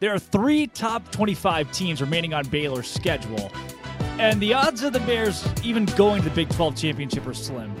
There 0.00 0.14
are 0.14 0.18
three 0.20 0.68
top 0.68 1.10
25 1.10 1.72
teams 1.72 2.00
remaining 2.00 2.32
on 2.32 2.46
Baylor's 2.46 2.88
schedule, 2.88 3.50
and 4.20 4.40
the 4.40 4.54
odds 4.54 4.84
of 4.84 4.92
the 4.92 5.00
Bears 5.00 5.44
even 5.64 5.86
going 5.86 6.22
to 6.22 6.28
the 6.28 6.34
Big 6.36 6.48
12 6.50 6.76
championship 6.76 7.26
are 7.26 7.34
slim. 7.34 7.74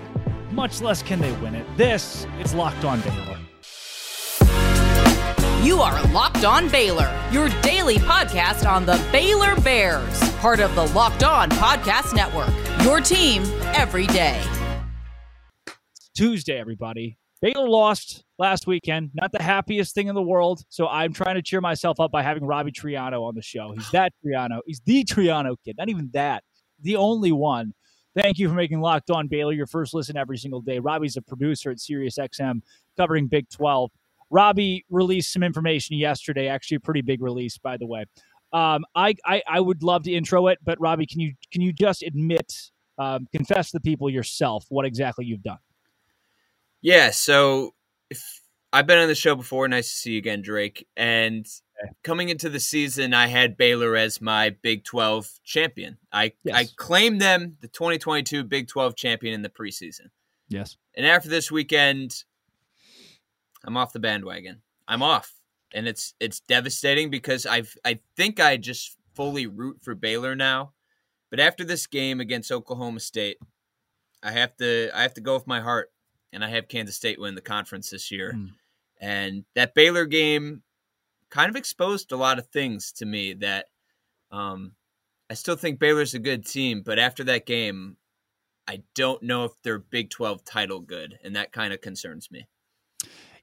Much 0.50 0.80
less 0.80 1.00
can 1.00 1.20
they 1.20 1.30
win 1.34 1.54
it. 1.54 1.64
This 1.76 2.26
is 2.40 2.54
Locked 2.54 2.84
On 2.84 3.00
Baylor. 3.02 3.38
You 5.62 5.80
are 5.80 6.02
Locked 6.08 6.44
On 6.44 6.68
Baylor, 6.68 7.08
your 7.30 7.48
daily 7.62 7.98
podcast 7.98 8.68
on 8.68 8.84
the 8.84 9.00
Baylor 9.12 9.54
Bears, 9.60 10.20
part 10.38 10.58
of 10.58 10.74
the 10.74 10.86
Locked 10.88 11.22
On 11.22 11.48
Podcast 11.50 12.16
Network. 12.16 12.50
Your 12.82 13.00
team 13.00 13.44
every 13.76 14.08
day. 14.08 14.42
Tuesday, 16.16 16.58
everybody. 16.58 17.16
Baylor 17.40 17.68
lost 17.68 18.24
last 18.38 18.66
weekend. 18.66 19.10
Not 19.14 19.32
the 19.32 19.42
happiest 19.42 19.94
thing 19.94 20.08
in 20.08 20.14
the 20.14 20.22
world. 20.22 20.62
So 20.68 20.88
I'm 20.88 21.12
trying 21.12 21.36
to 21.36 21.42
cheer 21.42 21.60
myself 21.60 22.00
up 22.00 22.10
by 22.10 22.22
having 22.22 22.44
Robbie 22.44 22.72
Triano 22.72 23.22
on 23.22 23.34
the 23.34 23.42
show. 23.42 23.72
He's 23.72 23.90
that 23.92 24.12
Triano. 24.24 24.60
He's 24.66 24.80
the 24.84 25.04
Triano 25.04 25.56
kid. 25.64 25.76
Not 25.78 25.88
even 25.88 26.10
that. 26.12 26.42
The 26.80 26.96
only 26.96 27.32
one. 27.32 27.74
Thank 28.16 28.38
you 28.38 28.48
for 28.48 28.54
making 28.54 28.80
Locked 28.80 29.10
On 29.10 29.28
Baylor 29.28 29.52
your 29.52 29.66
first 29.66 29.94
listen 29.94 30.16
every 30.16 30.38
single 30.38 30.60
day. 30.60 30.80
Robbie's 30.80 31.16
a 31.16 31.22
producer 31.22 31.70
at 31.70 31.76
SiriusXM 31.76 32.60
covering 32.96 33.28
Big 33.28 33.48
12. 33.50 33.90
Robbie 34.30 34.84
released 34.90 35.32
some 35.32 35.42
information 35.42 35.96
yesterday, 35.96 36.48
actually 36.48 36.76
a 36.76 36.80
pretty 36.80 37.00
big 37.00 37.22
release, 37.22 37.58
by 37.58 37.76
the 37.76 37.86
way. 37.86 38.04
Um, 38.52 38.84
I, 38.94 39.14
I, 39.24 39.42
I 39.48 39.60
would 39.60 39.82
love 39.82 40.02
to 40.04 40.12
intro 40.12 40.48
it, 40.48 40.58
but 40.64 40.80
Robbie, 40.80 41.06
can 41.06 41.20
you 41.20 41.34
can 41.52 41.62
you 41.62 41.72
just 41.72 42.02
admit, 42.02 42.52
um, 42.98 43.28
confess 43.30 43.70
to 43.70 43.76
the 43.76 43.80
people 43.80 44.10
yourself 44.10 44.64
what 44.68 44.84
exactly 44.84 45.24
you've 45.24 45.42
done? 45.42 45.58
Yeah, 46.80 47.10
so 47.10 47.74
if 48.10 48.42
I've 48.72 48.86
been 48.86 48.98
on 48.98 49.08
the 49.08 49.14
show 49.14 49.34
before, 49.34 49.66
nice 49.68 49.88
to 49.90 49.96
see 49.96 50.12
you 50.12 50.18
again, 50.18 50.42
Drake. 50.42 50.86
And 50.96 51.46
coming 52.02 52.28
into 52.28 52.48
the 52.48 52.60
season, 52.60 53.14
I 53.14 53.26
had 53.26 53.56
Baylor 53.56 53.96
as 53.96 54.20
my 54.20 54.50
Big 54.62 54.84
12 54.84 55.40
champion. 55.44 55.98
I 56.12 56.32
yes. 56.44 56.56
I 56.56 56.66
claimed 56.76 57.20
them 57.20 57.56
the 57.60 57.68
2022 57.68 58.44
Big 58.44 58.68
12 58.68 58.96
champion 58.96 59.34
in 59.34 59.42
the 59.42 59.48
preseason. 59.48 60.10
Yes. 60.48 60.76
And 60.96 61.06
after 61.06 61.28
this 61.28 61.50
weekend, 61.50 62.24
I'm 63.64 63.76
off 63.76 63.92
the 63.92 64.00
bandwagon. 64.00 64.62
I'm 64.86 65.02
off. 65.02 65.34
And 65.74 65.86
it's 65.86 66.14
it's 66.18 66.40
devastating 66.40 67.10
because 67.10 67.44
I've 67.44 67.74
I 67.84 68.00
think 68.16 68.40
I 68.40 68.56
just 68.56 68.96
fully 69.14 69.46
root 69.46 69.78
for 69.82 69.94
Baylor 69.94 70.34
now. 70.34 70.72
But 71.30 71.40
after 71.40 71.64
this 71.64 71.86
game 71.86 72.20
against 72.20 72.50
Oklahoma 72.50 73.00
State, 73.00 73.36
I 74.22 74.32
have 74.32 74.56
to 74.56 74.90
I 74.94 75.02
have 75.02 75.14
to 75.14 75.20
go 75.20 75.34
with 75.34 75.46
my 75.46 75.60
heart 75.60 75.90
and 76.32 76.44
I 76.44 76.48
have 76.48 76.68
Kansas 76.68 76.96
State 76.96 77.20
win 77.20 77.34
the 77.34 77.40
conference 77.40 77.90
this 77.90 78.10
year. 78.10 78.34
Mm. 78.36 78.50
And 79.00 79.44
that 79.54 79.74
Baylor 79.74 80.06
game 80.06 80.62
kind 81.30 81.50
of 81.50 81.56
exposed 81.56 82.12
a 82.12 82.16
lot 82.16 82.38
of 82.38 82.48
things 82.48 82.92
to 82.92 83.06
me 83.06 83.34
that 83.34 83.66
um, 84.30 84.72
I 85.30 85.34
still 85.34 85.56
think 85.56 85.78
Baylor's 85.78 86.14
a 86.14 86.18
good 86.18 86.46
team, 86.46 86.82
but 86.84 86.98
after 86.98 87.24
that 87.24 87.46
game, 87.46 87.96
I 88.66 88.82
don't 88.94 89.22
know 89.22 89.44
if 89.44 89.52
they're 89.62 89.78
Big 89.78 90.10
12 90.10 90.44
title 90.44 90.80
good, 90.80 91.18
and 91.24 91.36
that 91.36 91.52
kind 91.52 91.72
of 91.72 91.80
concerns 91.80 92.30
me. 92.30 92.48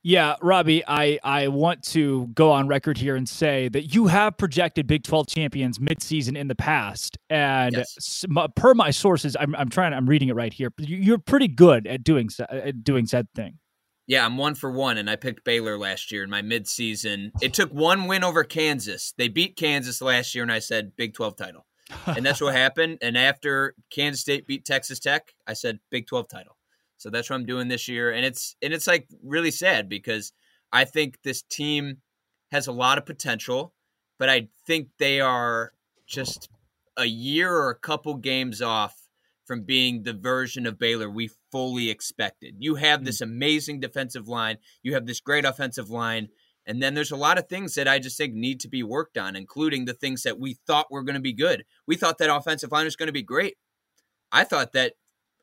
Yeah, 0.07 0.35
Robbie, 0.39 0.83
I, 0.87 1.17
I 1.23 1.47
want 1.47 1.81
to 1.85 2.27
go 2.35 2.51
on 2.51 2.67
record 2.67 2.95
here 2.95 3.15
and 3.15 3.27
say 3.27 3.69
that 3.69 3.95
you 3.95 4.05
have 4.05 4.37
projected 4.37 4.85
Big 4.85 5.01
12 5.01 5.25
champions 5.25 5.79
midseason 5.79 6.37
in 6.37 6.47
the 6.47 6.53
past. 6.53 7.17
And 7.27 7.73
yes. 7.73 8.23
per 8.55 8.75
my 8.75 8.91
sources, 8.91 9.35
I'm, 9.39 9.55
I'm 9.55 9.67
trying, 9.67 9.93
I'm 9.93 10.07
reading 10.07 10.29
it 10.29 10.35
right 10.35 10.53
here. 10.53 10.71
You're 10.77 11.17
pretty 11.17 11.47
good 11.47 11.87
at 11.87 12.03
doing, 12.03 12.29
at 12.47 12.83
doing 12.83 13.07
said 13.07 13.29
thing. 13.33 13.57
Yeah, 14.05 14.23
I'm 14.23 14.37
one 14.37 14.53
for 14.53 14.69
one, 14.69 14.99
and 14.99 15.09
I 15.09 15.15
picked 15.15 15.43
Baylor 15.43 15.75
last 15.75 16.11
year 16.11 16.23
in 16.23 16.29
my 16.29 16.43
midseason. 16.43 17.31
It 17.41 17.55
took 17.55 17.71
one 17.71 18.05
win 18.05 18.23
over 18.23 18.43
Kansas. 18.43 19.11
They 19.17 19.27
beat 19.27 19.57
Kansas 19.57 20.03
last 20.03 20.35
year, 20.35 20.43
and 20.43 20.51
I 20.51 20.59
said 20.59 20.95
Big 20.95 21.15
12 21.15 21.35
title. 21.35 21.65
And 22.05 22.23
that's 22.23 22.41
what 22.41 22.53
happened. 22.55 22.99
And 23.01 23.17
after 23.17 23.73
Kansas 23.89 24.21
State 24.21 24.45
beat 24.45 24.65
Texas 24.65 24.99
Tech, 24.99 25.33
I 25.47 25.53
said 25.53 25.79
Big 25.89 26.05
12 26.05 26.27
title. 26.27 26.54
So 26.97 27.09
that's 27.09 27.29
what 27.29 27.35
I'm 27.35 27.45
doing 27.45 27.67
this 27.67 27.87
year, 27.87 28.11
and 28.11 28.25
it's 28.25 28.55
and 28.61 28.73
it's 28.73 28.87
like 28.87 29.07
really 29.23 29.51
sad 29.51 29.89
because 29.89 30.31
I 30.71 30.85
think 30.85 31.19
this 31.23 31.41
team 31.41 31.97
has 32.51 32.67
a 32.67 32.71
lot 32.71 32.97
of 32.97 33.05
potential, 33.05 33.73
but 34.17 34.29
I 34.29 34.47
think 34.65 34.89
they 34.97 35.19
are 35.19 35.73
just 36.07 36.49
a 36.97 37.05
year 37.05 37.53
or 37.53 37.69
a 37.69 37.79
couple 37.79 38.15
games 38.15 38.61
off 38.61 38.95
from 39.45 39.63
being 39.63 40.03
the 40.03 40.13
version 40.13 40.65
of 40.65 40.79
Baylor 40.79 41.09
we 41.09 41.29
fully 41.51 41.89
expected. 41.89 42.55
You 42.59 42.75
have 42.75 43.05
this 43.05 43.19
mm. 43.19 43.23
amazing 43.25 43.79
defensive 43.79 44.27
line, 44.27 44.57
you 44.81 44.93
have 44.93 45.05
this 45.05 45.19
great 45.19 45.45
offensive 45.45 45.89
line, 45.89 46.29
and 46.65 46.81
then 46.81 46.93
there's 46.93 47.11
a 47.11 47.17
lot 47.17 47.37
of 47.37 47.47
things 47.47 47.75
that 47.75 47.87
I 47.87 47.99
just 47.99 48.17
think 48.17 48.33
need 48.33 48.59
to 48.61 48.67
be 48.67 48.83
worked 48.83 49.17
on, 49.17 49.35
including 49.35 49.85
the 49.85 49.93
things 49.93 50.23
that 50.23 50.39
we 50.39 50.57
thought 50.65 50.91
were 50.91 51.03
going 51.03 51.15
to 51.15 51.21
be 51.21 51.33
good. 51.33 51.63
We 51.85 51.95
thought 51.95 52.17
that 52.17 52.33
offensive 52.33 52.71
line 52.71 52.85
was 52.85 52.95
going 52.95 53.07
to 53.07 53.13
be 53.13 53.23
great. 53.23 53.55
I 54.31 54.43
thought 54.43 54.73
that 54.73 54.93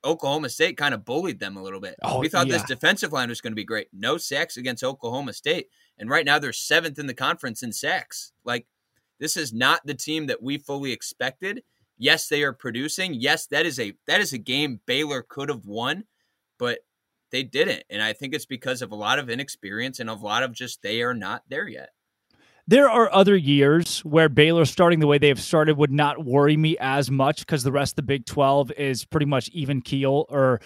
Oklahoma 0.04 0.48
State 0.48 0.76
kind 0.76 0.94
of 0.94 1.04
bullied 1.04 1.38
them 1.38 1.56
a 1.56 1.62
little 1.62 1.80
bit. 1.80 1.96
Oh, 2.02 2.18
we 2.18 2.28
thought 2.28 2.46
yeah. 2.46 2.54
this 2.54 2.64
defensive 2.64 3.12
line 3.12 3.28
was 3.28 3.40
going 3.40 3.52
to 3.52 3.56
be 3.56 3.64
great. 3.64 3.88
No 3.92 4.16
sacks 4.16 4.56
against 4.56 4.82
Oklahoma 4.82 5.32
State. 5.32 5.68
And 5.98 6.10
right 6.10 6.24
now 6.24 6.38
they're 6.38 6.52
seventh 6.52 6.98
in 6.98 7.06
the 7.06 7.14
conference 7.14 7.62
in 7.62 7.72
sacks. 7.72 8.32
Like, 8.44 8.66
this 9.20 9.36
is 9.36 9.52
not 9.52 9.86
the 9.86 9.94
team 9.94 10.26
that 10.26 10.42
we 10.42 10.58
fully 10.58 10.92
expected. 10.92 11.62
Yes, 11.96 12.26
they 12.26 12.42
are 12.42 12.52
producing. 12.52 13.14
Yes, 13.14 13.46
that 13.46 13.66
is 13.66 13.78
a 13.78 13.92
that 14.08 14.20
is 14.20 14.32
a 14.32 14.38
game 14.38 14.80
Baylor 14.86 15.22
could 15.22 15.48
have 15.48 15.66
won, 15.66 16.04
but 16.58 16.80
they 17.30 17.44
didn't. 17.44 17.84
And 17.88 18.02
I 18.02 18.12
think 18.12 18.34
it's 18.34 18.46
because 18.46 18.82
of 18.82 18.90
a 18.90 18.96
lot 18.96 19.20
of 19.20 19.30
inexperience 19.30 20.00
and 20.00 20.10
a 20.10 20.14
lot 20.14 20.42
of 20.42 20.52
just 20.52 20.82
they 20.82 21.02
are 21.02 21.14
not 21.14 21.44
there 21.48 21.68
yet. 21.68 21.90
There 22.68 22.88
are 22.88 23.12
other 23.12 23.36
years 23.36 24.00
where 24.00 24.28
Baylor 24.28 24.64
starting 24.64 25.00
the 25.00 25.06
way 25.08 25.18
they 25.18 25.28
have 25.28 25.40
started 25.40 25.76
would 25.76 25.90
not 25.90 26.24
worry 26.24 26.56
me 26.56 26.76
as 26.78 27.10
much 27.10 27.40
because 27.40 27.64
the 27.64 27.72
rest 27.72 27.92
of 27.92 27.96
the 27.96 28.02
Big 28.02 28.24
12 28.24 28.70
is 28.72 29.04
pretty 29.04 29.26
much 29.26 29.48
even 29.48 29.80
keel, 29.82 30.26
or, 30.28 30.60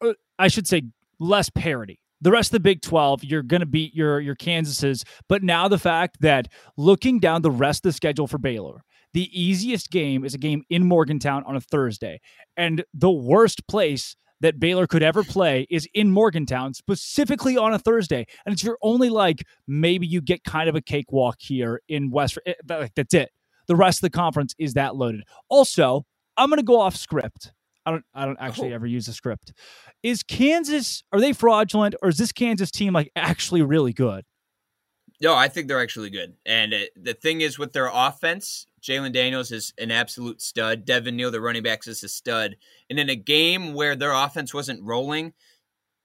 or 0.00 0.16
I 0.38 0.48
should 0.48 0.66
say 0.66 0.82
less 1.20 1.48
parity. 1.48 2.00
The 2.20 2.32
rest 2.32 2.48
of 2.48 2.52
the 2.52 2.60
Big 2.60 2.82
12, 2.82 3.24
you're 3.24 3.42
going 3.42 3.60
to 3.60 3.66
beat 3.66 3.94
your 3.94 4.18
your 4.20 4.34
Kansases. 4.34 5.04
But 5.28 5.42
now 5.42 5.68
the 5.68 5.78
fact 5.78 6.16
that 6.20 6.48
looking 6.76 7.20
down 7.20 7.42
the 7.42 7.50
rest 7.50 7.84
of 7.86 7.90
the 7.90 7.96
schedule 7.96 8.26
for 8.26 8.38
Baylor, 8.38 8.82
the 9.12 9.30
easiest 9.32 9.90
game 9.90 10.24
is 10.24 10.34
a 10.34 10.38
game 10.38 10.62
in 10.68 10.86
Morgantown 10.86 11.44
on 11.44 11.54
a 11.54 11.60
Thursday. 11.60 12.20
And 12.56 12.84
the 12.92 13.10
worst 13.10 13.68
place 13.68 14.16
that 14.40 14.60
Baylor 14.60 14.86
could 14.86 15.02
ever 15.02 15.22
play 15.24 15.66
is 15.70 15.88
in 15.94 16.10
Morgantown, 16.10 16.74
specifically 16.74 17.56
on 17.56 17.72
a 17.72 17.78
Thursday. 17.78 18.26
And 18.44 18.52
it's 18.52 18.62
your 18.62 18.78
only 18.82 19.08
like 19.08 19.44
maybe 19.66 20.06
you 20.06 20.20
get 20.20 20.44
kind 20.44 20.68
of 20.68 20.74
a 20.74 20.80
cakewalk 20.80 21.36
here 21.40 21.80
in 21.88 22.10
West. 22.10 22.38
Eh, 22.46 22.54
that's 22.94 23.14
it. 23.14 23.30
The 23.66 23.76
rest 23.76 23.98
of 23.98 24.02
the 24.02 24.16
conference 24.16 24.54
is 24.58 24.74
that 24.74 24.96
loaded. 24.96 25.22
Also, 25.48 26.04
I'm 26.36 26.48
going 26.48 26.58
to 26.58 26.64
go 26.64 26.80
off 26.80 26.96
script. 26.96 27.52
I 27.84 27.92
don't. 27.92 28.04
I 28.14 28.26
don't 28.26 28.38
actually 28.40 28.72
oh. 28.72 28.74
ever 28.74 28.86
use 28.86 29.06
a 29.06 29.12
script. 29.12 29.52
Is 30.02 30.22
Kansas? 30.24 31.04
Are 31.12 31.20
they 31.20 31.32
fraudulent, 31.32 31.94
or 32.02 32.08
is 32.08 32.18
this 32.18 32.32
Kansas 32.32 32.70
team 32.70 32.92
like 32.92 33.10
actually 33.14 33.62
really 33.62 33.92
good? 33.92 34.24
No, 35.20 35.34
I 35.34 35.48
think 35.48 35.68
they're 35.68 35.80
actually 35.80 36.10
good. 36.10 36.34
And 36.44 36.72
it, 36.72 36.90
the 36.96 37.14
thing 37.14 37.40
is 37.40 37.58
with 37.58 37.72
their 37.72 37.88
offense, 37.92 38.66
Jalon 38.86 39.12
Daniels 39.12 39.50
is 39.50 39.74
an 39.78 39.90
absolute 39.90 40.40
stud. 40.40 40.84
Devin 40.84 41.16
Neal, 41.16 41.32
the 41.32 41.40
running 41.40 41.64
backs, 41.64 41.88
is 41.88 42.04
a 42.04 42.08
stud. 42.08 42.56
And 42.88 43.00
in 43.00 43.10
a 43.10 43.16
game 43.16 43.74
where 43.74 43.96
their 43.96 44.12
offense 44.12 44.54
wasn't 44.54 44.84
rolling, 44.84 45.32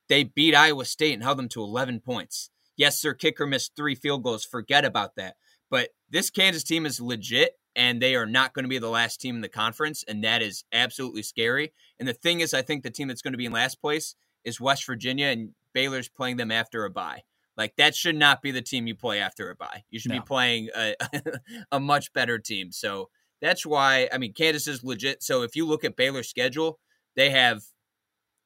they 0.10 0.24
beat 0.24 0.56
Iowa 0.56 0.86
State 0.86 1.14
and 1.14 1.22
held 1.22 1.38
them 1.38 1.50
to 1.50 1.62
11 1.62 2.00
points. 2.00 2.50
Yes, 2.76 3.00
their 3.02 3.14
kicker 3.14 3.46
missed 3.46 3.76
three 3.76 3.94
field 3.94 4.24
goals. 4.24 4.44
Forget 4.44 4.84
about 4.84 5.16
that. 5.16 5.36
But 5.70 5.90
this 6.10 6.32
Kansas 6.32 6.64
team 6.64 6.88
is 6.88 7.00
legit, 7.00 7.60
and 7.76 8.02
they 8.02 8.16
are 8.16 8.26
not 8.26 8.54
going 8.54 8.66
to 8.66 8.70
be 8.70 8.80
the 8.80 8.90
last 8.90 9.22
team 9.22 9.36
in 9.36 9.42
the 9.42 9.48
conference, 9.48 10.04
and 10.08 10.24
that 10.24 10.42
is 10.42 10.64
absolutely 10.74 11.22
scary. 11.22 11.74
And 12.00 12.08
the 12.08 12.14
thing 12.14 12.40
is, 12.40 12.54
I 12.54 12.64
think 12.64 12.82
the 12.82 12.90
team 12.90 13.08
that's 13.08 13.22
going 13.22 13.34
to 13.34 13.38
be 13.38 13.46
in 13.46 13.52
last 13.52 13.80
place 13.80 14.16
is 14.44 14.60
West 14.60 14.86
Virginia, 14.88 15.28
and 15.28 15.52
Baylor's 15.74 16.10
playing 16.10 16.38
them 16.38 16.52
after 16.52 16.84
a 16.84 16.90
bye. 16.90 17.22
Like 17.62 17.76
that 17.76 17.94
should 17.94 18.16
not 18.16 18.42
be 18.42 18.50
the 18.50 18.64
team 18.64 18.88
you 18.88 18.96
play 18.96 19.20
after 19.20 19.52
a 19.52 19.56
bye. 19.56 19.84
You 19.92 20.00
should 20.00 20.10
no. 20.10 20.18
be 20.18 20.26
playing 20.26 20.70
a, 20.76 20.96
a 21.72 21.80
much 21.80 22.12
better 22.12 22.40
team. 22.40 22.72
So 22.72 23.10
that's 23.40 23.68
why 23.68 24.10
I 24.12 24.18
mean 24.18 24.34
Kansas 24.34 24.68
is 24.68 24.84
legit. 24.84 25.22
So 25.22 25.44
if 25.44 25.56
you 25.56 25.68
look 25.68 25.84
at 25.84 25.96
Baylor's 25.96 26.28
schedule, 26.28 26.80
they 27.16 27.30
have 27.30 27.62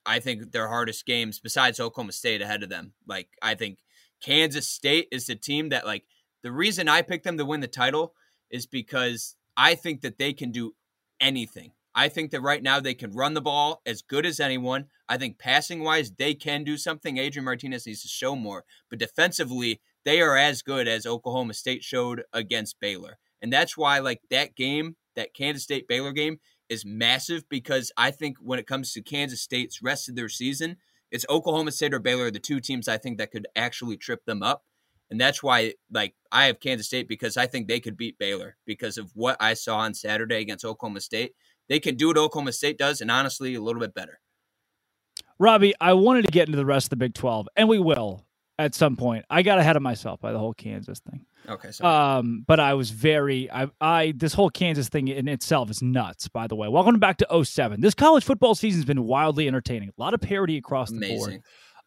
I 0.05 0.19
think 0.19 0.51
their 0.51 0.67
hardest 0.67 1.05
games 1.05 1.39
besides 1.39 1.79
Oklahoma 1.79 2.11
State 2.11 2.41
ahead 2.41 2.61
of 2.61 2.67
them. 2.67 2.91
Like 3.07 3.29
I 3.41 3.55
think 3.55 3.79
Kansas 4.21 4.69
State 4.69 5.07
is 5.13 5.27
the 5.27 5.35
team 5.35 5.69
that 5.69 5.85
like 5.85 6.03
the 6.43 6.51
reason 6.51 6.89
I 6.89 7.01
picked 7.01 7.23
them 7.23 7.37
to 7.37 7.45
win 7.45 7.61
the 7.61 7.69
title 7.69 8.15
is 8.51 8.67
because 8.67 9.37
I 9.55 9.75
think 9.75 10.01
that 10.01 10.17
they 10.17 10.33
can 10.33 10.51
do 10.51 10.73
anything. 11.21 11.71
I 11.95 12.09
think 12.09 12.31
that 12.31 12.41
right 12.41 12.61
now 12.61 12.79
they 12.79 12.93
can 12.93 13.11
run 13.13 13.33
the 13.33 13.41
ball 13.41 13.81
as 13.85 14.01
good 14.01 14.25
as 14.25 14.41
anyone. 14.41 14.87
I 15.07 15.17
think 15.17 15.39
passing 15.39 15.81
wise, 15.81 16.11
they 16.11 16.33
can 16.33 16.65
do 16.65 16.77
something. 16.77 17.17
Adrian 17.17 17.45
Martinez 17.45 17.87
needs 17.87 18.01
to 18.01 18.09
show 18.09 18.35
more. 18.35 18.65
But 18.89 18.99
defensively, 18.99 19.81
they 20.03 20.21
are 20.21 20.35
as 20.35 20.61
good 20.61 20.87
as 20.87 21.05
Oklahoma 21.05 21.53
State 21.53 21.83
showed 21.83 22.23
against 22.33 22.79
Baylor. 22.81 23.17
And 23.41 23.51
that's 23.51 23.77
why, 23.77 23.99
like, 23.99 24.21
that 24.29 24.55
game, 24.55 24.97
that 25.15 25.33
Kansas 25.33 25.63
State 25.63 25.87
Baylor 25.87 26.11
game, 26.11 26.39
is 26.67 26.85
massive 26.85 27.47
because 27.47 27.91
I 27.95 28.11
think 28.11 28.37
when 28.41 28.59
it 28.59 28.67
comes 28.67 28.91
to 28.93 29.01
Kansas 29.01 29.41
State's 29.41 29.81
rest 29.81 30.09
of 30.09 30.15
their 30.15 30.29
season, 30.29 30.77
it's 31.11 31.25
Oklahoma 31.29 31.71
State 31.71 31.93
or 31.93 31.99
Baylor, 31.99 32.29
the 32.29 32.39
two 32.39 32.59
teams 32.59 32.87
I 32.87 32.97
think 32.97 33.17
that 33.17 33.31
could 33.31 33.47
actually 33.55 33.97
trip 33.97 34.25
them 34.25 34.43
up. 34.43 34.63
And 35.09 35.21
that's 35.21 35.43
why, 35.43 35.73
like, 35.91 36.15
I 36.31 36.45
have 36.45 36.59
Kansas 36.59 36.87
State 36.87 37.07
because 37.07 37.37
I 37.37 37.45
think 37.45 37.67
they 37.67 37.79
could 37.79 37.95
beat 37.95 38.17
Baylor 38.17 38.57
because 38.65 38.97
of 38.97 39.11
what 39.13 39.37
I 39.39 39.53
saw 39.53 39.77
on 39.77 39.93
Saturday 39.93 40.41
against 40.41 40.65
Oklahoma 40.65 41.01
State. 41.01 41.33
They 41.67 41.79
can 41.79 41.95
do 41.95 42.07
what 42.07 42.17
Oklahoma 42.17 42.53
State 42.53 42.77
does, 42.77 43.01
and 43.01 43.09
honestly, 43.09 43.55
a 43.55 43.61
little 43.61 43.79
bit 43.79 43.93
better. 43.93 44.19
Robbie, 45.39 45.73
I 45.81 45.93
wanted 45.93 46.25
to 46.25 46.31
get 46.31 46.47
into 46.47 46.57
the 46.57 46.65
rest 46.65 46.85
of 46.85 46.89
the 46.91 46.95
Big 46.97 47.13
12, 47.13 47.47
and 47.55 47.67
we 47.67 47.79
will 47.79 48.25
at 48.57 48.73
some 48.73 48.95
point. 48.95 49.25
I 49.29 49.41
got 49.41 49.59
ahead 49.59 49.75
of 49.75 49.81
myself 49.81 50.19
by 50.19 50.31
the 50.31 50.39
whole 50.39 50.53
Kansas 50.53 50.99
thing. 50.99 51.25
Okay, 51.47 51.71
sorry. 51.71 52.19
Um, 52.19 52.43
but 52.47 52.59
I 52.59 52.73
was 52.73 52.89
very 52.89 53.51
I 53.51 53.67
I 53.81 54.13
this 54.15 54.33
whole 54.33 54.49
Kansas 54.49 54.89
thing 54.89 55.07
in 55.07 55.27
itself 55.27 55.69
is 55.69 55.81
nuts, 55.81 56.27
by 56.27 56.47
the 56.47 56.55
way. 56.55 56.67
Welcome 56.67 56.99
back 56.99 57.17
to 57.17 57.43
07. 57.43 57.81
This 57.81 57.93
college 57.93 58.23
football 58.23 58.55
season's 58.55 58.85
been 58.85 59.03
wildly 59.03 59.47
entertaining. 59.47 59.89
A 59.89 60.01
lot 60.01 60.13
of 60.13 60.21
parity 60.21 60.57
across 60.57 60.89
the 60.89 60.97
Amazing. 60.97 61.17
board. 61.17 61.41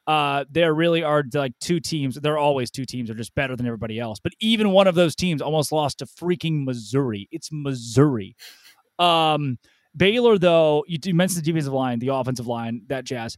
Uh, 0.06 0.44
there 0.50 0.72
really 0.72 1.02
are 1.02 1.22
like 1.34 1.52
two 1.60 1.81
teams. 1.81 2.14
There 2.14 2.32
are 2.32 2.38
always 2.38 2.70
two 2.70 2.86
teams 2.86 3.08
that 3.08 3.14
are 3.14 3.19
just 3.19 3.34
better 3.34 3.56
than 3.56 3.66
everybody 3.66 3.98
else. 3.98 4.19
But 4.19 4.32
even 4.40 4.70
one 4.70 4.86
of 4.86 4.94
those 4.94 5.14
teams 5.14 5.42
almost 5.42 5.70
lost 5.70 5.98
to 5.98 6.06
freaking 6.06 6.64
Missouri. 6.64 7.28
It's 7.31 7.50
Missouri. 7.52 8.34
Um, 8.98 9.58
Baylor, 9.96 10.38
though, 10.38 10.84
you, 10.86 10.98
you 11.04 11.14
mentioned 11.14 11.42
the 11.44 11.46
defensive 11.50 11.72
line, 11.72 11.98
the 11.98 12.08
offensive 12.14 12.46
line, 12.46 12.82
that 12.88 13.04
jazz. 13.04 13.36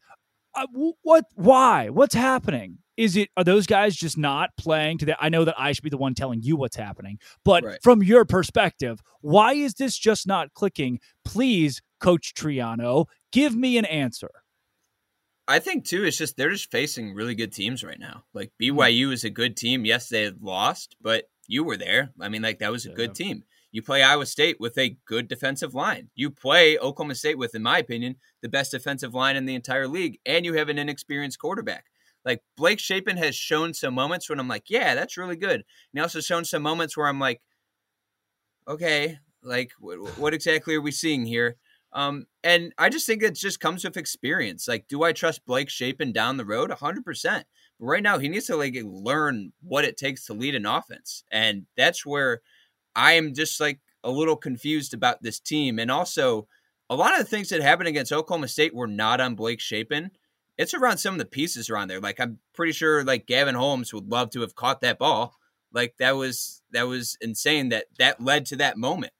Uh, 0.55 0.67
what? 1.03 1.25
Why? 1.35 1.89
What's 1.91 2.15
happening? 2.15 2.79
Is 2.97 3.17
it 3.17 3.31
are 3.37 3.45
those 3.45 3.67
guys 3.67 3.97
just 3.97 4.19
not 4.19 4.51
playing 4.59 4.99
to 4.99 5.07
that? 5.07 5.17
I 5.21 5.29
know 5.31 5.45
that 5.45 5.55
I 5.59 5.73
should 5.73 5.85
be 5.85 5.91
the 5.91 5.97
one 5.97 6.13
telling 6.13 6.43
you 6.43 6.57
what's 6.57 6.77
happening, 6.77 7.19
but 7.45 7.65
Right. 7.65 7.79
from 7.83 8.03
your 8.03 8.25
perspective, 8.27 9.01
why 9.23 9.55
is 9.55 9.75
this 9.75 9.97
just 9.97 10.27
not 10.27 10.53
clicking? 10.53 10.99
Please, 11.25 11.81
Coach 12.01 12.35
Triano, 12.35 13.07
give 13.33 13.55
me 13.55 13.79
an 13.79 13.85
answer. 13.87 14.31
I 15.49 15.61
think 15.61 15.85
too. 15.85 16.05
It's 16.05 16.19
just 16.19 16.37
they're 16.37 16.51
just 16.51 16.71
facing 16.71 17.15
really 17.15 17.35
good 17.35 17.53
teams 17.53 17.83
right 17.83 17.99
now. 17.99 18.25
Like 18.35 18.53
Hmm. 18.61 18.65
BYU 18.79 19.13
is 19.13 19.25
a 19.25 19.31
good 19.31 19.57
team. 19.57 19.85
Yes, 19.85 20.09
they 20.09 20.31
lost, 20.41 20.97
but 21.01 21.25
you 21.47 21.65
were 21.65 21.77
there. 21.77 22.13
I 22.21 22.29
mean, 22.29 22.43
like 22.43 22.59
that 22.59 22.71
was 22.73 22.87
a 22.87 22.91
good 22.91 23.15
team. 23.15 23.45
You 23.73 23.83
play 23.83 24.03
Iowa 24.03 24.27
State 24.27 24.59
with 24.59 24.77
a 24.79 24.97
good 25.05 25.29
defensive 25.29 25.75
line. 25.75 26.11
You 26.15 26.31
play 26.31 26.77
Oklahoma 26.79 27.15
State 27.15 27.39
with, 27.39 27.55
in 27.55 27.63
my 27.63 27.79
opinion, 27.79 28.17
the 28.43 28.49
best 28.49 28.73
defensive 28.73 29.15
line 29.15 29.37
in 29.37 29.47
the 29.47 29.55
entire 29.55 29.87
league, 29.87 30.19
and 30.27 30.45
you 30.45 30.55
have 30.55 30.69
an 30.69 30.79
inexperienced 30.79 31.39
quarterback. 31.39 31.87
Like 32.25 32.43
Blake 32.57 32.81
Shapen 32.81 33.17
has 33.17 33.35
shown 33.35 33.73
some 33.73 33.95
moments 33.95 34.29
when 34.29 34.41
I'm 34.41 34.49
like, 34.49 34.69
yeah, 34.69 34.95
that's 34.95 35.17
really 35.17 35.37
good. 35.37 35.55
And 35.55 35.65
he 35.93 36.01
also 36.01 36.21
shown 36.21 36.45
some 36.45 36.63
moments 36.63 36.97
where 36.97 37.07
I'm 37.07 37.21
like, 37.21 37.41
okay, 38.69 39.19
like 39.43 39.73
what, 39.79 40.19
what 40.19 40.35
exactly 40.35 40.75
are 40.75 40.81
we 40.81 40.91
seeing 40.91 41.25
here? 41.25 41.57
Um, 41.93 42.27
and 42.45 42.73
I 42.79 42.89
just 42.89 43.07
think 43.07 43.23
it 43.23 43.35
just 43.35 43.59
comes 43.59 43.85
with 43.85 43.97
experience. 43.97 44.69
Like, 44.69 44.87
do 44.87 45.03
I 45.03 45.13
trust 45.13 45.47
Blake 45.47 45.69
Shapen 45.69 46.13
down 46.13 46.37
the 46.37 46.45
road? 46.45 46.71
hundred 46.71 47.05
percent. 47.05 47.47
But 47.79 47.87
right 47.87 48.03
now, 48.03 48.19
he 48.19 48.29
needs 48.29 48.47
to 48.47 48.57
like 48.57 48.77
learn 48.85 49.53
what 49.63 49.85
it 49.85 49.97
takes 49.97 50.27
to 50.27 50.35
lead 50.35 50.55
an 50.55 50.67
offense, 50.67 51.25
and 51.33 51.67
that's 51.77 52.07
where 52.07 52.43
I 52.95 53.13
am 53.13 53.35
just 53.35 53.61
like 53.61 53.81
a 54.03 54.11
little 54.11 54.37
confused 54.37 54.95
about 54.95 55.23
this 55.23 55.41
team. 55.41 55.79
And 55.79 55.91
also, 55.91 56.47
a 56.89 56.97
lot 56.97 57.13
of 57.13 57.19
the 57.19 57.31
things 57.31 57.51
that 57.51 57.63
happened 57.63 57.89
against 57.89 58.13
Oklahoma 58.13 58.49
State 58.49 58.75
were 58.75 58.87
not 58.87 59.21
on 59.21 59.35
Blake 59.35 59.61
Shapen. 59.61 60.11
It's 60.59 60.75
around 60.75 60.99
some 60.99 61.15
of 61.15 61.19
the 61.19 61.27
pieces 61.27 61.71
around 61.71 61.89
there. 61.89 62.01
Like, 62.01 62.21
I'm 62.21 62.39
pretty 62.53 62.73
sure 62.73 63.05
like 63.05 63.27
Gavin 63.27 63.55
Holmes 63.55 63.95
would 63.95 64.09
love 64.09 64.31
to 64.31 64.41
have 64.41 64.55
caught 64.55 64.81
that 64.81 64.99
ball. 64.99 65.37
Like 65.73 65.95
that 65.99 66.17
was 66.17 66.63
that 66.73 66.89
was 66.89 67.17
insane. 67.21 67.69
That 67.69 67.87
that 67.99 68.21
led 68.21 68.47
to 68.47 68.57
that 68.57 68.77
moment, 68.77 69.13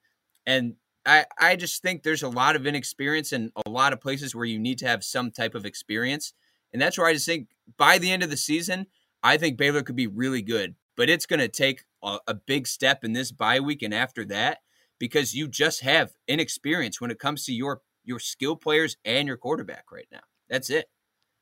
and 0.45 0.75
I, 1.05 1.25
I 1.39 1.55
just 1.55 1.81
think 1.81 2.03
there's 2.03 2.23
a 2.23 2.29
lot 2.29 2.55
of 2.55 2.67
inexperience 2.67 3.31
and 3.31 3.51
a 3.65 3.69
lot 3.69 3.93
of 3.93 4.01
places 4.01 4.35
where 4.35 4.45
you 4.45 4.59
need 4.59 4.77
to 4.79 4.87
have 4.87 5.03
some 5.03 5.31
type 5.31 5.55
of 5.55 5.65
experience. 5.65 6.33
And 6.73 6.81
that's 6.81 6.97
where 6.97 7.07
I 7.07 7.13
just 7.13 7.25
think 7.25 7.47
by 7.77 7.97
the 7.97 8.11
end 8.11 8.23
of 8.23 8.29
the 8.29 8.37
season, 8.37 8.87
I 9.23 9.37
think 9.37 9.57
Baylor 9.57 9.81
could 9.81 9.95
be 9.95 10.07
really 10.07 10.41
good. 10.41 10.75
But 10.97 11.09
it's 11.09 11.25
going 11.25 11.39
to 11.39 11.47
take 11.47 11.83
a, 12.03 12.19
a 12.27 12.33
big 12.33 12.67
step 12.67 13.03
in 13.03 13.13
this 13.13 13.31
bye 13.31 13.59
week 13.59 13.81
and 13.81 13.93
after 13.93 14.25
that 14.25 14.59
because 14.99 15.33
you 15.33 15.47
just 15.47 15.81
have 15.81 16.13
inexperience 16.27 17.01
when 17.01 17.11
it 17.11 17.19
comes 17.19 17.45
to 17.45 17.53
your 17.53 17.81
your 18.03 18.19
skill 18.19 18.55
players 18.55 18.97
and 19.05 19.27
your 19.27 19.37
quarterback 19.37 19.91
right 19.91 20.07
now. 20.11 20.21
That's 20.49 20.69
it. 20.69 20.89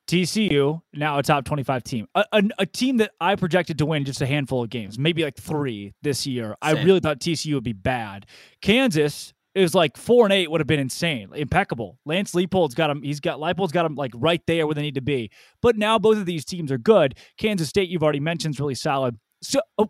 TCU 0.08 0.82
now 0.94 1.20
a 1.20 1.24
top 1.24 1.46
twenty-five 1.46 1.84
team, 1.84 2.08
a, 2.16 2.26
a, 2.32 2.44
a 2.60 2.66
team 2.66 2.98
that 2.98 3.12
I 3.22 3.36
projected 3.36 3.78
to 3.78 3.86
win 3.86 4.06
just 4.06 4.22
a 4.22 4.26
handful 4.26 4.64
of 4.64 4.70
games, 4.70 4.98
maybe 4.98 5.24
like 5.24 5.38
three 5.38 5.94
this 6.02 6.26
year. 6.26 6.56
I 6.62 6.72
really 6.72 7.00
thought 7.00 7.20
TCU 7.20 7.54
would 7.54 7.64
be 7.64 7.74
bad. 7.74 8.26
Kansas 8.62 9.34
is 9.54 9.76
like 9.76 9.98
four 9.98 10.26
and 10.26 10.34
eight 10.34 10.50
would 10.50 10.62
have 10.62 10.68
been 10.68 10.80
insane, 10.80 11.30
impeccable. 11.36 12.00
Lance 12.06 12.34
Leipold's 12.34 12.74
got 12.74 12.90
him. 12.90 13.04
He's 13.04 13.20
got 13.20 13.40
Leipold's 13.40 13.72
got 13.72 13.86
him 13.86 13.96
like 13.96 14.12
right 14.16 14.42
there 14.48 14.66
where 14.66 14.74
they 14.74 14.82
need 14.82 14.96
to 14.96 15.02
be. 15.02 15.30
But 15.62 15.78
now 15.78 16.00
both 16.00 16.18
of 16.18 16.26
these 16.26 16.46
teams 16.46 16.72
are 16.72 16.78
good. 16.78 17.16
Kansas 17.38 17.70
State, 17.70 17.90
you've 17.90 18.04
already 18.04 18.20
mentioned, 18.20 18.56
is 18.56 18.60
really 18.60 18.76
solid. 18.76 19.18
So 19.42 19.62
uh, 19.78 19.86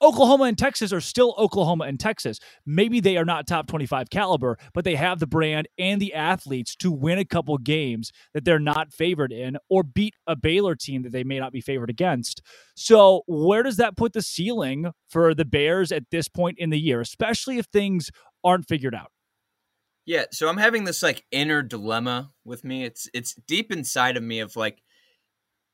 Oklahoma 0.00 0.44
and 0.44 0.56
Texas 0.56 0.92
are 0.92 1.00
still 1.00 1.34
Oklahoma 1.38 1.84
and 1.84 1.98
Texas. 1.98 2.38
Maybe 2.64 3.00
they 3.00 3.16
are 3.16 3.24
not 3.24 3.46
top 3.46 3.66
25 3.66 4.10
caliber, 4.10 4.56
but 4.72 4.84
they 4.84 4.94
have 4.94 5.18
the 5.18 5.26
brand 5.26 5.66
and 5.76 6.00
the 6.00 6.14
athletes 6.14 6.76
to 6.76 6.92
win 6.92 7.18
a 7.18 7.24
couple 7.24 7.58
games 7.58 8.12
that 8.32 8.44
they're 8.44 8.60
not 8.60 8.92
favored 8.92 9.32
in 9.32 9.56
or 9.68 9.82
beat 9.82 10.14
a 10.26 10.36
Baylor 10.36 10.76
team 10.76 11.02
that 11.02 11.12
they 11.12 11.24
may 11.24 11.38
not 11.38 11.52
be 11.52 11.60
favored 11.60 11.90
against. 11.90 12.42
So, 12.76 13.22
where 13.26 13.64
does 13.64 13.76
that 13.78 13.96
put 13.96 14.12
the 14.12 14.22
ceiling 14.22 14.92
for 15.08 15.34
the 15.34 15.44
Bears 15.44 15.90
at 15.90 16.04
this 16.10 16.28
point 16.28 16.58
in 16.58 16.70
the 16.70 16.78
year, 16.78 17.00
especially 17.00 17.58
if 17.58 17.66
things 17.66 18.10
aren't 18.44 18.68
figured 18.68 18.94
out? 18.94 19.10
Yeah, 20.06 20.24
so 20.30 20.48
I'm 20.48 20.56
having 20.56 20.84
this 20.84 21.02
like 21.02 21.26
inner 21.30 21.60
dilemma 21.60 22.30
with 22.44 22.64
me. 22.64 22.84
It's 22.84 23.10
it's 23.12 23.34
deep 23.34 23.72
inside 23.72 24.16
of 24.16 24.22
me 24.22 24.40
of 24.40 24.56
like 24.56 24.82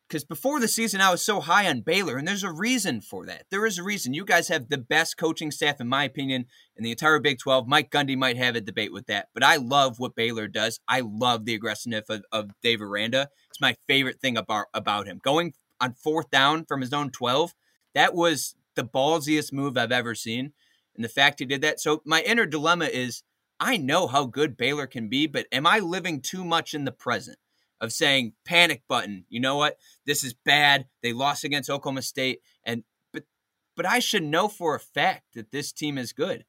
because 0.09 0.25
before 0.25 0.61
the 0.61 0.69
season 0.69 1.01
I 1.01 1.11
was 1.11 1.23
so 1.23 1.41
high 1.41 1.69
on 1.69 1.81
Baylor, 1.81 2.17
and 2.17 2.27
there's 2.27 2.45
a 2.45 2.53
reason 2.53 3.01
for 3.01 3.27
that. 3.27 3.47
There 3.51 3.67
is 3.67 3.79
a 3.79 3.83
reason. 3.83 4.15
You 4.15 4.25
guys 4.25 4.49
have 4.49 4.69
the 4.69 4.79
best 4.79 5.17
coaching 5.17 5.51
staff, 5.51 5.81
in 5.81 5.89
my 5.89 6.05
opinion, 6.05 6.47
in 6.77 6.85
the 6.85 6.91
entire 6.91 7.19
Big 7.19 7.39
12. 7.39 7.67
Mike 7.67 7.91
Gundy 7.91 8.17
might 8.17 8.37
have 8.37 8.55
a 8.55 8.61
debate 8.61 8.93
with 8.93 9.07
that, 9.07 9.29
but 9.35 9.43
I 9.43 9.57
love 9.57 9.99
what 9.99 10.15
Baylor 10.15 10.49
does. 10.49 10.81
I 10.89 11.01
love 11.01 11.45
the 11.45 11.55
aggressiveness 11.55 12.05
of, 12.09 12.23
of 12.31 12.51
Dave 12.63 12.81
Aranda. 12.81 13.29
It's 13.51 13.61
my 13.61 13.77
favorite 13.87 14.21
thing 14.21 14.37
about 14.37 14.67
about 14.75 15.07
him. 15.07 15.21
Going 15.23 15.55
on 15.81 15.95
fourth 15.95 16.31
down 16.31 16.65
from 16.65 16.81
his 16.81 16.93
own 16.93 17.11
12, 17.11 17.55
that 17.95 18.15
was 18.15 18.55
the 18.75 18.85
ballsiest 18.85 19.53
move 19.53 19.77
I've 19.77 19.93
ever 19.93 20.15
seen. 20.15 20.53
And 20.95 21.05
the 21.05 21.09
fact 21.09 21.41
he 21.41 21.45
did 21.47 21.61
that. 21.63 21.81
So 21.81 22.03
my 22.05 22.23
inner 22.23 22.47
dilemma 22.47 22.87
is 22.87 23.23
I 23.59 23.77
know 23.77 24.07
how 24.07 24.27
good 24.27 24.57
Baylor 24.57 24.87
can 24.87 25.09
be, 25.09 25.27
but 25.27 25.47
am 25.51 25.67
I 25.67 25.79
living 25.79 26.21
too 26.21 26.45
much 26.45 26.75
in 26.75 26.85
the 26.85 26.93
present 26.93 27.39
of 27.81 27.93
saying 27.93 28.33
panic 28.45 28.83
button? 28.89 29.25
You 29.29 29.41
know 29.41 29.57
what? 29.57 29.77
This 30.07 30.25
is 30.25 30.35
bad. 30.35 30.87
They 31.03 31.13
lost 31.13 31.45
against 31.45 31.71
Oklahoma 31.71 32.03
State 32.03 32.41
and 32.65 32.85
but 33.13 33.25
but 33.77 33.87
I 33.87 33.99
should 33.99 34.25
know 34.25 34.49
for 34.49 34.75
a 34.75 34.81
fact 34.81 35.35
that 35.35 35.51
this 35.51 35.73
team 35.73 35.99
is 35.99 36.13
good. 36.13 36.45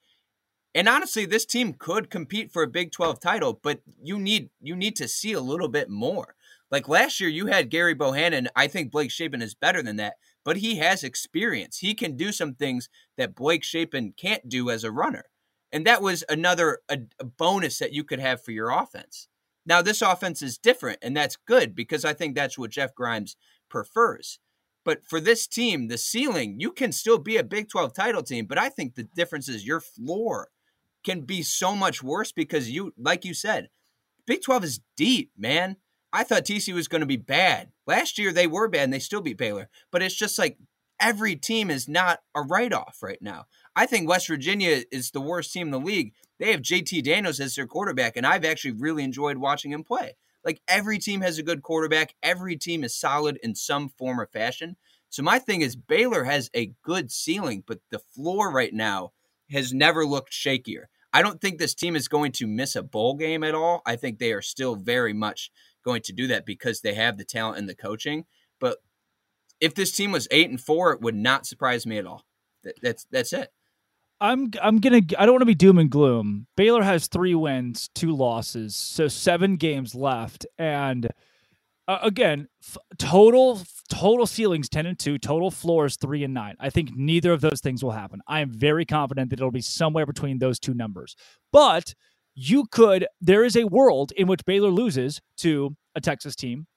And 0.75 0.89
honestly, 0.89 1.25
this 1.25 1.45
team 1.45 1.73
could 1.73 2.09
compete 2.09 2.51
for 2.51 2.61
a 2.61 2.67
Big 2.67 2.91
12 2.91 3.21
title, 3.21 3.59
but 3.63 3.79
you 4.03 4.19
need 4.19 4.49
you 4.61 4.75
need 4.75 4.97
to 4.97 5.07
see 5.07 5.31
a 5.31 5.39
little 5.39 5.69
bit 5.69 5.89
more. 5.89 6.35
Like 6.69 6.89
last 6.89 7.21
year 7.21 7.29
you 7.29 7.47
had 7.47 7.71
Gerry 7.71 7.93
Bohanon, 7.93 8.49
I 8.55 8.67
think 8.67 8.91
Blake 8.91 9.11
Shapen 9.11 9.41
is 9.41 9.55
better 9.55 9.81
than 9.81 9.95
that, 9.95 10.15
but 10.43 10.57
he 10.57 10.75
has 10.77 11.03
experience. 11.03 11.77
He 11.77 11.93
can 11.93 12.17
do 12.17 12.33
some 12.33 12.55
things 12.55 12.89
that 13.17 13.35
Blake 13.35 13.63
Shapen 13.63 14.13
can't 14.17 14.49
do 14.49 14.69
as 14.69 14.83
a 14.83 14.91
runner. 14.91 15.25
And 15.71 15.85
that 15.87 16.01
was 16.01 16.25
another 16.27 16.79
a, 16.89 16.99
a 17.19 17.23
bonus 17.23 17.79
that 17.79 17.93
you 17.93 18.03
could 18.03 18.19
have 18.19 18.43
for 18.43 18.51
your 18.51 18.69
offense. 18.69 19.29
Now 19.65 19.81
this 19.81 20.01
offense 20.01 20.41
is 20.41 20.57
different, 20.57 20.99
and 21.01 21.15
that's 21.15 21.35
good 21.35 21.75
because 21.75 22.05
I 22.05 22.13
think 22.13 22.35
that's 22.35 22.57
what 22.57 22.71
Jeff 22.71 22.93
Grimes 22.93 23.35
prefers. 23.69 24.39
But 24.83 25.03
for 25.03 25.19
this 25.19 25.47
team, 25.47 25.87
the 25.87 25.97
ceiling, 25.97 26.59
you 26.59 26.71
can 26.71 26.91
still 26.91 27.17
be 27.17 27.37
a 27.37 27.43
Big 27.43 27.69
12 27.69 27.93
title 27.93 28.21
team, 28.21 28.45
but 28.45 28.59
I 28.59 28.69
think 28.69 28.93
the 28.93 29.03
difference 29.03 29.49
is 29.49 29.65
your 29.65 29.79
floor 29.79 30.49
can 31.03 31.21
be 31.21 31.41
so 31.41 31.75
much 31.75 32.03
worse 32.03 32.31
because 32.31 32.69
you, 32.69 32.93
like 32.97 33.25
you 33.25 33.33
said, 33.33 33.69
Big 34.27 34.41
12 34.41 34.63
is 34.63 34.81
deep, 34.95 35.31
man. 35.37 35.77
I 36.13 36.23
thought 36.23 36.45
TC 36.45 36.73
was 36.73 36.87
going 36.87 37.01
to 37.01 37.07
be 37.07 37.17
bad. 37.17 37.71
Last 37.85 38.17
year 38.17 38.31
they 38.31 38.47
were 38.47 38.67
bad 38.67 38.83
and 38.83 38.93
they 38.93 38.99
still 38.99 39.21
beat 39.21 39.37
Baylor, 39.37 39.69
but 39.91 40.01
it's 40.01 40.15
just 40.15 40.39
like 40.39 40.57
every 40.99 41.35
team 41.35 41.69
is 41.69 41.87
not 41.87 42.21
a 42.33 42.41
write 42.41 42.73
off 42.73 42.99
right 43.01 43.21
now. 43.21 43.45
I 43.75 43.85
think 43.85 44.07
West 44.07 44.27
Virginia 44.27 44.83
is 44.91 45.11
the 45.11 45.21
worst 45.21 45.51
team 45.51 45.67
in 45.67 45.71
the 45.71 45.79
league. 45.79 46.13
They 46.39 46.51
have 46.51 46.61
JT 46.61 47.03
Daniels 47.03 47.39
as 47.39 47.55
their 47.55 47.67
quarterback, 47.67 48.15
and 48.15 48.25
I've 48.25 48.45
actually 48.45 48.71
really 48.71 49.03
enjoyed 49.03 49.37
watching 49.37 49.71
him 49.71 49.83
play. 49.83 50.15
Like 50.43 50.61
every 50.67 50.99
team 50.99 51.21
has 51.21 51.37
a 51.37 51.43
good 51.43 51.63
quarterback, 51.63 52.15
every 52.21 52.55
team 52.55 52.83
is 52.83 52.95
solid 52.95 53.39
in 53.41 53.55
some 53.55 53.89
form 53.89 54.19
or 54.19 54.27
fashion. 54.27 54.77
So 55.09 55.23
my 55.23 55.39
thing 55.39 55.61
is 55.61 55.75
Baylor 55.75 56.25
has 56.25 56.49
a 56.55 56.73
good 56.83 57.11
ceiling, 57.11 57.63
but 57.65 57.79
the 57.89 57.99
floor 57.99 58.51
right 58.51 58.73
now 58.73 59.11
has 59.49 59.73
never 59.73 60.05
looked 60.05 60.31
shakier. 60.31 60.85
I 61.13 61.21
don't 61.21 61.39
think 61.39 61.57
this 61.57 61.73
team 61.73 61.95
is 61.95 62.07
going 62.07 62.33
to 62.33 62.47
miss 62.47 62.75
a 62.75 62.83
bowl 62.83 63.15
game 63.15 63.43
at 63.43 63.55
all. 63.55 63.81
I 63.85 63.95
think 63.95 64.19
they 64.19 64.33
are 64.33 64.41
still 64.41 64.75
very 64.75 65.13
much 65.13 65.49
going 65.83 66.01
to 66.03 66.13
do 66.13 66.27
that 66.27 66.45
because 66.45 66.81
they 66.81 66.93
have 66.93 67.17
the 67.17 67.23
talent 67.23 67.57
and 67.57 67.69
the 67.69 67.75
coaching. 67.75 68.25
But 68.59 68.79
if 69.61 69.73
this 69.73 69.91
team 69.91 70.11
was 70.11 70.27
eight 70.29 70.49
and 70.49 70.59
four, 70.59 70.91
it 70.91 71.01
would 71.01 71.15
not 71.15 71.45
surprise 71.45 71.85
me 71.85 71.97
at 71.97 72.05
all. 72.05 72.25
That, 72.63 72.75
that's 72.81 73.05
that's 73.09 73.31
it. 73.31 73.51
I'm 74.21 74.51
I'm 74.61 74.79
gonna 74.79 75.01
I 75.17 75.25
don't 75.25 75.33
want 75.33 75.41
to 75.41 75.45
be 75.45 75.55
doom 75.55 75.77
and 75.77 75.89
gloom. 75.89 76.47
Baylor 76.55 76.83
has 76.83 77.07
three 77.07 77.35
wins, 77.35 77.89
two 77.93 78.15
losses, 78.15 78.75
so 78.75 79.07
seven 79.07 79.57
games 79.57 79.93
left, 79.93 80.45
and 80.57 81.09
uh, 81.87 81.99
again, 82.01 82.47
f- 82.63 82.77
total 82.97 83.61
total 83.89 84.25
ceilings 84.25 84.69
ten 84.69 84.85
and 84.85 84.97
two, 84.97 85.17
total 85.17 85.51
floors 85.51 85.97
three 85.97 86.23
and 86.23 86.33
nine. 86.33 86.55
I 86.59 86.69
think 86.69 86.91
neither 86.95 87.33
of 87.33 87.41
those 87.41 87.59
things 87.61 87.83
will 87.83 87.91
happen. 87.91 88.21
I 88.27 88.39
am 88.39 88.51
very 88.51 88.85
confident 88.85 89.29
that 89.29 89.39
it'll 89.39 89.51
be 89.51 89.61
somewhere 89.61 90.05
between 90.05 90.39
those 90.39 90.59
two 90.59 90.73
numbers. 90.73 91.15
But 91.51 91.93
you 92.35 92.65
could. 92.71 93.07
There 93.21 93.43
is 93.43 93.55
a 93.55 93.65
world 93.65 94.11
in 94.13 94.27
which 94.27 94.45
Baylor 94.45 94.69
loses 94.69 95.21
to 95.37 95.75
a 95.93 96.01
Texas 96.01 96.35
team. 96.35 96.67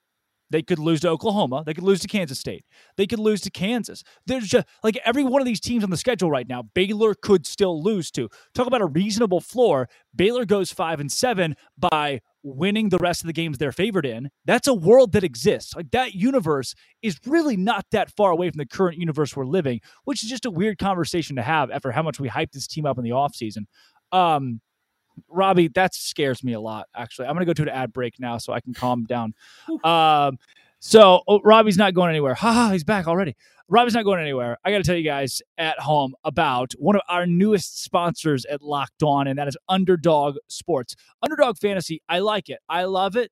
They 0.51 0.63
could 0.63 0.79
lose 0.79 1.01
to 1.01 1.09
Oklahoma. 1.09 1.63
They 1.65 1.75
could 1.75 1.85
lose 1.85 2.01
to 2.01 2.09
Kansas 2.09 2.39
State. 2.39 2.65
They 2.97 3.07
could 3.07 3.19
lose 3.19 3.41
to 3.43 3.51
Kansas. 3.51 4.03
There's 4.27 4.49
just 4.49 4.67
like 4.83 4.99
every 5.05 5.25
one 5.25 5.43
of 5.43 5.47
these 5.47 5.61
teams 5.61 5.85
on 5.85 5.91
the 5.91 5.97
schedule 5.97 6.31
right 6.31 6.49
now, 6.49 6.63
Baylor 6.75 7.15
could 7.15 7.47
still 7.47 7.83
lose 7.83 8.11
to. 8.13 8.29
Talk 8.55 8.67
about 8.67 8.81
a 8.81 8.87
reasonable 8.87 9.41
floor. 9.41 9.89
Baylor 10.15 10.45
goes 10.45 10.73
five 10.73 11.01
and 11.01 11.13
seven 11.13 11.55
by 11.77 12.21
winning 12.43 12.89
the 12.89 12.99
rest 12.99 13.23
of 13.23 13.27
the 13.27 13.33
games 13.33 13.59
they're 13.59 13.73
favored 13.73 14.07
in, 14.07 14.31
that's 14.45 14.67
a 14.67 14.75
world 14.75 15.13
that 15.13 15.25
exists. 15.25 15.75
Like 15.75 15.91
that 15.91 16.15
universe 16.15 16.75
is 17.03 17.19
really 17.27 17.57
not 17.57 17.87
that 17.93 18.11
far 18.17 18.31
away 18.31 18.51
from 18.51 18.59
the 18.59 18.67
current 18.67 18.99
universe 18.99 19.37
we're 19.37 19.47
living, 19.47 19.81
which 20.05 20.23
is 20.23 20.31
just 20.31 20.47
a 20.47 20.51
weird 20.51 20.79
conversation 20.79 21.37
to 21.37 21.43
have 21.43 21.71
after 21.71 21.93
how 21.93 22.03
much 22.03 22.21
we 22.21 22.29
hyped 22.29 22.53
this 22.53 22.67
team 22.67 22.87
up 22.87 22.99
in 22.99 23.05
the 23.05 23.11
offseason. 23.11 23.67
Um, 24.13 24.61
Robbie, 25.29 25.69
that 25.69 25.95
scares 25.95 26.43
me 26.45 26.53
a 26.53 26.61
lot, 26.61 26.87
actually. 26.95 27.27
I'm 27.27 27.35
going 27.35 27.47
to 27.47 27.47
go 27.47 27.55
to 27.55 27.63
an 27.63 27.69
ad 27.69 27.93
break 27.93 28.19
now 28.19 28.39
so 28.39 28.53
I 28.53 28.61
can 28.61 28.75
calm 28.75 29.05
down. 29.05 29.35
Um, 29.85 30.39
so 30.81 31.23
oh, 31.27 31.41
Robbie's 31.43 31.77
not 31.77 31.95
going 31.95 32.11
anywhere. 32.11 32.35
Ha 32.35 32.53
ha, 32.53 32.71
he's 32.71 32.85
back 32.85 33.07
already. 33.07 33.37
Robbie's 33.69 33.95
not 33.95 34.05
going 34.05 34.21
anywhere. 34.21 34.57
I 34.65 34.71
got 34.71 34.79
to 34.79 34.85
tell 34.85 34.97
you 34.97 35.05
guys 35.05 35.43
at 35.59 35.79
home 35.79 36.15
about 36.25 36.73
one 36.79 36.97
of 36.97 37.03
our 37.09 37.27
newest 37.27 37.83
sponsors 37.83 38.47
at 38.47 38.63
Locked 38.63 39.03
On, 39.03 39.27
and 39.27 39.39
that 39.39 39.49
is 39.49 39.57
Underdog 39.69 40.37
Sports. 40.47 40.97
Underdog 41.23 41.59
Fantasy, 41.59 42.01
I 42.09 42.21
like 42.21 42.49
it. 42.49 42.61
I 42.69 42.85
love 42.85 43.17
it. 43.17 43.31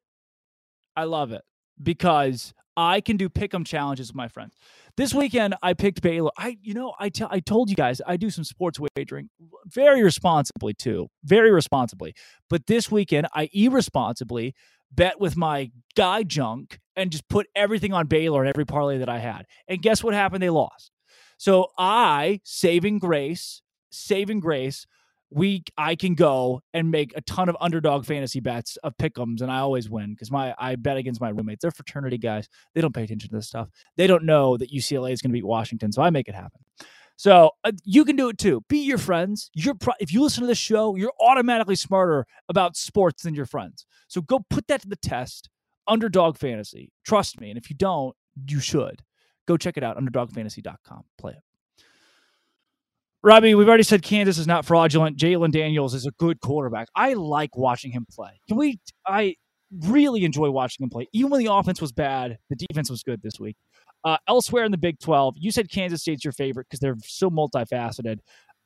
I 0.95 1.05
love 1.05 1.33
it 1.33 1.43
because 1.83 2.53
I 2.77 3.01
can 3.01 3.17
do 3.17 3.29
pick'em 3.29 3.67
challenges 3.67 4.09
with 4.09 4.17
my 4.17 4.29
friends. 4.29 4.55
This 4.97 5.15
weekend, 5.15 5.55
I 5.63 5.75
picked 5.75 6.03
Baylor. 6.03 6.31
I, 6.39 6.59
you 6.63 6.75
know, 6.75 6.95
I, 6.99 7.09
t- 7.09 7.25
I 7.29 7.41
told 7.41 7.71
you 7.71 7.77
guys 7.77 8.01
I 8.07 8.17
do 8.17 8.31
some 8.31 8.45
sports 8.45 8.79
wagering 8.97 9.31
very 9.67 10.03
responsibly 10.03 10.75
too, 10.75 11.09
very 11.25 11.51
responsibly. 11.51 12.15
But 12.51 12.67
this 12.67 12.91
weekend, 12.91 13.29
I 13.35 13.49
irresponsibly 13.53 14.55
bet 14.93 15.21
with 15.21 15.37
my 15.37 15.71
guy 15.95 16.23
junk 16.23 16.79
and 16.95 17.11
just 17.11 17.29
put 17.29 17.47
everything 17.55 17.93
on 17.93 18.07
Baylor 18.07 18.43
in 18.43 18.49
every 18.49 18.65
parlay 18.65 18.99
that 18.99 19.09
I 19.09 19.19
had. 19.19 19.47
And 19.69 19.83
guess 19.83 20.03
what 20.03 20.15
happened? 20.15 20.43
They 20.43 20.51
lost. 20.51 20.91
So 21.39 21.69
I, 21.79 22.41
saving 22.45 22.99
grace, 22.99 23.63
saving 23.91 24.41
grace, 24.41 24.87
we 25.31 25.65
I 25.77 25.97
can 25.97 26.15
go 26.15 26.63
and 26.73 26.91
make 26.91 27.13
a 27.17 27.21
ton 27.21 27.49
of 27.49 27.57
underdog 27.61 28.07
fantasy 28.07 28.41
bets 28.41 28.77
of 28.79 28.97
pickums, 28.97 29.41
and 29.41 29.51
I 29.51 29.59
always 29.59 29.91
win 29.91 30.11
because 30.11 30.31
my 30.31 30.55
I 30.59 30.77
bet 30.77 30.97
against 30.97 31.21
my 31.21 31.31
roommates. 31.31 31.63
They're 31.63 31.71
fraternity 31.71 32.19
guys. 32.19 32.49
They 32.75 32.81
don't 32.81 32.95
pay 32.95 33.05
attention 33.05 33.31
to 33.31 33.37
this 33.37 33.49
stuff. 33.49 33.69
They 33.97 34.07
don't 34.07 34.25
know 34.25 34.57
that 34.57 34.73
UCLA 34.73 35.13
is 35.13 35.21
going 35.21 35.31
to 35.31 35.35
beat 35.35 35.47
Washington, 35.47 35.93
so 35.93 36.03
I 36.03 36.11
make 36.11 36.29
it 36.29 36.35
happen. 36.35 36.61
So 37.17 37.53
uh, 37.65 37.73
you 37.85 38.05
can 38.05 38.17
do 38.17 38.29
it 38.29 38.39
too. 38.39 38.63
Be 38.69 38.79
your 38.79 38.99
friends. 38.99 39.51
You're 39.55 39.75
pro- 39.75 39.95
if 40.01 40.13
you 40.13 40.23
listen 40.23 40.43
to 40.43 40.47
this 40.47 40.59
show, 40.59 40.97
you're 40.97 41.15
automatically 41.21 41.77
smarter 41.77 42.27
about 42.49 42.77
sports 42.77 43.23
than 43.23 43.35
your 43.35 43.47
friends. 43.47 43.87
So 44.09 44.21
go 44.21 44.41
put 44.51 44.69
that 44.69 44.83
to 44.83 44.89
the 44.89 44.97
test. 44.97 45.49
Underdog 45.89 46.37
Fantasy. 46.37 46.93
Trust 47.07 47.41
me. 47.41 47.49
And 47.51 47.59
if 47.59 47.71
you 47.71 47.77
don't, 47.77 48.15
you 48.49 48.61
should. 48.61 49.03
Go 49.47 49.57
check 49.57 49.77
it 49.77 49.85
out, 49.85 49.97
underdogfantasy.com. 49.97 51.05
Play 51.17 51.33
it. 51.33 51.46
Robbie, 53.27 53.57
we've 53.57 53.67
already 53.67 53.83
said 53.83 54.05
Kansas 54.05 54.39
is 54.39 54.47
not 54.47 54.65
fraudulent. 54.65 55.19
Jalon 55.19 55.51
Daniels 55.51 55.95
is 55.95 56.07
a 56.07 56.13
good 56.13 56.41
quarterback. 56.41 56.87
I 56.95 57.15
like 57.15 57.57
watching 57.57 57.91
him 57.91 58.07
play. 58.09 58.41
Can 58.47 58.57
we? 58.57 58.79
I 59.05 59.35
really 59.81 60.25
enjoy 60.25 60.49
watching 60.51 60.85
him 60.85 60.91
play. 60.91 61.09
Even 61.13 61.33
when 61.33 61.45
the 61.45 61.53
offense 61.53 61.81
was 61.81 61.91
bad, 61.91 62.39
the 62.51 62.55
defense 62.55 62.89
was 62.89 63.03
good 63.03 63.21
this 63.23 63.41
week. 63.41 63.57
Uh, 64.05 64.17
elsewhere 64.29 64.65
in 64.65 64.71
the 64.71 64.79
Big 64.79 65.01
12, 65.01 65.35
you 65.39 65.51
said 65.51 65.69
Kansas 65.69 66.03
State's 66.03 66.25
your 66.25 66.31
favorite 66.31 66.69
because 66.71 66.79
they're 66.79 66.95
so 67.05 67.29
multifaceted. 67.29 68.19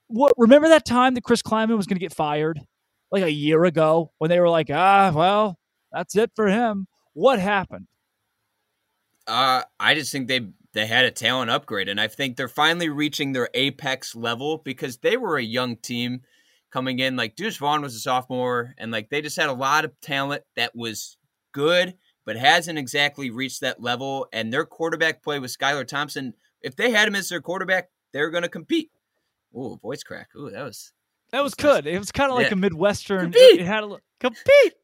What, 0.08 0.34
remember 0.36 0.68
that 0.68 0.84
time 0.84 1.14
that 1.14 1.24
Chris 1.24 1.40
Klieman 1.40 1.78
was 1.78 1.86
going 1.86 1.96
to 1.96 2.04
get 2.04 2.12
fired 2.12 2.60
like 3.10 3.22
a 3.22 3.32
year 3.32 3.64
ago 3.64 4.12
when 4.18 4.28
they 4.28 4.40
were 4.40 4.50
like, 4.50 4.68
ah, 4.70 5.10
well, 5.14 5.58
that's 5.90 6.14
it 6.16 6.32
for 6.36 6.48
him. 6.48 6.86
What 7.14 7.38
happened? 7.38 7.86
Uh, 9.26 9.62
I 9.78 9.94
just 9.94 10.12
think 10.12 10.28
they 10.28 10.48
they 10.72 10.86
had 10.86 11.04
a 11.04 11.10
talent 11.10 11.50
upgrade, 11.50 11.88
and 11.88 12.00
I 12.00 12.08
think 12.08 12.36
they're 12.36 12.48
finally 12.48 12.88
reaching 12.88 13.32
their 13.32 13.48
apex 13.54 14.14
level 14.14 14.58
because 14.58 14.98
they 14.98 15.16
were 15.16 15.36
a 15.36 15.42
young 15.42 15.76
team 15.76 16.22
coming 16.70 16.98
in. 16.98 17.16
Like 17.16 17.36
Deuce 17.36 17.56
Vaughn 17.56 17.82
was 17.82 17.94
a 17.94 18.00
sophomore, 18.00 18.74
and 18.78 18.90
like 18.90 19.10
they 19.10 19.20
just 19.20 19.36
had 19.36 19.48
a 19.48 19.54
lot 19.54 19.84
of 19.84 20.00
talent 20.00 20.42
that 20.56 20.74
was 20.74 21.16
good, 21.52 21.94
but 22.24 22.36
hasn't 22.36 22.78
exactly 22.78 23.30
reached 23.30 23.60
that 23.62 23.82
level. 23.82 24.28
And 24.32 24.52
their 24.52 24.64
quarterback 24.64 25.22
play 25.22 25.38
with 25.38 25.56
Skylar 25.56 25.86
Thompson, 25.86 26.34
if 26.62 26.76
they 26.76 26.90
had 26.90 27.08
him 27.08 27.16
as 27.16 27.28
their 27.28 27.40
quarterback, 27.40 27.90
they're 28.12 28.30
going 28.30 28.42
to 28.42 28.48
compete. 28.48 28.90
Ooh, 29.56 29.78
voice 29.82 30.02
crack. 30.02 30.28
Ooh, 30.36 30.50
that 30.50 30.62
was 30.62 30.92
that 31.32 31.42
was 31.42 31.54
good. 31.54 31.86
It 31.86 31.98
was 31.98 32.12
kind 32.12 32.30
of 32.30 32.36
like 32.36 32.46
yeah. 32.46 32.54
a 32.54 32.56
midwestern. 32.56 33.32
Compete. 33.32 33.60
It, 33.60 33.66
had 33.66 33.84
a 33.84 33.96
compete. 34.18 34.74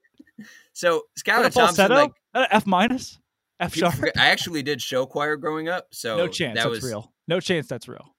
So 0.72 1.02
Skylar 1.18 1.52
Thompson, 1.52 1.90
like 1.90 2.12
F 2.34 2.66
minus, 2.66 3.18
F 3.58 3.74
sharp. 3.74 3.94
I 4.16 4.28
actually 4.28 4.62
did 4.62 4.82
show 4.82 5.06
choir 5.06 5.36
growing 5.36 5.68
up, 5.68 5.88
so 5.92 6.16
no 6.16 6.28
chance 6.28 6.56
that 6.56 6.64
that's 6.64 6.82
was, 6.82 6.84
real. 6.84 7.12
No 7.26 7.40
chance 7.40 7.66
that's 7.66 7.88
real. 7.88 8.14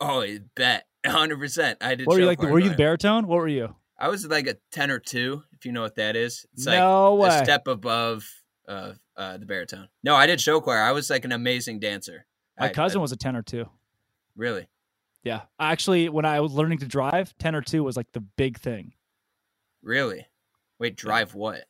Oh, 0.00 0.24
bet, 0.56 0.86
hundred 1.06 1.38
percent. 1.38 1.78
I 1.80 1.94
did. 1.94 2.06
What 2.06 2.14
were 2.14 2.20
you 2.20 2.26
like? 2.26 2.42
Were 2.42 2.58
you 2.58 2.70
the 2.70 2.76
baritone? 2.76 3.26
What 3.26 3.36
were 3.36 3.48
you? 3.48 3.74
I 3.98 4.08
was 4.08 4.26
like 4.26 4.46
a 4.46 4.56
ten 4.72 4.90
or 4.90 4.98
two, 4.98 5.42
if 5.52 5.64
you 5.64 5.72
know 5.72 5.82
what 5.82 5.96
that 5.96 6.16
is. 6.16 6.46
It's 6.54 6.66
no 6.66 7.14
like 7.14 7.30
way. 7.30 7.36
a 7.40 7.44
step 7.44 7.68
above 7.68 8.28
uh, 8.66 8.92
uh, 9.16 9.36
the 9.36 9.46
baritone. 9.46 9.88
No, 10.02 10.14
I 10.16 10.26
did 10.26 10.40
show 10.40 10.60
choir. 10.60 10.80
I 10.80 10.92
was 10.92 11.10
like 11.10 11.24
an 11.24 11.32
amazing 11.32 11.80
dancer. 11.80 12.26
My 12.58 12.66
I, 12.66 12.68
cousin 12.70 12.98
I, 12.98 13.02
was 13.02 13.12
a 13.12 13.16
ten 13.16 13.36
or 13.36 13.42
two. 13.42 13.66
Really? 14.36 14.68
Yeah. 15.22 15.42
Actually, 15.58 16.08
when 16.08 16.24
I 16.24 16.40
was 16.40 16.52
learning 16.52 16.78
to 16.78 16.86
drive, 16.86 17.36
ten 17.38 17.54
or 17.54 17.60
two 17.60 17.84
was 17.84 17.96
like 17.96 18.10
the 18.12 18.20
big 18.20 18.58
thing. 18.58 18.94
Really? 19.82 20.26
Wait, 20.78 20.96
drive 20.96 21.34
what? 21.34 21.64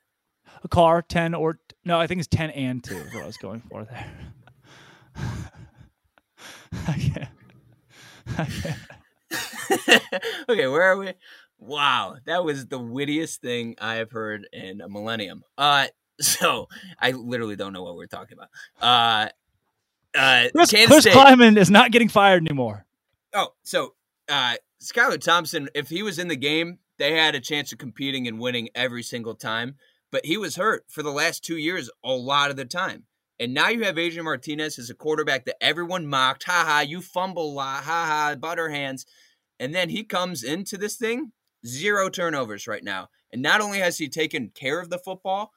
A 0.62 0.68
car, 0.68 1.02
10 1.02 1.34
or 1.34 1.58
no, 1.84 1.98
I 1.98 2.06
think 2.06 2.18
it's 2.18 2.28
10 2.28 2.50
and 2.50 2.84
2 2.84 2.94
is 2.94 3.14
what 3.14 3.22
I 3.22 3.26
was 3.26 3.36
going 3.36 3.62
for 3.68 3.84
there. 3.84 4.06
I 6.86 7.28
okay, 10.48 10.66
where 10.66 10.82
are 10.82 10.96
we? 10.96 11.12
Wow, 11.58 12.16
that 12.26 12.44
was 12.44 12.66
the 12.66 12.78
wittiest 12.78 13.40
thing 13.40 13.76
I 13.80 13.96
have 13.96 14.10
heard 14.10 14.48
in 14.52 14.80
a 14.80 14.88
millennium. 14.88 15.42
Uh 15.58 15.86
so 16.20 16.68
I 16.98 17.12
literally 17.12 17.56
don't 17.56 17.72
know 17.72 17.82
what 17.82 17.96
we're 17.96 18.06
talking 18.06 18.38
about. 18.38 18.48
Uh 18.80 19.28
uh 20.16 20.48
Chris, 20.54 20.70
Chris 20.70 21.06
Klieman 21.06 21.56
is 21.56 21.70
not 21.70 21.92
getting 21.92 22.08
fired 22.08 22.44
anymore. 22.44 22.86
Oh, 23.32 23.48
so 23.62 23.94
uh 24.28 24.56
Skylar 24.82 25.20
Thompson, 25.20 25.68
if 25.74 25.88
he 25.88 26.02
was 26.02 26.18
in 26.18 26.28
the 26.28 26.36
game, 26.36 26.78
they 26.98 27.14
had 27.14 27.34
a 27.34 27.40
chance 27.40 27.72
of 27.72 27.78
competing 27.78 28.26
and 28.26 28.38
winning 28.38 28.70
every 28.74 29.02
single 29.02 29.34
time 29.34 29.76
but 30.10 30.26
he 30.26 30.36
was 30.36 30.56
hurt 30.56 30.84
for 30.88 31.02
the 31.02 31.12
last 31.12 31.44
two 31.44 31.56
years 31.56 31.90
a 32.04 32.12
lot 32.12 32.50
of 32.50 32.56
the 32.56 32.64
time. 32.64 33.04
And 33.38 33.54
now 33.54 33.68
you 33.68 33.84
have 33.84 33.98
Adrian 33.98 34.24
Martinez 34.24 34.78
as 34.78 34.90
a 34.90 34.94
quarterback 34.94 35.46
that 35.46 35.62
everyone 35.62 36.06
mocked. 36.06 36.44
Ha 36.44 36.64
ha, 36.66 36.80
you 36.80 37.00
fumble 37.00 37.52
a 37.52 37.54
lot. 37.54 37.84
Ha 37.84 38.06
ha, 38.06 38.34
butter 38.34 38.68
hands. 38.68 39.06
And 39.58 39.74
then 39.74 39.88
he 39.88 40.04
comes 40.04 40.42
into 40.44 40.76
this 40.76 40.96
thing, 40.96 41.32
zero 41.66 42.10
turnovers 42.10 42.66
right 42.66 42.84
now. 42.84 43.08
And 43.32 43.40
not 43.40 43.60
only 43.60 43.78
has 43.78 43.98
he 43.98 44.08
taken 44.08 44.50
care 44.50 44.80
of 44.80 44.90
the 44.90 44.98
football, 44.98 45.52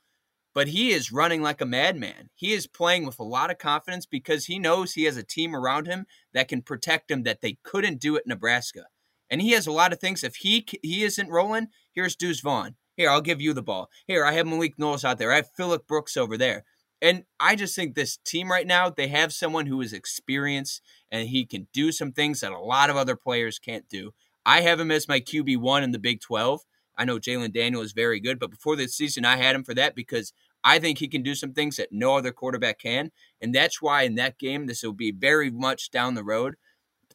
but 0.53 0.69
he 0.69 0.91
is 0.91 1.11
running 1.11 1.41
like 1.41 1.61
a 1.61 1.65
madman. 1.65 2.29
He 2.35 2.53
is 2.53 2.67
playing 2.67 3.05
with 3.05 3.19
a 3.19 3.23
lot 3.23 3.49
of 3.49 3.57
confidence 3.57 4.05
because 4.05 4.45
he 4.45 4.59
knows 4.59 4.93
he 4.93 5.05
has 5.05 5.17
a 5.17 5.23
team 5.23 5.55
around 5.55 5.87
him 5.87 6.05
that 6.33 6.47
can 6.47 6.61
protect 6.61 7.09
him 7.09 7.23
that 7.23 7.41
they 7.41 7.57
couldn't 7.63 7.99
do 7.99 8.15
at 8.15 8.27
Nebraska. 8.27 8.85
And 9.29 9.41
he 9.41 9.51
has 9.51 9.65
a 9.65 9.71
lot 9.71 9.91
of 9.91 9.99
things. 9.99 10.23
If 10.23 10.37
he 10.37 10.65
he 10.83 11.03
isn't 11.03 11.29
rolling, 11.29 11.69
here's 11.91 12.15
Deuce 12.15 12.41
Vaughn. 12.41 12.75
Here, 12.95 13.09
I'll 13.09 13.21
give 13.21 13.41
you 13.41 13.53
the 13.53 13.63
ball. 13.63 13.89
Here, 14.07 14.23
I 14.25 14.33
have 14.33 14.47
Malik 14.47 14.77
Knowles 14.77 15.03
out 15.03 15.17
there. 15.17 15.31
I 15.31 15.37
have 15.37 15.49
Phillip 15.55 15.87
Brooks 15.87 16.15
over 16.15 16.37
there. 16.37 16.63
And 17.01 17.25
I 17.39 17.55
just 17.55 17.75
think 17.75 17.95
this 17.95 18.17
team 18.17 18.49
right 18.49 18.65
now, 18.65 18.89
they 18.89 19.09
have 19.09 19.33
someone 19.33 19.65
who 19.65 19.81
is 19.81 19.91
experienced 19.91 20.81
and 21.11 21.27
he 21.27 21.45
can 21.45 21.67
do 21.73 21.91
some 21.91 22.13
things 22.13 22.39
that 22.39 22.53
a 22.53 22.59
lot 22.59 22.89
of 22.89 22.95
other 22.95 23.15
players 23.15 23.59
can't 23.59 23.89
do. 23.89 24.13
I 24.45 24.61
have 24.61 24.79
him 24.79 24.91
as 24.91 25.07
my 25.07 25.19
QB1 25.19 25.83
in 25.83 25.91
the 25.91 25.99
Big 25.99 26.21
12. 26.21 26.61
I 26.97 27.05
know 27.05 27.19
Jalon 27.19 27.51
Daniel 27.51 27.81
is 27.81 27.91
very 27.91 28.19
good, 28.19 28.39
but 28.39 28.51
before 28.51 28.75
this 28.75 28.95
season, 28.95 29.25
I 29.25 29.37
had 29.37 29.55
him 29.55 29.63
for 29.63 29.73
that 29.73 29.95
because 29.95 30.31
I 30.63 30.79
think 30.79 30.99
he 30.99 31.07
can 31.07 31.23
do 31.23 31.35
some 31.35 31.53
things 31.53 31.77
that 31.77 31.91
no 31.91 32.15
other 32.15 32.31
quarterback 32.31 32.79
can. 32.79 33.11
And 33.41 33.53
that's 33.53 33.81
why 33.81 34.03
in 34.03 34.15
that 34.15 34.39
game, 34.39 34.67
this 34.67 34.83
will 34.83 34.93
be 34.93 35.11
very 35.11 35.49
much 35.51 35.91
down 35.91 36.13
the 36.13 36.23
road. 36.23 36.55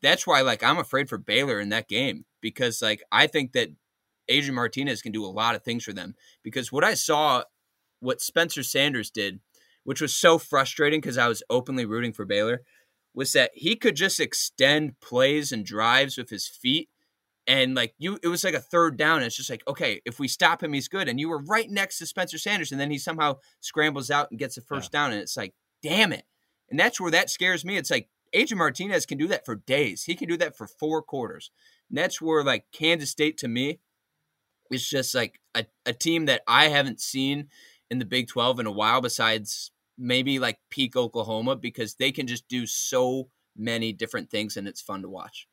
That's 0.02 0.26
why, 0.26 0.42
like, 0.42 0.62
I'm 0.62 0.78
afraid 0.78 1.08
for 1.08 1.18
Baylor 1.18 1.60
in 1.60 1.70
that 1.70 1.88
game 1.88 2.24
because, 2.40 2.82
like, 2.82 3.02
I 3.10 3.26
think 3.26 3.52
that 3.52 3.70
Adrian 4.28 4.54
Martinez 4.54 5.02
can 5.02 5.12
do 5.12 5.24
a 5.24 5.26
lot 5.26 5.54
of 5.54 5.62
things 5.62 5.84
for 5.84 5.92
them. 5.92 6.14
Because 6.42 6.72
what 6.72 6.84
I 6.84 6.94
saw, 6.94 7.44
what 8.00 8.20
Spencer 8.20 8.62
Sanders 8.62 9.10
did, 9.10 9.40
which 9.84 10.00
was 10.00 10.14
so 10.14 10.38
frustrating 10.38 11.00
because 11.00 11.18
I 11.18 11.28
was 11.28 11.42
openly 11.48 11.86
rooting 11.86 12.12
for 12.12 12.24
Baylor, 12.24 12.62
was 13.14 13.32
that 13.32 13.50
he 13.54 13.74
could 13.74 13.96
just 13.96 14.20
extend 14.20 15.00
plays 15.00 15.50
and 15.50 15.64
drives 15.64 16.16
with 16.16 16.30
his 16.30 16.46
feet 16.46 16.88
and 17.48 17.74
like 17.74 17.94
you 17.98 18.18
it 18.22 18.28
was 18.28 18.44
like 18.44 18.54
a 18.54 18.60
third 18.60 18.96
down 18.96 19.16
and 19.16 19.26
it's 19.26 19.36
just 19.36 19.50
like 19.50 19.66
okay 19.66 20.00
if 20.04 20.20
we 20.20 20.28
stop 20.28 20.62
him 20.62 20.74
he's 20.74 20.86
good. 20.86 21.08
And 21.08 21.18
you 21.18 21.28
were 21.28 21.42
right 21.42 21.68
next 21.68 21.98
to 21.98 22.06
spencer 22.06 22.38
sanders 22.38 22.70
and 22.70 22.80
then 22.80 22.90
he 22.90 22.98
somehow 22.98 23.38
scrambles 23.60 24.10
out 24.10 24.30
and 24.30 24.38
gets 24.38 24.56
a 24.56 24.60
first 24.60 24.90
yeah. 24.92 25.00
down 25.00 25.12
and 25.12 25.20
it's 25.20 25.36
like 25.36 25.54
damn 25.82 26.12
it. 26.12 26.24
And 26.70 26.78
that's 26.78 27.00
where 27.00 27.10
that 27.10 27.30
scares 27.30 27.64
me. 27.64 27.76
It's 27.76 27.90
like 27.90 28.08
adrian 28.34 28.58
martinez 28.58 29.06
can 29.06 29.18
do 29.18 29.26
that 29.28 29.46
for 29.46 29.56
days. 29.56 30.04
He 30.04 30.14
can 30.14 30.28
do 30.28 30.36
that 30.36 30.56
for 30.56 30.66
four 30.66 31.02
quarters. 31.02 31.50
And 31.88 31.96
that's 31.96 32.20
where 32.20 32.44
like 32.44 32.66
kansas 32.70 33.10
state 33.10 33.38
to 33.38 33.48
me 33.48 33.80
is 34.70 34.88
just 34.88 35.14
like 35.14 35.40
a, 35.54 35.64
a 35.86 35.92
team 35.92 36.26
that 36.26 36.42
i 36.46 36.68
haven't 36.68 37.00
seen 37.00 37.48
in 37.90 37.98
the 37.98 38.04
big 38.04 38.28
12 38.28 38.60
in 38.60 38.66
a 38.66 38.72
while 38.72 39.00
besides 39.00 39.70
maybe 39.96 40.38
like 40.38 40.58
peak 40.70 40.96
oklahoma 40.96 41.56
because 41.56 41.94
they 41.94 42.12
can 42.12 42.26
just 42.26 42.46
do 42.48 42.66
so 42.66 43.28
many 43.56 43.92
different 43.92 44.30
things 44.30 44.56
and 44.56 44.68
it's 44.68 44.80
fun 44.80 45.02
to 45.02 45.08
watch 45.08 45.48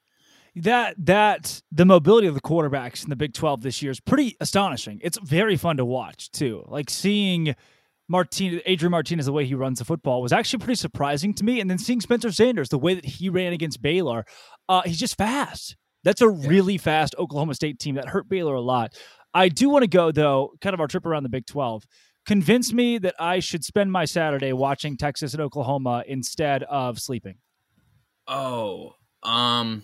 that 0.55 0.95
that 0.97 1.61
the 1.71 1.85
mobility 1.85 2.27
of 2.27 2.33
the 2.33 2.41
quarterbacks 2.41 3.03
in 3.03 3.09
the 3.09 3.15
Big 3.15 3.33
12 3.33 3.61
this 3.61 3.81
year 3.81 3.91
is 3.91 3.99
pretty 3.99 4.37
astonishing. 4.39 4.99
It's 5.03 5.17
very 5.21 5.57
fun 5.57 5.77
to 5.77 5.85
watch 5.85 6.31
too. 6.31 6.63
Like 6.67 6.89
seeing 6.89 7.55
Martinez, 8.07 8.61
Adrian 8.65 8.91
Martinez, 8.91 9.25
the 9.25 9.33
way 9.33 9.45
he 9.45 9.55
runs 9.55 9.79
the 9.79 9.85
football 9.85 10.21
was 10.21 10.31
actually 10.31 10.59
pretty 10.59 10.75
surprising 10.75 11.33
to 11.35 11.43
me. 11.43 11.59
And 11.59 11.69
then 11.69 11.77
seeing 11.77 12.01
Spencer 12.01 12.31
Sanders, 12.31 12.69
the 12.69 12.77
way 12.77 12.93
that 12.93 13.05
he 13.05 13.29
ran 13.29 13.53
against 13.53 13.81
Baylor, 13.81 14.25
uh, 14.69 14.83
he's 14.83 14.99
just 14.99 15.17
fast. 15.17 15.75
That's 16.05 16.21
a 16.21 16.25
yeah. 16.25 16.47
really 16.47 16.77
fast 16.77 17.15
Oklahoma 17.19 17.55
State 17.55 17.79
team 17.79 17.95
that 17.95 18.07
hurt 18.07 18.29
Baylor 18.29 18.55
a 18.55 18.61
lot. 18.61 18.93
I 19.33 19.49
do 19.49 19.69
want 19.69 19.83
to 19.83 19.89
go 19.89 20.13
though, 20.13 20.53
kind 20.61 20.73
of 20.73 20.79
our 20.79 20.87
trip 20.87 21.05
around 21.05 21.23
the 21.23 21.29
Big 21.29 21.45
12. 21.45 21.83
Convince 22.25 22.71
me 22.71 22.97
that 22.99 23.15
I 23.19 23.39
should 23.39 23.65
spend 23.65 23.91
my 23.91 24.05
Saturday 24.05 24.53
watching 24.53 24.95
Texas 24.95 25.33
and 25.33 25.41
Oklahoma 25.41 26.03
instead 26.07 26.63
of 26.63 26.99
sleeping. 26.99 27.35
Oh, 28.27 28.93
um, 29.21 29.83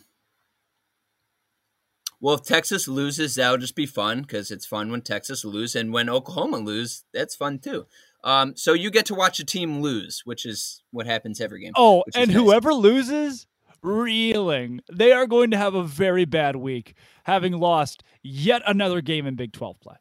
well, 2.21 2.35
if 2.35 2.43
Texas 2.43 2.87
loses, 2.87 3.35
that'll 3.35 3.57
just 3.57 3.75
be 3.75 3.87
fun 3.87 4.21
because 4.21 4.51
it's 4.51 4.65
fun 4.65 4.91
when 4.91 5.01
Texas 5.01 5.43
lose, 5.43 5.75
and 5.75 5.91
when 5.91 6.07
Oklahoma 6.07 6.57
lose, 6.57 7.03
that's 7.13 7.35
fun 7.35 7.57
too. 7.57 7.87
Um, 8.23 8.55
so 8.55 8.73
you 8.73 8.91
get 8.91 9.07
to 9.07 9.15
watch 9.15 9.39
a 9.39 9.45
team 9.45 9.81
lose, 9.81 10.21
which 10.23 10.45
is 10.45 10.83
what 10.91 11.07
happens 11.07 11.41
every 11.41 11.61
game. 11.61 11.73
Oh, 11.75 12.03
and 12.13 12.29
nice. 12.29 12.37
whoever 12.37 12.73
loses, 12.75 13.47
reeling. 13.81 14.81
They 14.91 15.11
are 15.11 15.27
going 15.27 15.51
to 15.51 15.57
have 15.57 15.73
a 15.73 15.83
very 15.83 16.25
bad 16.25 16.55
week, 16.55 16.95
having 17.25 17.53
lost 17.53 18.03
yet 18.23 18.61
another 18.65 19.01
game 19.01 19.25
in 19.25 19.35
Big 19.35 19.53
Twelve 19.53 19.79
play. 19.79 19.95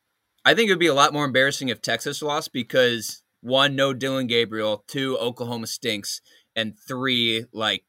I 0.44 0.54
think 0.54 0.68
it 0.68 0.72
would 0.72 0.80
be 0.80 0.86
a 0.86 0.94
lot 0.94 1.12
more 1.12 1.24
embarrassing 1.24 1.68
if 1.68 1.82
Texas 1.82 2.22
lost 2.22 2.52
because 2.52 3.22
one, 3.40 3.76
no 3.76 3.92
Dillon 3.92 4.26
Gabriel, 4.26 4.84
two, 4.86 5.16
Oklahoma 5.18 5.66
stinks, 5.66 6.20
and 6.56 6.78
three, 6.78 7.44
like 7.52 7.84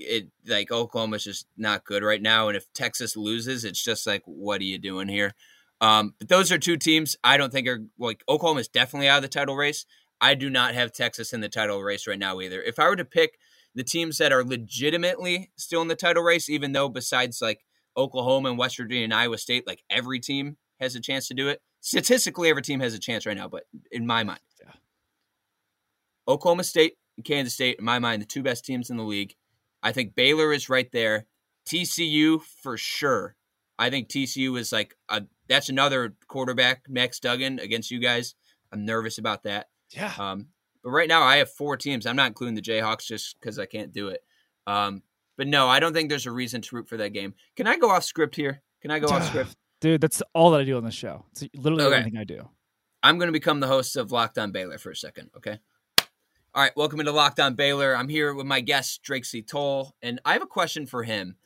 it 0.00 0.28
like 0.46 0.70
Oklahoma's 0.70 1.24
just 1.24 1.46
not 1.56 1.84
good 1.84 2.02
right 2.02 2.22
now. 2.22 2.48
And 2.48 2.56
if 2.56 2.72
Texas 2.72 3.16
loses, 3.16 3.64
it's 3.64 3.82
just 3.82 4.06
like, 4.06 4.22
what 4.24 4.60
are 4.60 4.64
you 4.64 4.78
doing 4.78 5.08
here? 5.08 5.34
Um, 5.80 6.14
but 6.18 6.28
those 6.28 6.50
are 6.50 6.58
two 6.58 6.76
teams 6.76 7.16
I 7.22 7.36
don't 7.36 7.52
think 7.52 7.68
are 7.68 7.84
like 7.98 8.22
Oklahoma 8.28 8.60
is 8.60 8.68
definitely 8.68 9.08
out 9.08 9.18
of 9.18 9.22
the 9.22 9.28
title 9.28 9.56
race. 9.56 9.86
I 10.20 10.34
do 10.34 10.50
not 10.50 10.74
have 10.74 10.92
Texas 10.92 11.32
in 11.32 11.40
the 11.40 11.48
title 11.48 11.82
race 11.82 12.06
right 12.06 12.18
now 12.18 12.40
either. 12.40 12.60
If 12.60 12.78
I 12.78 12.88
were 12.88 12.96
to 12.96 13.04
pick 13.04 13.38
the 13.78 13.84
teams 13.84 14.18
that 14.18 14.32
are 14.32 14.44
legitimately 14.44 15.52
still 15.56 15.80
in 15.80 15.86
the 15.86 15.94
title 15.94 16.24
race, 16.24 16.50
even 16.50 16.72
though 16.72 16.88
besides 16.88 17.40
like 17.40 17.64
Oklahoma 17.96 18.48
and 18.50 18.58
West 18.58 18.76
Virginia 18.76 19.04
and 19.04 19.14
Iowa 19.14 19.38
State, 19.38 19.68
like 19.68 19.84
every 19.88 20.18
team 20.18 20.56
has 20.80 20.96
a 20.96 21.00
chance 21.00 21.28
to 21.28 21.34
do 21.34 21.48
it. 21.48 21.60
Statistically, 21.80 22.50
every 22.50 22.62
team 22.62 22.80
has 22.80 22.92
a 22.92 22.98
chance 22.98 23.24
right 23.24 23.36
now, 23.36 23.46
but 23.46 23.64
in 23.92 24.04
my 24.04 24.24
mind, 24.24 24.40
yeah. 24.60 24.72
Oklahoma 26.26 26.64
State 26.64 26.94
and 27.16 27.24
Kansas 27.24 27.54
State, 27.54 27.78
in 27.78 27.84
my 27.84 28.00
mind, 28.00 28.20
the 28.20 28.26
two 28.26 28.42
best 28.42 28.64
teams 28.64 28.90
in 28.90 28.96
the 28.96 29.04
league. 29.04 29.36
I 29.80 29.92
think 29.92 30.16
Baylor 30.16 30.52
is 30.52 30.68
right 30.68 30.90
there. 30.90 31.26
TCU 31.68 32.42
for 32.42 32.76
sure. 32.76 33.36
I 33.78 33.90
think 33.90 34.08
TCU 34.08 34.58
is 34.58 34.72
like 34.72 34.96
a 35.08 35.22
that's 35.48 35.68
another 35.68 36.16
quarterback, 36.26 36.82
Max 36.88 37.20
Duggan 37.20 37.60
against 37.60 37.92
you 37.92 38.00
guys. 38.00 38.34
I'm 38.72 38.84
nervous 38.84 39.18
about 39.18 39.44
that. 39.44 39.68
Yeah. 39.90 40.12
Um, 40.18 40.48
but 40.88 40.94
right 40.94 41.08
now 41.08 41.22
I 41.22 41.36
have 41.36 41.50
four 41.52 41.76
teams. 41.76 42.06
I'm 42.06 42.16
not 42.16 42.28
including 42.28 42.54
the 42.54 42.62
Jayhawks 42.62 43.04
just 43.04 43.38
because 43.38 43.58
I 43.58 43.66
can't 43.66 43.92
do 43.92 44.08
it. 44.08 44.22
Um, 44.66 45.02
but 45.36 45.46
no, 45.46 45.68
I 45.68 45.80
don't 45.80 45.92
think 45.92 46.08
there's 46.08 46.24
a 46.24 46.32
reason 46.32 46.62
to 46.62 46.76
root 46.76 46.88
for 46.88 46.96
that 46.96 47.12
game. 47.12 47.34
Can 47.56 47.66
I 47.66 47.76
go 47.76 47.90
off 47.90 48.04
script 48.04 48.34
here? 48.34 48.62
Can 48.80 48.90
I 48.90 48.98
go 48.98 49.08
off 49.08 49.26
script? 49.28 49.54
Dude, 49.82 50.00
that's 50.00 50.22
all 50.32 50.50
that 50.52 50.62
I 50.62 50.64
do 50.64 50.78
on 50.78 50.84
the 50.84 50.90
show. 50.90 51.26
It's 51.32 51.44
literally 51.54 51.84
okay. 51.84 51.96
everything 51.96 52.18
I 52.18 52.24
do. 52.24 52.48
I'm 53.02 53.18
going 53.18 53.28
to 53.28 53.34
become 53.34 53.60
the 53.60 53.66
host 53.66 53.96
of 53.96 54.10
Locked 54.12 54.38
On 54.38 54.50
Baylor 54.50 54.78
for 54.78 54.90
a 54.90 54.96
second, 54.96 55.28
okay? 55.36 55.58
All 56.54 56.62
right, 56.62 56.72
welcome 56.74 57.00
into 57.00 57.12
Locked 57.12 57.38
On 57.38 57.54
Baylor. 57.54 57.94
I'm 57.94 58.08
here 58.08 58.32
with 58.32 58.46
my 58.46 58.62
guest 58.62 59.02
Drake 59.02 59.26
C. 59.26 59.42
Toll, 59.42 59.94
and 60.00 60.22
I 60.24 60.32
have 60.32 60.42
a 60.42 60.46
question 60.46 60.86
for 60.86 61.02
him. 61.02 61.36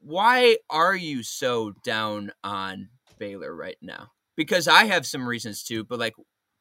Why 0.00 0.56
are 0.70 0.96
you 0.96 1.22
so 1.22 1.72
down 1.84 2.32
on 2.42 2.88
Baylor 3.18 3.54
right 3.54 3.76
now? 3.82 4.12
Because 4.34 4.66
I 4.66 4.86
have 4.86 5.04
some 5.04 5.28
reasons 5.28 5.62
too, 5.62 5.84
but 5.84 5.98
like 5.98 6.14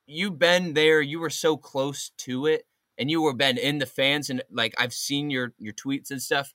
you've 0.05 0.39
been 0.39 0.73
there, 0.73 1.01
you 1.01 1.19
were 1.19 1.29
so 1.29 1.57
close 1.57 2.11
to 2.19 2.45
it, 2.45 2.65
and 2.97 3.09
you 3.09 3.21
were 3.21 3.33
been 3.33 3.57
in 3.57 3.79
the 3.79 3.85
fans, 3.85 4.29
and 4.29 4.43
like 4.51 4.73
I've 4.77 4.93
seen 4.93 5.29
your 5.29 5.53
your 5.57 5.73
tweets 5.73 6.11
and 6.11 6.21
stuff, 6.21 6.53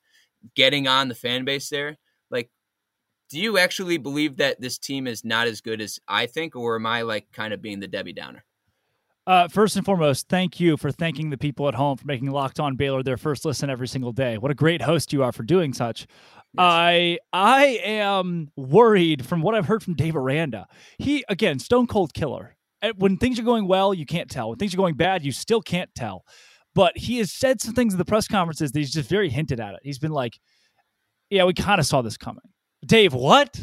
getting 0.54 0.86
on 0.86 1.08
the 1.08 1.14
fan 1.14 1.44
base 1.44 1.68
there. 1.68 1.96
Like, 2.30 2.50
do 3.30 3.38
you 3.40 3.58
actually 3.58 3.98
believe 3.98 4.36
that 4.36 4.60
this 4.60 4.78
team 4.78 5.06
is 5.06 5.24
not 5.24 5.46
as 5.46 5.60
good 5.60 5.80
as 5.80 5.98
I 6.08 6.26
think, 6.26 6.56
or 6.56 6.76
am 6.76 6.86
I 6.86 7.02
like 7.02 7.32
kind 7.32 7.52
of 7.52 7.62
being 7.62 7.80
the 7.80 7.88
Debbie 7.88 8.12
Downer? 8.12 8.44
Uh, 9.28 9.46
first 9.46 9.76
and 9.76 9.84
foremost, 9.84 10.26
thank 10.30 10.58
you 10.58 10.78
for 10.78 10.90
thanking 10.90 11.28
the 11.28 11.36
people 11.36 11.68
at 11.68 11.74
home 11.74 11.98
for 11.98 12.06
making 12.06 12.30
Locked 12.30 12.58
On 12.58 12.76
Baylor 12.76 13.02
their 13.02 13.18
first 13.18 13.44
listen 13.44 13.68
every 13.68 13.86
single 13.86 14.10
day. 14.10 14.38
What 14.38 14.50
a 14.50 14.54
great 14.54 14.80
host 14.80 15.12
you 15.12 15.22
are 15.22 15.32
for 15.32 15.42
doing 15.42 15.74
such. 15.74 16.06
Yes. 16.54 16.56
I 16.56 17.18
I 17.30 17.78
am 17.84 18.50
worried 18.56 19.26
from 19.26 19.42
what 19.42 19.54
I've 19.54 19.66
heard 19.66 19.82
from 19.82 19.92
Dave 19.92 20.16
Aranda. 20.16 20.66
He 20.96 21.24
again, 21.28 21.58
stone 21.58 21.86
cold 21.86 22.14
killer. 22.14 22.56
When 22.96 23.16
things 23.16 23.38
are 23.38 23.44
going 23.44 23.66
well, 23.66 23.92
you 23.92 24.06
can't 24.06 24.30
tell. 24.30 24.50
When 24.50 24.58
things 24.58 24.74
are 24.74 24.78
going 24.78 24.94
bad, 24.94 25.24
you 25.24 25.32
still 25.32 25.60
can't 25.60 25.92
tell. 25.94 26.24
But 26.74 26.96
he 26.96 27.18
has 27.18 27.32
said 27.32 27.60
some 27.60 27.74
things 27.74 27.94
at 27.94 27.98
the 27.98 28.04
press 28.04 28.28
conferences 28.28 28.72
that 28.72 28.78
he's 28.78 28.92
just 28.92 29.08
very 29.08 29.28
hinted 29.28 29.58
at 29.58 29.74
it. 29.74 29.80
He's 29.82 29.98
been 29.98 30.12
like, 30.12 30.38
"Yeah, 31.30 31.44
we 31.44 31.54
kind 31.54 31.80
of 31.80 31.86
saw 31.86 32.02
this 32.02 32.16
coming." 32.16 32.44
Dave, 32.86 33.14
what? 33.14 33.60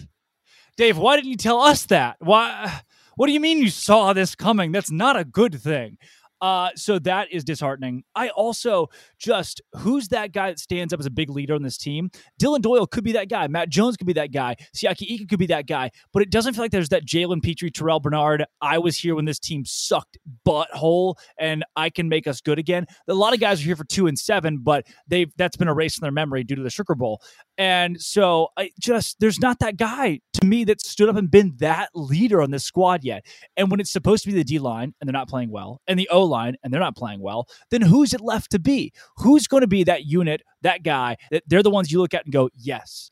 Dave, 0.75 0.97
why 0.97 1.15
didn't 1.15 1.29
you 1.29 1.37
tell 1.37 1.61
us 1.61 1.85
that? 1.85 2.17
Why? 2.19 2.81
What 3.15 3.27
do 3.27 3.33
you 3.33 3.39
mean 3.39 3.59
you 3.59 3.69
saw 3.69 4.11
this 4.11 4.35
coming? 4.35 4.73
That's 4.73 4.91
not 4.91 5.15
a 5.15 5.23
good 5.23 5.61
thing. 5.61 5.97
Uh, 6.41 6.69
so 6.75 6.99
that 6.99 7.31
is 7.31 7.43
disheartening. 7.43 8.03
I 8.15 8.29
also 8.29 8.87
just 9.17 9.61
who's 9.77 10.09
that 10.09 10.31
guy 10.31 10.49
that 10.49 10.59
stands 10.59 10.93
up 10.93 10.99
as 10.99 11.05
a 11.05 11.11
big 11.11 11.29
leader 11.29 11.55
on 11.55 11.63
this 11.63 11.77
team? 11.77 12.09
Dillon 12.37 12.61
Doyle 12.61 12.85
could 12.87 13.03
be 13.03 13.13
that 13.13 13.29
guy. 13.29 13.47
Matt 13.47 13.69
Jones 13.69 13.97
could 13.97 14.07
be 14.07 14.13
that 14.13 14.31
guy. 14.31 14.55
Siaki 14.75 15.09
Ika 15.09 15.25
could 15.27 15.39
be 15.39 15.47
that 15.47 15.67
guy. 15.67 15.91
But 16.13 16.23
it 16.23 16.29
doesn't 16.29 16.53
feel 16.53 16.63
like 16.63 16.71
there's 16.71 16.89
that 16.89 17.05
Jalen 17.05 17.41
Pitre, 17.41 17.69
Terrell 17.69 17.99
Bernard. 17.99 18.45
I 18.61 18.77
was 18.77 18.97
here 18.97 19.15
when 19.15 19.25
this 19.25 19.39
team 19.39 19.63
sucked 19.65 20.17
butthole, 20.45 21.15
and 21.39 21.63
I 21.75 21.89
can 21.89 22.09
make 22.09 22.27
us 22.27 22.41
good 22.41 22.59
again. 22.59 22.85
A 23.07 23.13
lot 23.13 23.33
of 23.33 23.39
guys 23.39 23.61
are 23.61 23.65
here 23.65 23.75
for 23.75 23.85
two 23.85 24.07
and 24.07 24.17
seven, 24.17 24.59
but 24.59 24.85
they've 25.07 25.31
that's 25.37 25.57
been 25.57 25.67
erased 25.67 25.97
from 25.97 26.05
their 26.05 26.11
memory 26.11 26.43
due 26.43 26.55
to 26.55 26.63
the 26.63 26.69
Sugar 26.69 26.95
Bowl. 26.95 27.21
And 27.57 28.01
so 28.01 28.49
I 28.57 28.71
just 28.79 29.19
there's 29.19 29.39
not 29.39 29.59
that 29.59 29.77
guy 29.77 30.19
to 30.33 30.45
me 30.45 30.65
that 30.65 30.81
stood 30.81 31.07
up 31.07 31.15
and 31.15 31.31
been 31.31 31.53
that 31.59 31.89
leader 31.93 32.41
on 32.41 32.51
this 32.51 32.63
squad 32.63 33.03
yet. 33.03 33.25
And 33.55 33.71
when 33.71 33.79
it's 33.79 33.91
supposed 33.91 34.23
to 34.23 34.29
be 34.29 34.35
the 34.35 34.43
D 34.43 34.59
line 34.59 34.93
and 34.99 35.07
they're 35.07 35.13
not 35.13 35.29
playing 35.29 35.51
well, 35.51 35.81
and 35.87 35.97
the 35.97 36.09
O 36.09 36.23
line 36.23 36.57
and 36.63 36.73
they're 36.73 36.81
not 36.81 36.97
playing 36.97 37.21
well, 37.21 37.47
then 37.71 37.81
who's 37.81 38.13
it 38.13 38.21
left 38.21 38.51
to 38.51 38.59
be? 38.59 38.91
Who's 39.17 39.47
going 39.47 39.61
to 39.61 39.67
be 39.67 39.83
that 39.85 40.05
unit, 40.05 40.41
that 40.61 40.83
guy 40.83 41.17
that 41.31 41.43
they're 41.47 41.63
the 41.63 41.69
ones 41.69 41.91
you 41.91 41.99
look 41.99 42.13
at 42.13 42.25
and 42.25 42.33
go, 42.33 42.49
yes. 42.55 43.09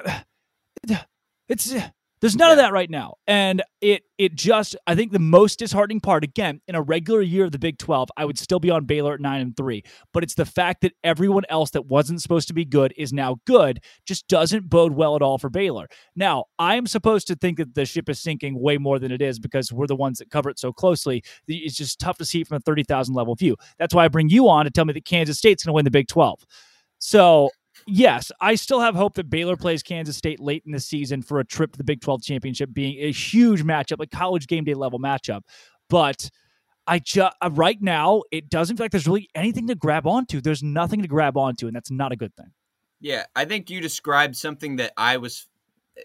It's 1.49 1.75
there's 2.21 2.35
none 2.35 2.49
yeah. 2.49 2.53
of 2.53 2.57
that 2.59 2.71
right 2.71 2.89
now. 2.89 3.15
And 3.27 3.63
it 3.81 4.03
it 4.17 4.35
just 4.35 4.75
I 4.85 4.93
think 4.93 5.11
the 5.11 5.19
most 5.19 5.59
disheartening 5.59 5.99
part 5.99 6.23
again 6.23 6.61
in 6.67 6.75
a 6.75 6.81
regular 6.81 7.21
year 7.21 7.45
of 7.45 7.51
the 7.51 7.59
Big 7.59 7.79
12, 7.79 8.09
I 8.15 8.25
would 8.25 8.37
still 8.37 8.59
be 8.59 8.69
on 8.69 8.85
Baylor 8.85 9.15
at 9.15 9.19
9 9.19 9.41
and 9.41 9.57
3, 9.57 9.83
but 10.13 10.23
it's 10.23 10.35
the 10.35 10.45
fact 10.45 10.81
that 10.81 10.93
everyone 11.03 11.43
else 11.49 11.71
that 11.71 11.87
wasn't 11.87 12.21
supposed 12.21 12.47
to 12.49 12.53
be 12.53 12.63
good 12.63 12.93
is 12.95 13.11
now 13.11 13.37
good 13.45 13.79
just 14.05 14.27
doesn't 14.27 14.69
bode 14.69 14.93
well 14.93 15.15
at 15.15 15.23
all 15.23 15.39
for 15.39 15.49
Baylor. 15.49 15.87
Now, 16.15 16.45
I'm 16.59 16.85
supposed 16.85 17.27
to 17.27 17.35
think 17.35 17.57
that 17.57 17.73
the 17.73 17.85
ship 17.85 18.07
is 18.07 18.19
sinking 18.19 18.59
way 18.59 18.77
more 18.77 18.99
than 18.99 19.11
it 19.11 19.21
is 19.21 19.39
because 19.39 19.73
we're 19.73 19.87
the 19.87 19.95
ones 19.95 20.19
that 20.19 20.29
cover 20.29 20.49
it 20.49 20.59
so 20.59 20.71
closely. 20.71 21.23
It's 21.47 21.75
just 21.75 21.99
tough 21.99 22.17
to 22.19 22.25
see 22.25 22.41
it 22.41 22.47
from 22.47 22.57
a 22.57 22.61
30,000 22.61 23.15
level 23.15 23.33
view. 23.35 23.55
That's 23.79 23.95
why 23.95 24.05
I 24.05 24.09
bring 24.09 24.29
you 24.29 24.47
on 24.47 24.65
to 24.65 24.71
tell 24.71 24.85
me 24.85 24.93
that 24.93 25.05
Kansas 25.05 25.39
State's 25.39 25.63
going 25.63 25.71
to 25.71 25.75
win 25.75 25.85
the 25.85 25.91
Big 25.91 26.07
12. 26.07 26.45
So 26.99 27.49
yes, 27.87 28.31
I 28.39 28.55
still 28.55 28.79
have 28.79 28.95
hope 28.95 29.15
that 29.15 29.29
Baylor 29.29 29.57
plays 29.57 29.83
Kansas 29.83 30.17
State 30.17 30.39
late 30.39 30.63
in 30.65 30.71
the 30.71 30.79
season 30.79 31.21
for 31.21 31.39
a 31.39 31.45
trip 31.45 31.71
to 31.73 31.77
the 31.77 31.83
Big 31.83 32.01
12 32.01 32.23
championship, 32.23 32.73
being 32.73 32.97
a 32.99 33.11
huge 33.11 33.63
matchup, 33.63 33.99
like 33.99 34.11
college 34.11 34.47
game 34.47 34.63
day 34.63 34.73
level 34.73 34.99
matchup. 34.99 35.41
But 35.89 36.29
I 36.87 36.99
just 36.99 37.35
uh, 37.41 37.49
right 37.51 37.81
now 37.81 38.23
it 38.31 38.49
doesn't 38.49 38.77
feel 38.77 38.85
like 38.85 38.91
there's 38.91 39.07
really 39.07 39.29
anything 39.35 39.67
to 39.67 39.75
grab 39.75 40.07
onto. 40.07 40.41
There's 40.41 40.63
nothing 40.63 41.01
to 41.01 41.07
grab 41.07 41.37
onto, 41.37 41.67
and 41.67 41.75
that's 41.75 41.91
not 41.91 42.11
a 42.11 42.15
good 42.15 42.35
thing. 42.35 42.51
Yeah, 42.99 43.25
I 43.35 43.45
think 43.45 43.69
you 43.69 43.81
described 43.81 44.35
something 44.35 44.77
that 44.77 44.93
I 44.97 45.17
was 45.17 45.47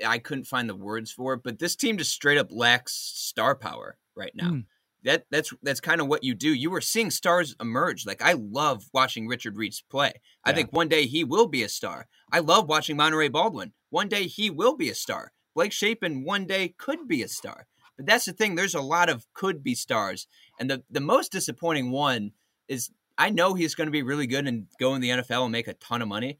I 0.06 0.18
couldn't 0.18 0.46
find 0.46 0.68
the 0.68 0.74
words 0.74 1.10
for, 1.10 1.36
but 1.36 1.58
this 1.58 1.76
team 1.76 1.98
just 1.98 2.12
straight 2.12 2.38
up 2.38 2.48
lacks 2.50 2.92
star 2.92 3.54
power 3.54 3.98
right 4.14 4.32
now. 4.34 4.50
Mm 4.50 4.64
that 5.06 5.24
that's 5.30 5.52
that's 5.62 5.80
kind 5.80 6.00
of 6.00 6.08
what 6.08 6.24
you 6.24 6.34
do. 6.34 6.52
You 6.52 6.70
were 6.70 6.80
seeing 6.80 7.10
stars 7.10 7.56
emerge. 7.60 8.04
Like 8.04 8.20
I 8.20 8.32
love 8.32 8.84
watching 8.92 9.28
Richard 9.28 9.56
Reese 9.56 9.80
play. 9.80 10.12
I 10.44 10.52
think 10.52 10.72
one 10.72 10.88
day 10.88 11.06
he 11.06 11.24
will 11.24 11.46
be 11.46 11.62
a 11.62 11.68
star. 11.68 12.08
I 12.32 12.40
love 12.40 12.68
watching 12.68 12.96
Monaray 12.96 13.30
Baldwin. 13.30 13.72
one 13.90 14.08
day 14.08 14.24
he 14.24 14.50
will 14.50 14.76
be 14.76 14.90
a 14.90 14.94
star. 14.94 15.32
Blake 15.54 15.72
Shapen 15.72 16.24
one 16.24 16.44
day 16.44 16.74
could 16.76 17.08
be 17.08 17.22
a 17.22 17.28
star. 17.28 17.66
But 17.96 18.06
that's 18.06 18.26
the 18.26 18.32
thing. 18.32 18.54
There's 18.54 18.74
a 18.74 18.80
lot 18.82 19.08
of 19.08 19.26
could 19.32 19.62
be 19.62 19.74
stars. 19.74 20.26
And 20.60 20.68
the, 20.68 20.82
the 20.90 21.00
most 21.00 21.32
disappointing 21.32 21.90
one 21.90 22.32
is 22.68 22.90
I 23.16 23.30
know 23.30 23.54
he's 23.54 23.74
going 23.74 23.86
to 23.86 23.92
be 23.92 24.02
really 24.02 24.26
good 24.26 24.46
and 24.46 24.66
go 24.78 24.94
in 24.94 25.00
the 25.00 25.08
NFL 25.08 25.44
and 25.44 25.52
make 25.52 25.68
a 25.68 25.72
ton 25.74 26.02
of 26.02 26.08
money. 26.08 26.38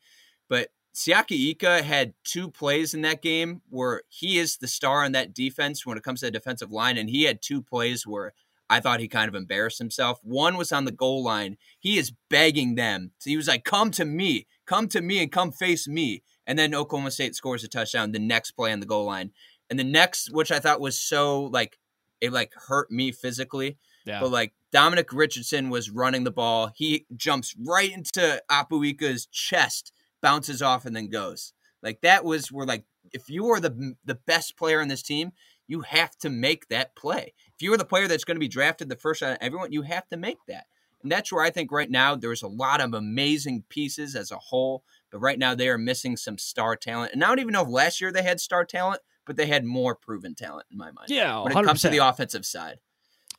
But 0.48 0.68
Siaki 0.94 1.50
Ika 1.50 1.83
had 1.83 2.14
two 2.24 2.50
plays 2.50 2.94
in 2.94 3.02
that 3.02 3.22
game 3.22 3.62
where 3.70 4.02
he 4.09 4.38
is 4.38 4.59
the 4.59 4.68
star 4.68 5.05
on 5.05 5.12
that 5.12 5.35
defense 5.35 5.87
when 5.87 5.96
it 5.96 6.02
comes 6.02 6.20
to 6.20 6.26
the 6.26 6.31
defensive 6.33 6.72
line. 6.72 6.98
And 6.98 7.09
he 7.09 7.24
had 7.24 7.40
two 7.40 7.62
plays 7.62 8.07
where 8.07 8.35
I 8.68 8.81
thought 8.81 9.00
he 9.00 9.09
kind 9.09 9.29
of 9.29 9.35
embarrassed 9.35 9.79
himself. 9.79 10.18
One 10.22 10.57
was 10.57 10.72
on 10.72 10.85
the 10.85 10.92
goal 10.92 11.22
line. 11.22 11.57
He 11.79 11.98
is 11.98 12.12
begging 12.29 12.74
them. 12.74 13.12
So 13.18 13.31
he 13.31 13.37
was 13.37 13.48
like, 13.48 13.64
come 13.64 13.90
to 13.92 14.05
me, 14.05 14.46
come 14.66 14.88
to 14.88 15.00
me 15.00 15.22
and 15.22 15.31
come 15.31 15.52
face 15.52 15.87
me. 15.87 16.22
And 16.46 16.59
then 16.59 16.74
Oklahoma 16.74 17.11
State 17.11 17.35
scores 17.35 17.64
a 17.64 17.68
touchdown 17.68 18.12
the 18.12 18.18
next 18.18 18.52
play 18.52 18.72
on 18.72 18.81
the 18.81 18.87
goal 18.87 19.05
line. 19.05 19.33
And 19.70 19.79
the 19.79 19.85
next, 19.85 20.33
which 20.33 20.50
I 20.50 20.59
thought 20.59 20.81
was 20.81 20.98
so 20.98 21.44
like, 21.44 21.79
it 22.20 22.33
like 22.33 22.52
hurt 22.68 22.90
me 22.90 23.12
physically. 23.12 23.79
Yeah. 24.05 24.20
But 24.20 24.31
like 24.31 24.52
Dominic 24.72 25.12
Richardson 25.12 25.70
was 25.70 25.90
running 25.90 26.24
the 26.24 26.31
ball. 26.31 26.70
He 26.74 27.07
jumps 27.16 27.55
right 27.66 27.92
into 27.92 28.42
Apu 28.50 28.87
Ika's 28.87 29.26
chest, 29.26 29.92
bounces 30.22 30.62
off, 30.62 30.87
and 30.87 30.94
then 30.94 31.09
goes. 31.09 31.52
Like 31.83 32.00
that 32.02 32.24
was 32.24 32.52
where 32.52 32.66
like 32.66 32.85
if 33.12 33.29
you 33.29 33.46
are 33.48 33.61
the 33.61 33.94
the 34.05 34.14
best 34.14 34.57
player 34.57 34.81
on 34.81 34.88
this 34.88 35.02
team, 35.02 35.33
you 35.66 35.81
have 35.83 36.16
to 36.18 36.31
make 36.31 36.68
that 36.68 36.94
play. 36.96 37.35
If 37.57 37.62
you 37.62 37.73
are 37.73 37.79
the 37.79 37.85
player 37.85 38.07
that's 38.07 38.25
going 38.25 38.37
to 38.37 38.40
be 38.40 38.49
drafted 38.49 38.88
the 38.88 38.97
first 38.97 39.23
out 39.23 39.33
of 39.33 39.38
everyone, 39.40 39.73
you 39.73 39.83
have 39.83 40.07
to 40.09 40.16
make 40.16 40.38
that. 40.47 40.66
And 41.03 41.11
that's 41.11 41.33
where 41.33 41.42
I 41.42 41.51
think 41.51 41.73
right 41.73 41.90
now 41.90 42.14
there's 42.16 42.42
a 42.42 42.49
lot 42.49 42.81
of 42.81 42.92
amazing 42.92 43.64
pieces 43.69 44.14
as 44.14 44.31
a 44.31 44.38
whole, 44.38 44.85
but 45.11 45.21
right 45.21 45.38
now 45.38 45.55
they 45.55 45.69
are 45.69 45.79
missing 45.79 46.16
some 46.16 46.37
star 46.37 46.77
talent. 46.77 47.12
And 47.12 47.25
I 47.25 47.29
don't 47.29 47.38
even 47.38 47.53
know 47.53 47.62
if 47.62 47.69
last 47.69 48.01
year 48.01 48.12
they 48.12 48.23
had 48.23 48.40
star 48.40 48.64
talent, 48.64 49.01
but 49.25 49.37
they 49.37 49.47
had 49.47 49.64
more 49.64 49.95
proven 49.95 50.35
talent 50.35 50.66
in 50.71 50.77
my 50.77 50.90
mind. 50.90 51.09
Yeah, 51.09 51.42
when 51.42 51.53
it 51.53 51.64
comes 51.64 51.83
to 51.83 51.88
the 51.88 51.99
offensive 51.99 52.45
side. 52.45 52.79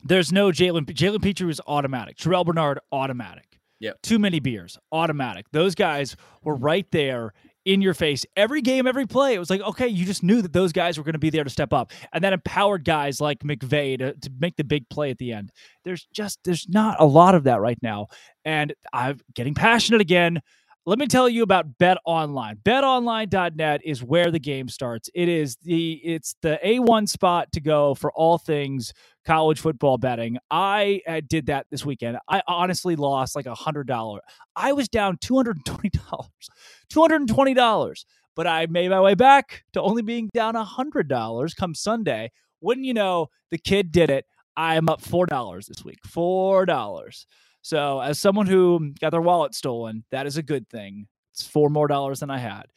There's 0.04 0.32
no 0.32 0.50
Jalen. 0.52 0.86
Jalen 0.86 1.22
Pitre 1.22 1.46
was 1.46 1.62
automatic. 1.68 2.18
Terrell 2.18 2.44
Bernard 2.44 2.80
automatic. 2.92 3.60
Yeah. 3.80 3.92
Too 4.02 4.18
many 4.18 4.40
beers 4.40 4.78
automatic. 4.92 5.46
Those 5.52 5.76
guys 5.76 6.16
were 6.44 6.56
right 6.56 6.90
there 6.92 7.34
in 7.68 7.82
your 7.82 7.94
face 7.94 8.26
every 8.38 8.62
game, 8.62 8.88
every 8.88 9.06
play. 9.06 9.34
It 9.34 9.40
was 9.40 9.50
like, 9.50 9.60
okay, 9.62 9.90
you 9.90 10.06
just 10.06 10.24
knew 10.24 10.42
that 10.42 10.54
those 10.54 10.72
guys 10.72 10.98
were 10.98 11.04
going 11.04 11.14
to 11.14 11.20
be 11.20 11.30
there 11.30 11.44
to 11.44 11.50
step 11.50 11.74
up. 11.74 11.92
And 12.14 12.24
then 12.24 12.32
empowered 12.32 12.86
guys 12.86 13.20
like 13.20 13.40
McVea 13.40 14.00
to, 14.00 14.14
to 14.14 14.30
make 14.40 14.56
the 14.56 14.64
big 14.64 14.88
play 14.90 15.12
at 15.12 15.18
the 15.18 15.34
end. 15.34 15.52
There's 15.84 16.08
just, 16.14 16.40
there's 16.46 16.66
not 16.70 16.96
a 17.02 17.06
lot 17.06 17.36
of 17.36 17.44
that 17.44 17.60
right 17.60 17.78
now. 17.84 18.08
And 18.46 18.74
I'm 18.94 19.20
getting 19.36 19.54
passionate 19.54 20.00
again 20.00 20.42
let 20.88 21.00
me 21.00 21.08
tell 21.08 21.28
you 21.28 21.44
about 21.44 21.78
Bet 21.80 21.98
Online. 22.06 22.56
BetOnline.net 22.64 23.82
is 23.84 24.02
where 24.02 24.32
the 24.32 24.40
game 24.40 24.70
starts. 24.70 25.10
It 25.14 25.28
is 25.28 25.58
the 25.58 26.00
it's 26.02 26.38
the 26.42 26.58
A1 26.64 27.10
spot 27.10 27.52
to 27.52 27.60
go 27.60 27.94
for 27.94 28.10
all 28.14 28.38
things 28.38 28.94
college 29.28 29.60
football 29.60 29.98
betting. 29.98 30.38
I 30.50 31.02
uh, 31.06 31.22
did 31.28 31.48
that 31.48 31.68
this 31.70 31.86
weekend. 31.86 32.18
I 32.30 32.42
honestly 32.48 32.96
lost 32.96 33.36
like 33.36 33.46
a 33.46 33.54
hundred 33.54 33.86
dollar. 33.86 34.22
I 34.56 34.72
was 34.72 34.88
down 34.88 35.18
two 35.20 35.36
hundred 35.36 35.58
and 35.58 35.66
twenty 35.66 35.90
dollars, 35.90 36.50
two 36.90 37.02
hundred 37.02 37.22
and 37.22 37.30
twenty 37.30 37.54
dollars. 37.54 38.06
But 38.36 38.48
I 38.48 38.68
made 38.68 38.90
my 38.90 39.02
way 39.02 39.16
back 39.16 39.63
to 39.74 39.82
only 39.82 40.02
being 40.02 40.30
down 40.34 40.56
a 40.56 40.63
hundred 40.63 41.08
dollars 41.08 41.54
come 41.54 41.76
Sunday. 41.76 42.32
Wouldn't 42.62 42.86
you 42.86 42.94
know? 42.94 43.28
The 43.52 43.58
kid 43.58 43.92
did 43.92 44.10
it. 44.10 44.26
I 44.56 44.76
am 44.76 44.90
up 44.90 45.02
four 45.02 45.26
dollars 45.26 45.68
this 45.68 45.84
week. 45.84 46.00
Four 46.06 46.66
dollars. 46.66 47.28
So, 47.62 48.00
as 48.00 48.20
someone 48.20 48.48
who 48.48 48.94
got 49.02 49.10
their 49.10 49.22
wallet 49.22 49.54
stolen, 49.54 50.06
that 50.12 50.26
is 50.26 50.38
a 50.38 50.44
good 50.44 50.70
thing. 50.70 51.08
It's 51.34 51.46
four 51.46 51.70
more 51.70 51.88
dollars 51.88 52.22
than 52.22 52.30
I 52.30 52.38
had. 52.38 52.68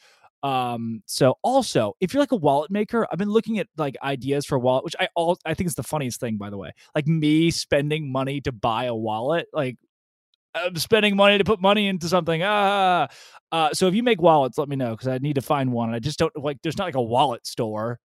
Um, 0.42 1.02
so 1.06 1.36
also, 1.42 1.94
if 2.00 2.14
you're 2.14 2.22
like 2.22 2.32
a 2.32 2.36
wallet 2.36 2.70
maker, 2.70 3.06
I've 3.10 3.18
been 3.18 3.30
looking 3.30 3.58
at 3.58 3.68
like 3.76 3.96
ideas 4.02 4.46
for 4.46 4.54
a 4.54 4.58
wallet, 4.58 4.84
which 4.84 4.96
I 4.98 5.08
all 5.14 5.38
I 5.44 5.54
think 5.54 5.68
is 5.68 5.74
the 5.74 5.82
funniest 5.82 6.20
thing, 6.20 6.36
by 6.36 6.50
the 6.50 6.58
way. 6.58 6.72
Like 6.94 7.06
me 7.06 7.50
spending 7.50 8.10
money 8.10 8.40
to 8.42 8.52
buy 8.52 8.84
a 8.84 8.94
wallet, 8.94 9.46
like 9.52 9.76
I'm 10.54 10.76
spending 10.76 11.16
money 11.16 11.38
to 11.38 11.44
put 11.44 11.60
money 11.60 11.86
into 11.86 12.08
something. 12.08 12.42
Ah, 12.42 13.08
uh, 13.52 13.72
so 13.72 13.86
if 13.86 13.94
you 13.94 14.02
make 14.02 14.20
wallets, 14.22 14.58
let 14.58 14.68
me 14.68 14.76
know 14.76 14.92
because 14.92 15.08
I 15.08 15.18
need 15.18 15.34
to 15.34 15.42
find 15.42 15.72
one. 15.72 15.92
I 15.94 15.98
just 15.98 16.18
don't 16.18 16.32
like. 16.36 16.58
There's 16.62 16.78
not 16.78 16.86
like 16.86 16.94
a 16.94 17.02
wallet 17.02 17.46
store. 17.46 17.98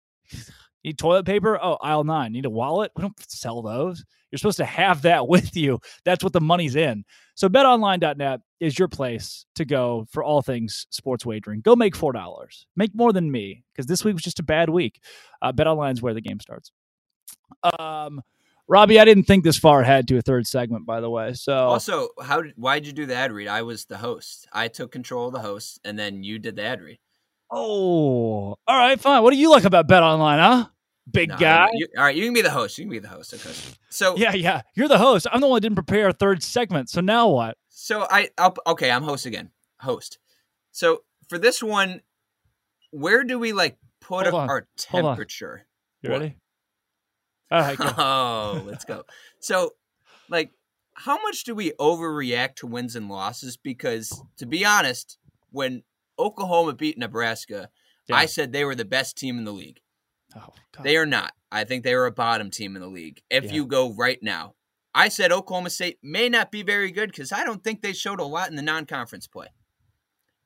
Need 0.84 0.98
toilet 0.98 1.26
paper? 1.26 1.58
Oh, 1.60 1.78
aisle 1.82 2.04
nine. 2.04 2.32
Need 2.32 2.44
a 2.44 2.50
wallet? 2.50 2.92
We 2.94 3.02
don't 3.02 3.18
sell 3.28 3.60
those. 3.60 4.04
You're 4.30 4.38
supposed 4.38 4.58
to 4.58 4.64
have 4.64 5.02
that 5.02 5.26
with 5.28 5.56
you. 5.56 5.80
That's 6.04 6.22
what 6.22 6.32
the 6.32 6.40
money's 6.40 6.76
in. 6.76 7.04
So 7.36 7.50
betonline.net 7.50 8.40
is 8.60 8.78
your 8.78 8.88
place 8.88 9.44
to 9.56 9.66
go 9.66 10.06
for 10.10 10.24
all 10.24 10.40
things 10.40 10.86
sports 10.88 11.26
wagering. 11.26 11.60
Go 11.60 11.76
make 11.76 11.94
$4. 11.94 12.64
Make 12.76 12.94
more 12.94 13.12
than 13.12 13.30
me 13.30 13.62
because 13.72 13.86
this 13.86 14.02
week 14.04 14.14
was 14.14 14.22
just 14.22 14.40
a 14.40 14.42
bad 14.42 14.70
week. 14.70 15.00
Uh, 15.42 15.52
BetOnline 15.52 15.92
is 15.92 16.00
where 16.02 16.14
the 16.14 16.22
game 16.22 16.40
starts. 16.40 16.72
Um, 17.78 18.22
Robbie, 18.68 18.98
I 18.98 19.04
didn't 19.04 19.24
think 19.24 19.44
this 19.44 19.58
far 19.58 19.82
ahead 19.82 20.08
to 20.08 20.16
a 20.16 20.22
third 20.22 20.46
segment, 20.46 20.86
by 20.86 21.00
the 21.00 21.10
way. 21.10 21.34
So 21.34 21.54
also, 21.54 22.08
how 22.20 22.40
did 22.40 22.54
why 22.56 22.78
did 22.78 22.86
you 22.86 22.92
do 22.94 23.06
the 23.06 23.14
ad 23.14 23.32
read? 23.32 23.48
I 23.48 23.62
was 23.62 23.84
the 23.84 23.98
host. 23.98 24.48
I 24.50 24.68
took 24.68 24.90
control 24.90 25.28
of 25.28 25.34
the 25.34 25.40
host, 25.40 25.78
and 25.84 25.98
then 25.98 26.24
you 26.24 26.38
did 26.38 26.56
the 26.56 26.64
ad 26.64 26.80
read. 26.80 26.98
Oh, 27.50 28.56
all 28.66 28.76
right, 28.76 28.98
fine. 28.98 29.22
What 29.22 29.30
do 29.30 29.36
you 29.36 29.50
like 29.50 29.64
about 29.64 29.86
Bet 29.86 30.02
Online, 30.02 30.38
huh? 30.38 30.66
Big 31.10 31.28
no, 31.30 31.36
guy. 31.36 31.68
You, 31.72 31.88
all 31.96 32.04
right, 32.04 32.16
you 32.16 32.24
can 32.24 32.34
be 32.34 32.42
the 32.42 32.50
host. 32.50 32.78
You 32.78 32.84
can 32.84 32.90
be 32.90 32.98
the 32.98 33.08
host. 33.08 33.34
Okay. 33.34 33.52
So 33.88 34.16
yeah, 34.16 34.34
yeah, 34.34 34.62
you're 34.74 34.88
the 34.88 34.98
host. 34.98 35.26
I'm 35.30 35.40
the 35.40 35.48
one 35.48 35.56
that 35.56 35.62
didn't 35.62 35.76
prepare 35.76 36.08
a 36.08 36.12
third 36.12 36.42
segment. 36.42 36.90
So 36.90 37.00
now 37.00 37.28
what? 37.28 37.56
So 37.68 38.06
I, 38.10 38.30
I'll, 38.38 38.54
okay, 38.66 38.90
I'm 38.90 39.02
host 39.02 39.26
again. 39.26 39.50
Host. 39.80 40.18
So 40.72 41.02
for 41.28 41.38
this 41.38 41.62
one, 41.62 42.00
where 42.90 43.24
do 43.24 43.38
we 43.38 43.52
like 43.52 43.78
put 44.00 44.26
our 44.26 44.66
temperature? 44.76 45.66
You 46.02 46.10
ready? 46.10 46.36
All 47.50 47.60
right, 47.60 47.76
oh, 47.98 48.62
let's 48.66 48.84
go. 48.84 49.04
So, 49.40 49.74
like, 50.28 50.50
how 50.94 51.22
much 51.22 51.44
do 51.44 51.54
we 51.54 51.72
overreact 51.72 52.56
to 52.56 52.66
wins 52.66 52.96
and 52.96 53.08
losses? 53.08 53.56
Because 53.56 54.22
to 54.38 54.46
be 54.46 54.64
honest, 54.64 55.18
when 55.50 55.82
Oklahoma 56.18 56.72
beat 56.72 56.98
Nebraska, 56.98 57.70
yeah. 58.08 58.16
I 58.16 58.26
said 58.26 58.52
they 58.52 58.64
were 58.64 58.74
the 58.74 58.84
best 58.84 59.16
team 59.16 59.38
in 59.38 59.44
the 59.44 59.52
league. 59.52 59.80
Oh, 60.36 60.52
they 60.82 60.96
are 60.96 61.06
not. 61.06 61.32
I 61.50 61.64
think 61.64 61.84
they 61.84 61.94
are 61.94 62.06
a 62.06 62.12
bottom 62.12 62.50
team 62.50 62.76
in 62.76 62.82
the 62.82 62.88
league. 62.88 63.22
If 63.30 63.44
yeah. 63.44 63.52
you 63.52 63.66
go 63.66 63.92
right 63.92 64.18
now, 64.22 64.54
I 64.94 65.08
said 65.08 65.32
Oklahoma 65.32 65.70
State 65.70 65.98
may 66.02 66.28
not 66.28 66.50
be 66.50 66.62
very 66.62 66.90
good 66.90 67.10
because 67.10 67.32
I 67.32 67.44
don't 67.44 67.62
think 67.62 67.82
they 67.82 67.92
showed 67.92 68.20
a 68.20 68.24
lot 68.24 68.50
in 68.50 68.56
the 68.56 68.62
non-conference 68.62 69.26
play. 69.26 69.48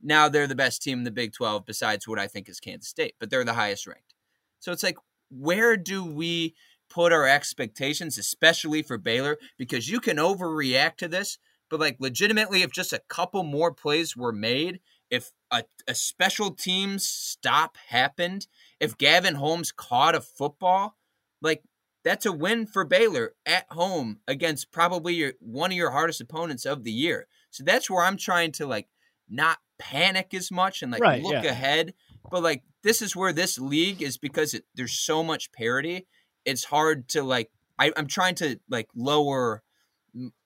Now 0.03 0.29
they're 0.29 0.47
the 0.47 0.55
best 0.55 0.83
team 0.83 0.99
in 0.99 1.05
the 1.05 1.11
Big 1.11 1.33
12 1.33 1.67
besides 1.67 2.09
what 2.09 2.19
I 2.19 2.27
think 2.27 2.49
is 2.49 2.61
Kansas 2.61 2.89
State, 2.89 3.15
but 3.19 3.31
they're 3.31 3.45
the 3.45 3.55
highest 3.55 3.87
ranked. 3.87 4.15
So 4.59 4.73
it's 4.73 4.83
like, 4.83 4.97
where 5.31 5.77
do 5.77 6.05
we 6.05 6.55
put 6.89 7.13
our 7.13 7.27
expectations, 7.27 8.19
especially 8.19 8.83
for 8.83 8.99
Baylor? 8.99 9.39
Because 9.57 9.89
you 9.89 10.01
can 10.01 10.17
overreact 10.17 10.97
to 10.97 11.09
this, 11.09 11.39
but 11.69 11.81
like 11.81 11.97
legitimately, 12.01 12.63
if 12.63 12.73
just 12.73 12.93
a 12.93 13.03
couple 13.09 13.43
more 13.43 13.73
plays 13.73 14.17
were 14.17 14.33
made, 14.33 14.81
if 15.11 15.31
a, 15.51 15.65
a 15.89 15.95
special 15.95 16.51
teams 16.53 17.07
stop 17.07 17.77
happened, 17.89 18.47
if 18.79 18.97
Gavin 18.99 19.35
Holmes 19.35 19.73
caught 19.73 20.15
a 20.15 20.21
football, 20.21 20.97
like 21.43 21.63
that's 22.05 22.27
a 22.27 22.33
win 22.33 22.67
for 22.67 22.85
Baylor 22.85 23.35
at 23.45 23.67
home 23.71 24.21
against 24.27 24.73
probably 24.73 25.15
your, 25.15 25.33
one 25.41 25.71
of 25.71 25.77
your 25.77 25.91
hardest 25.91 26.21
opponents 26.21 26.65
of 26.65 26.85
the 26.85 26.93
year. 26.93 27.27
So 27.51 27.65
that's 27.65 27.91
where 27.91 28.05
I'm 28.05 28.17
trying 28.17 28.53
to 28.53 28.67
like 28.67 28.89
not 29.29 29.59
panic 29.79 30.33
as 30.35 30.51
much 30.51 30.83
and 30.83 30.93
like 30.93 31.03
right, 31.03 31.23
look 31.23 31.45
yeah. 31.45 31.51
ahead. 31.51 31.95
But 32.31 32.43
like 32.43 32.63
this 32.83 33.03
is 33.03 33.17
where 33.17 33.33
this 33.33 33.59
league 33.59 34.03
is 34.03 34.19
because 34.19 34.55
it, 34.55 34.65
there's 34.75 34.93
so 34.93 35.23
much 35.23 35.53
parity. 35.53 36.07
It's 36.45 36.65
hard 36.65 37.09
to 37.11 37.23
like 37.23 37.51
I, 37.79 37.93
I'm 37.97 38.07
trying 38.07 38.35
to 38.37 38.61
like 38.69 38.89
lower 38.95 39.63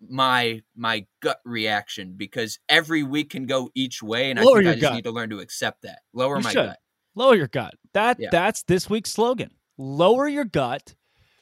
my 0.00 0.62
my 0.76 1.06
gut 1.20 1.40
reaction 1.44 2.14
because 2.16 2.58
every 2.68 3.02
week 3.02 3.30
can 3.30 3.46
go 3.46 3.70
each 3.74 4.02
way, 4.02 4.30
and 4.30 4.40
Lower 4.40 4.58
I 4.58 4.62
think 4.62 4.68
I 4.68 4.72
just 4.72 4.82
gut. 4.82 4.94
need 4.94 5.04
to 5.04 5.10
learn 5.10 5.30
to 5.30 5.40
accept 5.40 5.82
that. 5.82 6.00
Lower 6.12 6.38
you 6.38 6.42
my 6.42 6.50
should. 6.50 6.66
gut. 6.66 6.78
Lower 7.14 7.34
your 7.34 7.48
gut. 7.48 7.74
That 7.92 8.18
yeah. 8.18 8.28
that's 8.30 8.62
this 8.64 8.90
week's 8.90 9.10
slogan. 9.10 9.50
Lower 9.78 10.28
your 10.28 10.44
gut. 10.44 10.94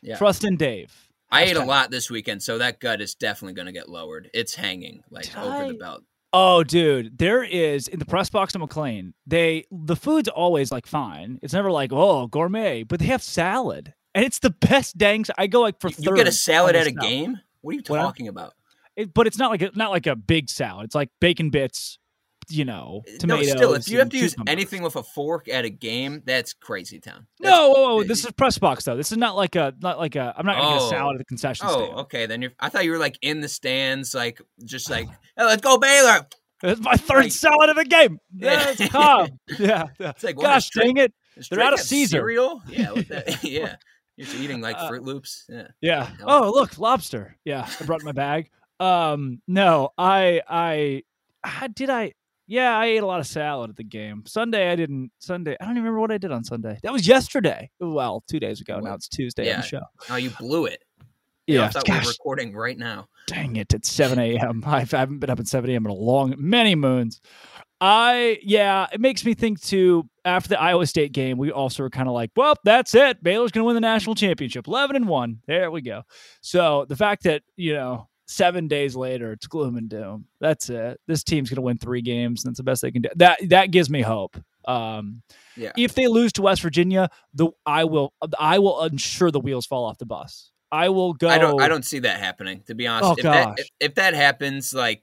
Yeah. 0.02 0.16
Trust 0.16 0.44
in 0.44 0.56
Dave. 0.56 0.92
I 1.30 1.44
ate 1.44 1.56
a 1.56 1.64
lot 1.64 1.90
this 1.90 2.10
weekend, 2.10 2.42
so 2.42 2.58
that 2.58 2.78
gut 2.78 3.00
is 3.00 3.14
definitely 3.14 3.54
going 3.54 3.66
to 3.66 3.72
get 3.72 3.88
lowered. 3.88 4.28
It's 4.34 4.54
hanging 4.54 5.02
like 5.10 5.24
Did 5.24 5.36
over 5.36 5.64
I... 5.64 5.68
the 5.68 5.74
belt. 5.74 6.02
Oh, 6.34 6.64
dude, 6.64 7.18
there 7.18 7.42
is 7.42 7.88
in 7.88 7.98
the 7.98 8.06
press 8.06 8.30
box 8.30 8.54
of 8.54 8.62
McLane. 8.62 9.12
They 9.26 9.64
the 9.70 9.96
food's 9.96 10.28
always 10.28 10.72
like 10.72 10.86
fine. 10.86 11.38
It's 11.42 11.52
never 11.52 11.70
like 11.70 11.92
oh 11.92 12.26
gourmet, 12.26 12.84
but 12.84 13.00
they 13.00 13.06
have 13.06 13.22
salad, 13.22 13.92
and 14.14 14.24
it's 14.24 14.38
the 14.38 14.50
best 14.50 14.96
dang. 14.96 15.26
I 15.36 15.46
go 15.46 15.60
like 15.60 15.80
for 15.80 15.88
you, 15.88 15.96
you 15.98 16.16
get 16.16 16.26
a 16.26 16.32
salad 16.32 16.74
at 16.74 16.86
a 16.86 16.92
game. 16.92 17.38
What 17.62 17.72
are 17.72 17.76
you 17.76 17.82
talking 17.82 18.28
about? 18.28 18.52
It, 18.96 19.14
but 19.14 19.26
it's 19.26 19.38
not 19.38 19.50
like 19.50 19.62
a, 19.62 19.70
not 19.74 19.90
like 19.90 20.06
a 20.06 20.14
big 20.14 20.50
salad. 20.50 20.84
It's 20.84 20.94
like 20.94 21.08
bacon 21.20 21.50
bits, 21.50 21.98
you 22.50 22.64
know, 22.64 23.02
tomatoes. 23.18 23.48
No, 23.48 23.56
still, 23.56 23.74
if 23.74 23.88
you 23.88 23.98
have 24.00 24.10
to 24.10 24.18
use 24.18 24.34
anything 24.46 24.82
with 24.82 24.96
a 24.96 25.02
fork 25.02 25.48
at 25.48 25.64
a 25.64 25.70
game, 25.70 26.22
that's 26.26 26.52
crazy 26.52 27.00
town. 27.00 27.26
That's 27.40 27.50
no, 27.50 27.70
whoa, 27.70 27.96
whoa, 27.96 28.02
this 28.04 28.24
is 28.24 28.30
press 28.32 28.58
box 28.58 28.84
though. 28.84 28.96
This 28.96 29.10
is 29.10 29.18
not 29.18 29.34
like 29.34 29.56
a 29.56 29.72
not 29.80 29.98
like 29.98 30.14
a. 30.16 30.34
I'm 30.36 30.44
not 30.44 30.56
gonna 30.56 30.68
oh. 30.68 30.72
get 30.72 30.82
a 30.82 30.84
oh. 30.84 30.90
salad 30.90 31.14
at 31.14 31.18
the 31.18 31.24
concession 31.24 31.66
oh, 31.68 31.84
stand. 31.84 31.98
okay. 32.00 32.26
Then 32.26 32.42
you're. 32.42 32.52
I 32.60 32.68
thought 32.68 32.84
you 32.84 32.90
were 32.90 32.98
like 32.98 33.16
in 33.22 33.40
the 33.40 33.48
stands, 33.48 34.14
like 34.14 34.42
just 34.64 34.90
like, 34.90 35.08
hey, 35.08 35.44
let's 35.44 35.62
go 35.62 35.78
Baylor. 35.78 36.26
It's 36.64 36.80
my 36.80 36.94
third 36.94 37.24
Like- 37.24 37.32
salad 37.32 37.70
of 37.70 37.76
the 37.76 37.84
game. 37.84 38.18
Yeah. 38.34 38.52
Yeah, 38.52 38.74
it's 38.78 38.92
calm. 38.92 39.28
yeah. 39.58 39.86
yeah. 39.98 40.10
It's 40.10 40.22
like, 40.22 40.36
what, 40.36 40.44
Gosh 40.44 40.70
dang 40.70 40.96
it. 40.96 41.12
they're 41.50 41.60
out 41.60 41.72
of 41.72 41.80
Caesar. 41.80 42.18
Cereal? 42.18 42.62
Yeah, 42.68 42.94
yeah. 43.42 43.76
You're 44.16 44.26
just 44.26 44.38
eating 44.38 44.60
like 44.60 44.76
Uh, 44.78 44.88
Fruit 44.88 45.02
Loops. 45.02 45.44
Yeah. 45.48 45.68
Yeah. 45.80 46.10
Oh, 46.24 46.50
look, 46.54 46.78
lobster. 46.78 47.36
Yeah, 47.44 47.68
I 47.80 47.84
brought 47.84 48.02
my 48.02 48.12
bag. 48.12 48.50
Um, 48.80 49.40
no, 49.48 49.90
I, 49.96 50.42
I, 50.48 51.02
I 51.44 51.68
did 51.68 51.88
I. 51.90 52.12
Yeah, 52.48 52.76
I 52.76 52.86
ate 52.86 52.98
a 53.02 53.06
lot 53.06 53.20
of 53.20 53.26
salad 53.26 53.70
at 53.70 53.76
the 53.76 53.84
game. 53.84 54.24
Sunday, 54.26 54.70
I 54.70 54.76
didn't. 54.76 55.10
Sunday, 55.20 55.56
I 55.60 55.64
don't 55.64 55.72
even 55.74 55.84
remember 55.84 56.00
what 56.00 56.10
I 56.10 56.18
did 56.18 56.32
on 56.32 56.44
Sunday. 56.44 56.78
That 56.82 56.92
was 56.92 57.06
yesterday. 57.06 57.70
Well, 57.80 58.22
two 58.28 58.40
days 58.40 58.60
ago. 58.60 58.78
Now 58.80 58.94
it's 58.94 59.08
Tuesday 59.08 59.42
on 59.44 59.48
yeah. 59.48 59.56
the 59.62 59.66
show. 59.66 59.80
Oh, 60.10 60.16
you 60.16 60.30
blew 60.30 60.66
it. 60.66 60.82
You 61.46 61.54
know, 61.56 61.62
I 61.62 61.64
Yeah. 61.66 61.70
thought 61.70 61.88
we 61.88 62.08
recording 62.08 62.54
right 62.54 62.76
now. 62.76 63.06
dang 63.26 63.56
it! 63.56 63.72
It's 63.72 63.90
seven 63.90 64.18
a.m. 64.18 64.62
I 64.66 64.80
haven't 64.80 65.20
been 65.20 65.30
up 65.30 65.40
at 65.40 65.46
seven 65.48 65.70
a.m. 65.70 65.86
in 65.86 65.90
a 65.90 65.94
long, 65.94 66.34
many 66.36 66.74
moons. 66.74 67.20
I 67.80 68.38
yeah, 68.42 68.86
it 68.92 69.00
makes 69.00 69.24
me 69.24 69.34
think 69.34 69.60
too. 69.60 70.08
After 70.24 70.50
the 70.50 70.60
Iowa 70.60 70.86
State 70.86 71.12
game, 71.12 71.36
we 71.36 71.50
also 71.50 71.82
were 71.82 71.90
kind 71.90 72.08
of 72.08 72.14
like, 72.14 72.30
well, 72.36 72.54
that's 72.64 72.94
it. 72.94 73.22
Baylor's 73.22 73.50
going 73.50 73.62
to 73.62 73.66
win 73.66 73.74
the 73.74 73.80
national 73.80 74.14
championship, 74.14 74.68
eleven 74.68 74.94
and 74.96 75.08
one. 75.08 75.40
There 75.46 75.70
we 75.70 75.80
go. 75.80 76.02
So 76.40 76.86
the 76.88 76.96
fact 76.96 77.24
that 77.24 77.42
you 77.56 77.74
know 77.74 78.08
seven 78.26 78.66
days 78.68 78.96
later 78.96 79.32
it's 79.32 79.46
gloom 79.46 79.76
and 79.76 79.88
doom. 79.88 80.26
That's 80.40 80.70
it. 80.70 81.00
This 81.06 81.22
team's 81.24 81.50
going 81.50 81.56
to 81.56 81.62
win 81.62 81.78
three 81.78 82.02
games. 82.02 82.44
And 82.44 82.50
that's 82.52 82.58
the 82.58 82.62
best 82.62 82.82
they 82.82 82.90
can 82.92 83.02
do. 83.02 83.08
That 83.16 83.38
that 83.48 83.70
gives 83.72 83.90
me 83.90 84.00
hope. 84.02 84.36
Um, 84.64 85.22
Yeah. 85.56 85.72
if 85.76 85.94
they 85.94 86.06
lose 86.06 86.32
to 86.34 86.42
West 86.42 86.62
Virginia, 86.62 87.10
the 87.34 87.50
I 87.66 87.84
will 87.84 88.14
I 88.38 88.58
will 88.60 88.84
ensure 88.84 89.30
the 89.30 89.40
wheels 89.40 89.66
fall 89.66 89.84
off 89.84 89.98
the 89.98 90.06
bus. 90.06 90.50
I 90.70 90.88
will 90.88 91.12
go. 91.12 91.28
I 91.28 91.36
don't. 91.38 91.60
I 91.60 91.68
don't 91.68 91.84
see 91.84 91.98
that 91.98 92.18
happening. 92.20 92.62
To 92.68 92.74
be 92.74 92.86
honest, 92.86 93.10
Oh, 93.10 93.14
if, 93.18 93.22
that, 93.24 93.58
if, 93.58 93.68
if 93.80 93.94
that 93.96 94.14
happens, 94.14 94.72
like 94.72 95.02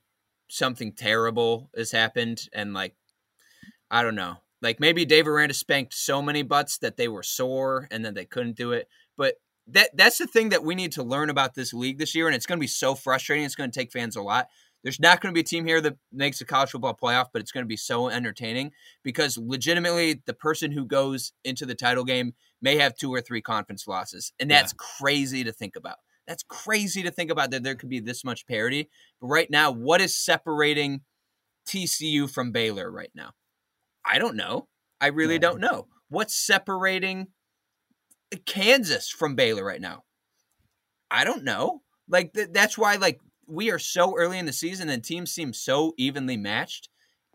something 0.49 0.93
terrible 0.93 1.69
has 1.77 1.91
happened, 1.91 2.47
and 2.53 2.73
like 2.73 2.95
I 3.91 4.01
don't 4.01 4.15
know, 4.15 4.38
like 4.61 4.79
maybe 4.79 5.05
Dave 5.05 5.27
Aranda 5.27 5.53
spanked 5.53 5.93
so 5.93 6.21
many 6.21 6.43
butts 6.43 6.77
that 6.79 6.97
they 6.97 7.07
were 7.07 7.23
sore, 7.23 7.87
and 7.91 8.03
then 8.03 8.13
they 8.13 8.25
couldn't 8.25 8.55
do 8.55 8.71
it. 8.71 8.87
But 9.17 9.35
that 9.67 9.89
that's 9.95 10.17
the 10.17 10.27
thing 10.27 10.49
that 10.49 10.63
we 10.63 10.75
need 10.75 10.91
to 10.93 11.03
learn 11.03 11.29
about 11.29 11.55
this 11.55 11.73
league 11.73 11.97
this 11.97 12.15
year, 12.15 12.27
and 12.27 12.35
it's 12.35 12.45
going 12.45 12.57
to 12.57 12.63
be 12.63 12.67
so 12.67 12.95
frustrating. 12.95 13.45
It's 13.45 13.55
going 13.55 13.71
to 13.71 13.79
take 13.79 13.91
fans 13.91 14.15
a 14.15 14.21
lot. 14.21 14.47
There's 14.83 14.99
not 14.99 15.19
going 15.19 15.33
to 15.33 15.35
be 15.35 15.41
a 15.41 15.43
team 15.43 15.65
here 15.65 15.81
that 15.81 15.97
makes 16.11 16.39
a 16.39 16.45
college 16.45 16.69
football 16.69 16.95
playoff, 16.95 17.27
but 17.33 17.41
it's 17.41 17.51
going 17.51 17.65
to 17.65 17.67
be 17.69 17.75
so 17.75 18.09
entertaining 18.09 18.71
because 19.03 19.37
legitimately, 19.37 20.21
the 20.25 20.33
person 20.33 20.71
who 20.71 20.85
goes 20.85 21.33
into 21.43 21.65
the 21.65 21.75
title 21.75 22.05
game 22.05 22.33
may 22.61 22.77
have 22.77 22.95
two 22.95 23.13
or 23.13 23.21
three 23.21 23.41
conference 23.41 23.87
losses, 23.87 24.33
and 24.39 24.49
that's 24.49 24.73
crazy 24.73 25.43
to 25.43 25.51
think 25.51 25.75
about. 25.75 25.97
That's 26.27 26.43
crazy 26.43 27.01
to 27.03 27.11
think 27.11 27.31
about 27.31 27.51
that 27.51 27.63
there 27.63 27.75
could 27.75 27.89
be 27.89 27.99
this 27.99 28.23
much 28.23 28.45
parity. 28.45 28.89
But 29.19 29.27
right 29.27 29.49
now, 29.49 29.71
what 29.71 29.99
is 29.99 30.15
separating 30.15 31.01
TCU 31.67 32.29
from 32.29 32.51
Baylor 32.51 32.91
right 32.91 33.11
now? 33.15 33.31
I 34.09 34.17
don't 34.19 34.35
know. 34.35 34.67
I 34.99 35.07
really 35.07 35.35
Yeah. 35.35 35.39
don't 35.39 35.59
know. 35.61 35.87
What's 36.09 36.35
separating 36.35 37.27
Kansas 38.45 39.09
from 39.09 39.35
Baylor 39.35 39.63
right 39.63 39.81
now? 39.81 40.03
I 41.11 41.23
don't 41.23 41.43
know. 41.43 41.81
Like 42.07 42.33
th- 42.33 42.49
that's 42.51 42.77
why 42.77 42.95
like 42.95 43.19
we 43.47 43.71
are 43.71 43.79
so 43.79 44.15
early 44.17 44.37
in 44.37 44.45
the 44.45 44.53
season 44.53 44.89
and 44.89 45.03
teams 45.03 45.31
seem 45.31 45.53
so 45.53 45.93
evenly 45.97 46.37
matched. 46.37 46.89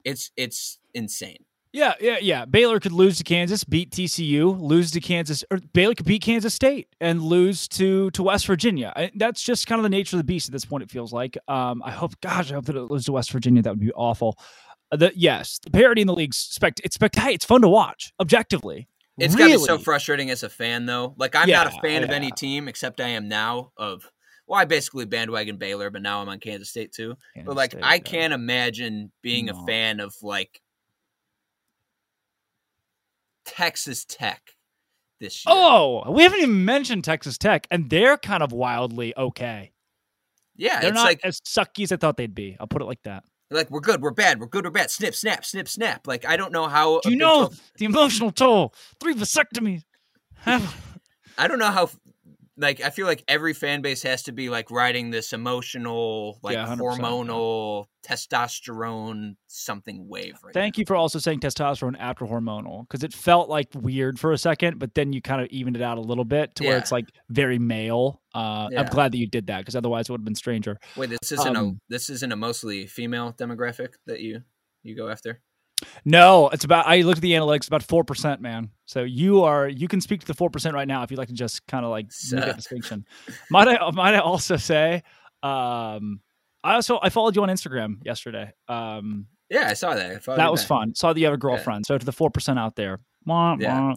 It's 0.05 0.31
it's 0.37 0.79
insane. 0.93 1.45
Yeah, 1.73 1.95
yeah, 2.01 2.19
yeah. 2.21 2.45
Baylor 2.45 2.79
could 2.79 2.93
lose 2.93 3.19
to 3.19 3.25
Kansas, 3.25 3.65
beat 3.65 3.91
TCU, 3.91 4.57
lose 4.61 4.93
to 4.93 5.01
Kansas, 5.01 5.43
or 5.51 5.59
Baylor 5.73 5.97
could 5.97 6.07
beat 6.07 6.23
Kansas 6.23 6.55
State 6.55 6.87
and 7.01 7.21
lose 7.21 7.67
to 7.69 8.11
to 8.13 8.23
West 8.23 8.47
Virginia. 8.47 8.93
I, 8.95 9.11
that's 9.17 9.43
just 9.43 9.67
kind 9.67 9.81
of 9.81 9.83
the 9.83 9.89
nature 9.89 10.15
of 10.17 10.19
the 10.21 10.25
beast 10.25 10.49
at 10.49 10.53
this 10.53 10.65
point. 10.65 10.85
It 10.85 10.91
feels 10.91 11.13
like. 11.13 11.37
Um, 11.49 11.83
I 11.85 11.91
hope, 11.91 12.21
gosh, 12.21 12.53
I 12.53 12.55
hope 12.55 12.67
that 12.67 12.77
it 12.77 12.83
loses 12.83 13.07
to 13.07 13.13
West 13.13 13.33
Virginia. 13.33 13.61
That 13.63 13.71
would 13.71 13.81
be 13.81 13.91
awful. 13.93 14.39
Uh, 14.95 14.97
The, 14.97 15.13
yes, 15.15 15.59
the 15.63 15.71
parity 15.71 16.01
in 16.01 16.07
the 16.07 16.15
league's 16.15 16.37
spect. 16.39 16.81
It's 16.85 16.95
spectacular. 16.95 17.35
It's 17.35 17.45
fun 17.45 17.61
to 17.63 17.69
watch 17.69 18.13
objectively. 18.21 18.89
It's 19.19 19.35
really. 19.35 19.53
gotta 19.53 19.61
be 19.61 19.65
so 19.67 19.79
frustrating 19.79 20.31
as 20.31 20.43
a 20.43 20.49
fan 20.49 20.87
though. 20.87 21.15
Like 21.19 21.35
I'm 21.37 21.49
not 21.49 21.67
a 21.69 21.71
Yeah, 21.75 21.81
fan 21.81 22.03
of 22.05 22.11
any 22.11 22.31
team 22.33 22.67
except 22.69 23.01
I 23.01 23.09
am 23.09 23.29
now 23.29 23.71
of 23.77 24.11
well, 24.47 24.61
I 24.61 24.65
basically 24.67 25.05
bandwagon 25.07 25.57
Baylor, 25.57 25.89
but 25.91 26.03
now 26.03 26.21
I'm 26.21 26.29
on 26.29 26.39
Kansas 26.39 26.69
State 26.71 26.93
too. 26.93 27.15
Kansas 27.35 27.47
but 27.47 27.57
like 27.57 27.71
State, 27.73 27.83
I 27.85 27.95
yeah. 27.95 28.01
can't 28.01 28.33
imagine 28.33 29.13
being 29.23 29.47
No. 29.47 29.63
a 29.63 29.67
fan 29.67 30.01
of 30.01 30.15
like 30.23 30.61
Texas 33.47 34.05
Tech 34.05 34.43
this 35.21 35.45
year. 35.47 35.55
Oh, 35.57 36.11
we 36.11 36.23
haven't 36.23 36.41
even 36.41 36.65
mentioned 36.65 37.05
Texas 37.05 37.39
Tech, 37.39 37.67
and 37.71 37.89
they're 37.91 38.17
kind 38.17 38.43
of 38.43 38.53
wildly 38.53 39.15
okay. 39.17 39.73
yeah, 40.57 40.81
They're 40.81 40.93
not 40.93 41.05
like 41.05 41.21
as 41.25 41.41
sucky 41.41 41.85
as 41.85 41.93
I 41.93 41.97
thought 41.97 42.17
they'd 42.17 42.35
be. 42.35 42.57
I'll 42.59 42.67
put 42.67 42.83
it 42.83 42.87
like 42.87 43.03
that. 43.05 43.25
Like 43.51 43.71
we're 43.71 43.81
good, 43.81 44.03
we're 44.03 44.11
bad, 44.11 44.41
we're 44.41 44.47
good, 44.47 44.65
we're 44.65 44.71
bad. 44.71 44.91
Snip, 44.91 45.15
snap, 45.15 45.45
snip, 45.45 45.69
snap. 45.69 46.07
Like 46.07 46.25
I 46.25 46.37
don't 46.37 46.53
know 46.53 46.67
how. 46.67 47.01
Do 47.03 47.11
you 47.11 47.17
know 47.17 47.47
12 47.47 47.73
the 47.79 47.85
emotional 47.85 48.31
toll? 48.31 48.75
Three 49.01 49.15
vasectomies. 49.15 49.83
I 50.47 51.49
don't 51.49 51.59
know 51.59 51.71
how. 51.71 51.91
Like 52.57 52.81
I 52.81 52.91
feel 52.91 53.07
like 53.07 53.25
every 53.27 53.53
fan 53.53 53.83
base 53.83 54.03
has 54.05 54.23
to 54.25 54.33
be 54.33 54.49
like 54.49 54.71
riding 54.71 55.11
this 55.11 55.33
emotional, 55.33 56.39
like 56.43 56.55
Yeah, 56.55 56.67
hormonal, 56.77 57.87
testosterone 58.07 59.37
something 59.49 60.09
wave. 60.09 60.35
Right 60.43 60.55
Thank 60.55 60.79
you 60.79 60.85
for 60.87 60.95
also 60.95 61.19
saying 61.19 61.41
testosterone 61.41 61.97
after 61.99 62.25
hormonal 62.25 62.87
because 62.89 63.03
it 63.03 63.13
felt 63.13 63.49
like 63.49 63.69
weird 63.75 64.21
for 64.21 64.33
a 64.33 64.39
second, 64.39 64.79
but 64.79 64.95
then 64.95 65.13
you 65.13 65.21
kind 65.21 65.41
of 65.41 65.49
evened 65.49 65.77
it 65.77 65.83
out 65.83 65.99
a 65.99 66.03
little 66.03 66.25
bit 66.25 66.55
to 66.57 66.65
where 66.65 66.79
it's 66.79 66.93
like 66.93 67.07
very 67.29 67.59
male. 67.59 68.21
Uh, 68.35 68.69
I'm 68.77 68.87
glad 68.87 69.13
that 69.13 69.19
you 69.19 69.27
did 69.29 69.49
that 69.49 69.59
because 69.59 69.75
otherwise 69.77 70.09
it 70.09 70.13
would 70.13 70.21
have 70.21 70.25
been 70.25 70.35
stranger. 70.35 70.79
Wait, 70.97 71.11
this 71.11 71.33
isn't 71.33 71.57
Um, 71.57 71.81
a 71.89 71.93
this 71.93 72.11
isn't 72.11 72.33
a 72.33 72.37
mostly 72.37 72.87
female 72.87 73.33
demographic 73.33 73.95
that 74.07 74.21
you 74.21 74.43
you 74.83 74.95
go 74.95 75.09
after. 75.09 75.41
No, 76.05 76.49
it's 76.51 76.65
about. 76.65 76.87
I 76.87 77.03
looked 77.03 77.19
at 77.19 77.23
the 77.23 77.33
analytics. 77.33 77.67
About 77.67 77.83
four 77.83 78.05
percent, 78.05 78.41
man. 78.41 78.71
So 78.87 79.03
you 79.03 79.43
are. 79.43 79.69
You 79.69 79.89
can 79.89 80.01
speak 80.01 80.21
to 80.21 80.27
the 80.27 80.35
four 80.35 80.51
percent 80.51 80.75
right 80.75 80.89
now 80.89 81.03
if 81.03 81.11
you'd 81.11 81.19
like 81.19 81.29
to 81.29 81.35
just 81.35 81.67
kind 81.67 81.85
of 81.85 81.91
like 81.91 82.07
make 82.33 82.45
that 82.45 82.57
distinction. 82.57 83.05
Might 83.51 83.69
I? 83.69 83.91
Might 83.91 84.15
I 84.15 84.19
also 84.19 84.57
say? 84.57 85.03
Um, 85.43 86.21
I 86.63 86.75
also 86.75 86.99
I 87.03 87.11
followed 87.11 87.37
you 87.37 87.43
on 87.43 87.49
Instagram 87.49 87.97
yesterday. 88.05 88.53
Um, 88.69 89.27
Yeah, 89.51 89.69
I 89.69 89.75
saw 89.75 89.95
that. 89.95 90.23
I 90.29 90.37
that 90.37 90.51
was 90.51 90.63
back. 90.63 90.69
fun. 90.69 90.95
Saw 90.95 91.13
that 91.13 91.21
you 91.21 91.27
have 91.27 91.35
a 91.35 91.39
girlfriend. 91.39 91.85
So 91.87 91.99
to 91.99 92.05
the 92.05 92.13
four 92.13 92.31
percent 92.31 92.59
out 92.59 92.77
there, 92.77 93.01
wah, 93.27 93.57
Yeah. 93.59 93.81
wah. 93.81 93.95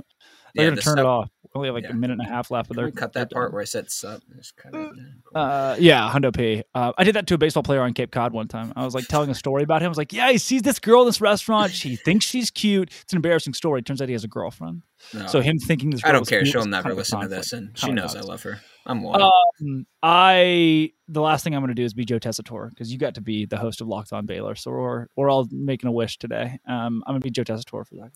they're 0.53 0.65
Yeah, 0.65 0.69
gonna 0.71 0.75
the 0.75 0.81
turn 0.81 0.99
it 0.99 1.05
off. 1.05 1.29
We 1.53 1.59
only 1.59 1.67
have 1.69 1.75
like 1.75 1.83
yeah. 1.85 1.91
a 1.91 1.93
minute 1.93 2.19
and 2.19 2.27
a 2.27 2.29
half 2.29 2.51
left. 2.51 2.69
But 2.69 2.75
Can 2.75 2.83
they're 2.83 2.91
cut 2.91 3.13
that 3.13 3.31
part 3.31 3.53
where 3.53 3.61
I 3.61 3.65
said 3.65 3.89
sub? 3.89 4.21
Just 4.35 4.55
cut 4.57 4.73
it. 4.73 4.77
Yeah, 4.95 5.03
cool. 5.23 5.41
Uh, 5.41 5.75
yeah, 5.79 6.11
Hundo 6.11 6.35
P. 6.35 6.63
Uh, 6.75 6.93
I 6.97 7.03
did 7.03 7.15
that 7.15 7.27
to 7.27 7.35
a 7.35 7.37
baseball 7.37 7.63
player 7.63 7.81
on 7.81 7.93
Cape 7.93 8.11
Cod 8.11 8.33
one 8.33 8.47
time. 8.47 8.73
I 8.75 8.83
was 8.85 8.93
like 8.93 9.07
telling 9.07 9.29
a 9.29 9.35
story 9.43 9.63
about 9.63 9.81
him. 9.81 9.87
I 9.87 9.89
was 9.89 9.97
like, 9.97 10.13
yeah, 10.13 10.31
he 10.31 10.37
sees 10.37 10.61
this 10.61 10.79
girl 10.79 11.01
in 11.01 11.07
this 11.07 11.21
restaurant. 11.21 11.71
She 11.71 11.95
thinks 12.05 12.25
she's 12.25 12.51
cute. 12.51 12.91
It's 13.01 13.13
an 13.13 13.17
embarrassing 13.17 13.53
story. 13.53 13.81
Turns 13.81 14.01
out 14.01 14.09
he 14.09 14.13
has 14.13 14.23
a 14.23 14.27
girlfriend. 14.27 14.83
No, 15.13 15.27
So 15.27 15.41
him 15.41 15.57
thinking 15.59 15.91
this. 15.91 16.03
I 16.03 16.11
don't 16.11 16.27
care. 16.27 16.41
cute 16.41 16.51
She'll 16.51 16.65
never 16.65 16.83
kind 16.83 16.91
of 16.91 16.97
listen 16.97 17.21
to 17.21 17.27
this, 17.27 17.53
and 17.53 17.77
she 17.77 17.91
knows 17.91 18.15
I 18.15 18.19
nuts. 18.19 18.27
love 18.27 18.43
her. 18.43 18.61
I'm 18.87 19.03
one. 19.03 19.21
Um, 19.21 19.85
I 20.01 20.91
the 21.09 21.21
last 21.21 21.43
thing 21.43 21.53
I'm 21.53 21.61
going 21.61 21.69
to 21.69 21.73
do 21.75 21.83
is 21.83 21.93
be 21.93 22.05
Joe 22.05 22.19
Tessitore 22.19 22.69
because 22.69 22.91
you 22.91 22.97
got 22.97 23.15
to 23.15 23.21
be 23.21 23.45
the 23.45 23.57
host 23.57 23.81
of 23.81 23.87
Locked 23.87 24.13
On 24.13 24.25
Baylor, 24.25 24.55
so 24.55 24.71
we're 24.71 25.07
we're 25.15 25.29
all 25.29 25.47
making 25.51 25.87
a 25.87 25.91
wish 25.91 26.17
today. 26.17 26.59
Um, 26.67 27.03
I'm 27.05 27.13
going 27.13 27.21
to 27.21 27.25
be 27.25 27.31
Joe 27.31 27.43
Tessitore 27.43 27.85
for 27.87 27.95
that. 27.95 28.11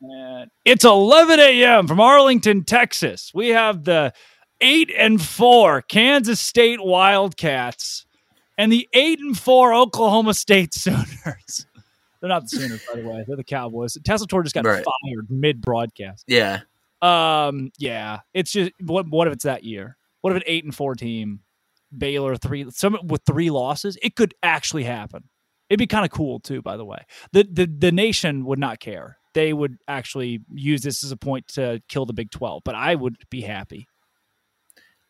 And 0.00 0.50
it's 0.64 0.84
11 0.84 1.38
a.m. 1.38 1.86
from 1.86 2.00
Arlington, 2.00 2.64
Texas. 2.64 3.30
We 3.32 3.50
have 3.50 3.84
the 3.84 4.12
eight 4.60 4.90
and 4.96 5.22
four 5.22 5.82
Kansas 5.82 6.40
State 6.40 6.82
Wildcats 6.82 8.04
and 8.58 8.72
the 8.72 8.88
eight 8.92 9.20
and 9.20 9.38
four 9.38 9.72
Oklahoma 9.72 10.34
State 10.34 10.74
Sooners. 10.74 11.66
They're 12.20 12.28
not 12.28 12.42
the 12.44 12.48
Sooners, 12.48 12.82
by 12.92 13.00
the 13.00 13.08
way. 13.08 13.24
They're 13.26 13.36
the 13.36 13.44
Cowboys. 13.44 13.96
Tessitore 14.02 14.42
just 14.42 14.54
got 14.54 14.64
Right. 14.64 14.84
fired 14.84 15.26
mid 15.30 15.60
broadcast. 15.60 16.24
yeah, 16.26 16.60
Um, 17.02 17.72
yeah, 17.78 18.20
it's 18.32 18.52
just 18.52 18.72
what 18.80 19.06
what 19.08 19.26
if 19.26 19.34
it's 19.34 19.44
that 19.44 19.64
year? 19.64 19.96
What 20.20 20.30
if 20.30 20.36
an 20.36 20.44
eight 20.46 20.64
and 20.64 20.74
four 20.74 20.94
team, 20.94 21.40
Baylor 21.96 22.36
three, 22.36 22.70
some 22.70 22.96
with 23.04 23.22
three 23.26 23.50
losses? 23.50 23.98
It 24.02 24.14
could 24.14 24.34
actually 24.42 24.84
happen. 24.84 25.24
It'd 25.68 25.78
be 25.78 25.88
kind 25.88 26.04
of 26.04 26.12
cool 26.12 26.38
too. 26.38 26.62
By 26.62 26.76
the 26.76 26.84
way, 26.84 27.04
the 27.32 27.46
the 27.50 27.66
the 27.66 27.92
nation 27.92 28.44
would 28.44 28.58
not 28.58 28.78
care. 28.78 29.18
They 29.34 29.52
would 29.52 29.78
actually 29.88 30.40
use 30.52 30.82
this 30.82 31.02
as 31.02 31.10
a 31.10 31.16
point 31.16 31.48
to 31.54 31.82
kill 31.88 32.06
the 32.06 32.12
Big 32.12 32.30
Twelve. 32.30 32.62
But 32.64 32.76
I 32.76 32.94
would 32.94 33.16
be 33.30 33.40
happy. 33.40 33.88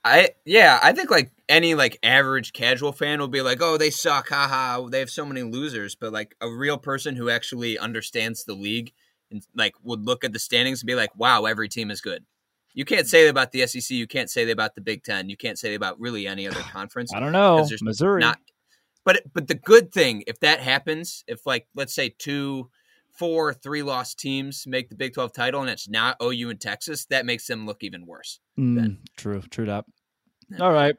I 0.05 0.31
yeah, 0.45 0.81
I 0.83 0.93
think 0.93 1.11
like 1.11 1.31
any 1.49 1.75
like 1.75 1.99
average 2.03 2.53
casual 2.53 2.93
fan 2.93 3.21
will 3.21 3.29
be 3.29 3.43
like, 3.43 3.59
"Oh, 3.61 3.77
they 3.77 3.91
suck, 3.91 4.31
haha, 4.31 4.89
they 4.89 4.99
have 4.99 5.11
so 5.11 5.27
many 5.27 5.43
losers." 5.43 5.95
But 5.95 6.13
like 6.13 6.35
a 6.41 6.51
real 6.51 6.79
person 6.79 7.17
who 7.17 7.29
actually 7.29 7.79
understands 7.79 8.45
the 8.45 8.55
league 8.55 8.93
and 9.33 9.47
like 9.55 9.75
would 9.83 10.05
look 10.05 10.25
at 10.25 10.33
the 10.33 10.39
standings 10.39 10.83
and 10.83 10.87
be 10.87 10.95
like, 10.95 11.17
"Wow, 11.17 11.45
every 11.47 11.69
team 11.69 11.91
is 11.91 12.01
good." 12.01 12.25
You 12.75 12.85
can't 12.85 13.07
say 13.07 13.25
that 13.25 13.31
about 13.31 13.53
the 13.53 13.67
SEC. 13.67 13.91
You 13.91 14.07
can't 14.07 14.31
say 14.31 14.45
that 14.47 14.53
about 14.53 14.75
the 14.75 14.81
Big 14.81 15.03
Ten. 15.03 15.29
You 15.29 15.37
can't 15.37 15.59
say 15.59 15.71
that 15.71 15.77
about 15.77 16.01
really 16.01 16.27
any 16.27 16.47
other 16.49 16.61
conference. 16.73 17.13
I 17.15 17.21
don't 17.21 17.33
know. 17.33 17.65
there's 17.67 17.83
Missouri. 17.83 18.21
Not, 18.21 18.39
but 19.05 19.23
but 19.35 19.49
the 19.49 19.55
good 19.55 19.93
thing 19.93 20.25
if 20.27 20.41
that 20.41 20.61
happens, 20.61 21.25
if 21.27 21.45
like 21.47 21.67
let's 21.75 21.95
say 21.95 22.15
two, 22.19 22.71
four, 23.11 23.53
three 23.53 23.83
lost 23.83 24.19
teams 24.19 24.67
make 24.67 24.89
the 24.89 24.95
Big 24.97 25.15
Twelve 25.15 25.33
title 25.33 25.61
and 25.61 25.69
it's 25.71 25.89
not 25.89 26.17
OU 26.23 26.51
and 26.51 26.61
Texas, 26.61 27.05
that 27.07 27.27
makes 27.27 27.47
them 27.47 27.67
look 27.67 27.83
even 27.83 28.07
worse. 28.07 28.41
Mm, 28.59 28.99
true, 29.17 29.43
true 29.51 29.67
that. 29.67 29.85
Yeah. 30.51 30.59
All 30.65 30.73
right. 30.73 30.97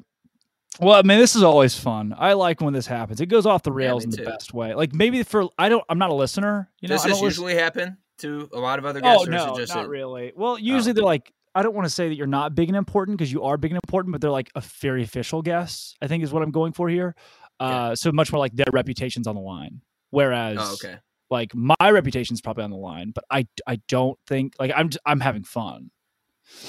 Well, 0.79 0.95
I 0.95 1.03
mean, 1.03 1.19
this 1.19 1.35
is 1.35 1.43
always 1.43 1.77
fun. 1.77 2.15
I 2.17 2.33
like 2.33 2.59
when 2.59 2.73
this 2.73 2.87
happens. 2.87 3.21
It 3.21 3.27
goes 3.27 3.45
off 3.45 3.61
the 3.61 3.71
rails 3.71 4.01
me 4.01 4.05
in 4.05 4.09
the 4.11 4.17
too. 4.17 4.25
best 4.25 4.55
way. 4.55 4.73
Like 4.73 4.91
maybe 4.93 5.21
for 5.23 5.45
I 5.57 5.69
don't. 5.69 5.83
I'm 5.89 5.99
not 5.99 6.09
a 6.09 6.15
listener. 6.15 6.69
You 6.81 6.87
know, 6.87 6.95
Does 6.95 7.03
this 7.03 7.13
don't 7.13 7.23
listen- 7.23 7.43
usually 7.43 7.55
happen 7.61 7.97
to 8.19 8.49
a 8.53 8.59
lot 8.59 8.79
of 8.79 8.85
other 8.85 9.01
guests? 9.01 9.25
Oh 9.27 9.31
no, 9.31 9.55
not 9.75 9.87
really. 9.89 10.31
Well, 10.35 10.57
usually 10.59 10.93
they're 10.93 11.03
like. 11.03 11.31
I 11.55 11.61
don't 11.61 11.75
want 11.75 11.85
to 11.85 11.89
say 11.91 12.07
that 12.09 12.15
you're 12.15 12.25
not 12.25 12.55
big 12.55 12.69
and 12.69 12.75
important 12.75 13.15
because 13.15 13.31
you 13.31 13.43
are 13.43 13.57
big 13.57 13.69
and 13.69 13.79
important, 13.83 14.11
but 14.11 14.21
they're 14.21 14.31
like 14.31 14.49
a 14.55 14.61
very 14.61 15.03
official 15.03 15.43
guest. 15.43 15.95
I 16.01 16.07
think 16.07 16.23
is 16.23 16.33
what 16.33 16.41
I'm 16.41 16.49
going 16.49 16.73
for 16.73 16.89
here. 16.89 17.13
Uh, 17.59 17.93
so 17.93 18.11
much 18.11 18.31
more 18.31 18.39
like 18.39 18.55
their 18.55 18.65
reputation's 18.73 19.27
on 19.27 19.35
the 19.35 19.41
line. 19.41 19.81
Whereas, 20.09 20.57
Oh, 20.59 20.73
okay. 20.73 20.97
like 21.29 21.53
my 21.53 21.75
reputation's 21.91 22.41
probably 22.41 22.63
on 22.63 22.71
the 22.71 22.77
line, 22.77 23.11
but 23.13 23.23
I 23.29 23.47
I 23.67 23.75
don't 23.87 24.17
think 24.27 24.55
like 24.59 24.71
I'm 24.75 24.89
I'm 25.05 25.19
having 25.19 25.43
fun. 25.43 25.91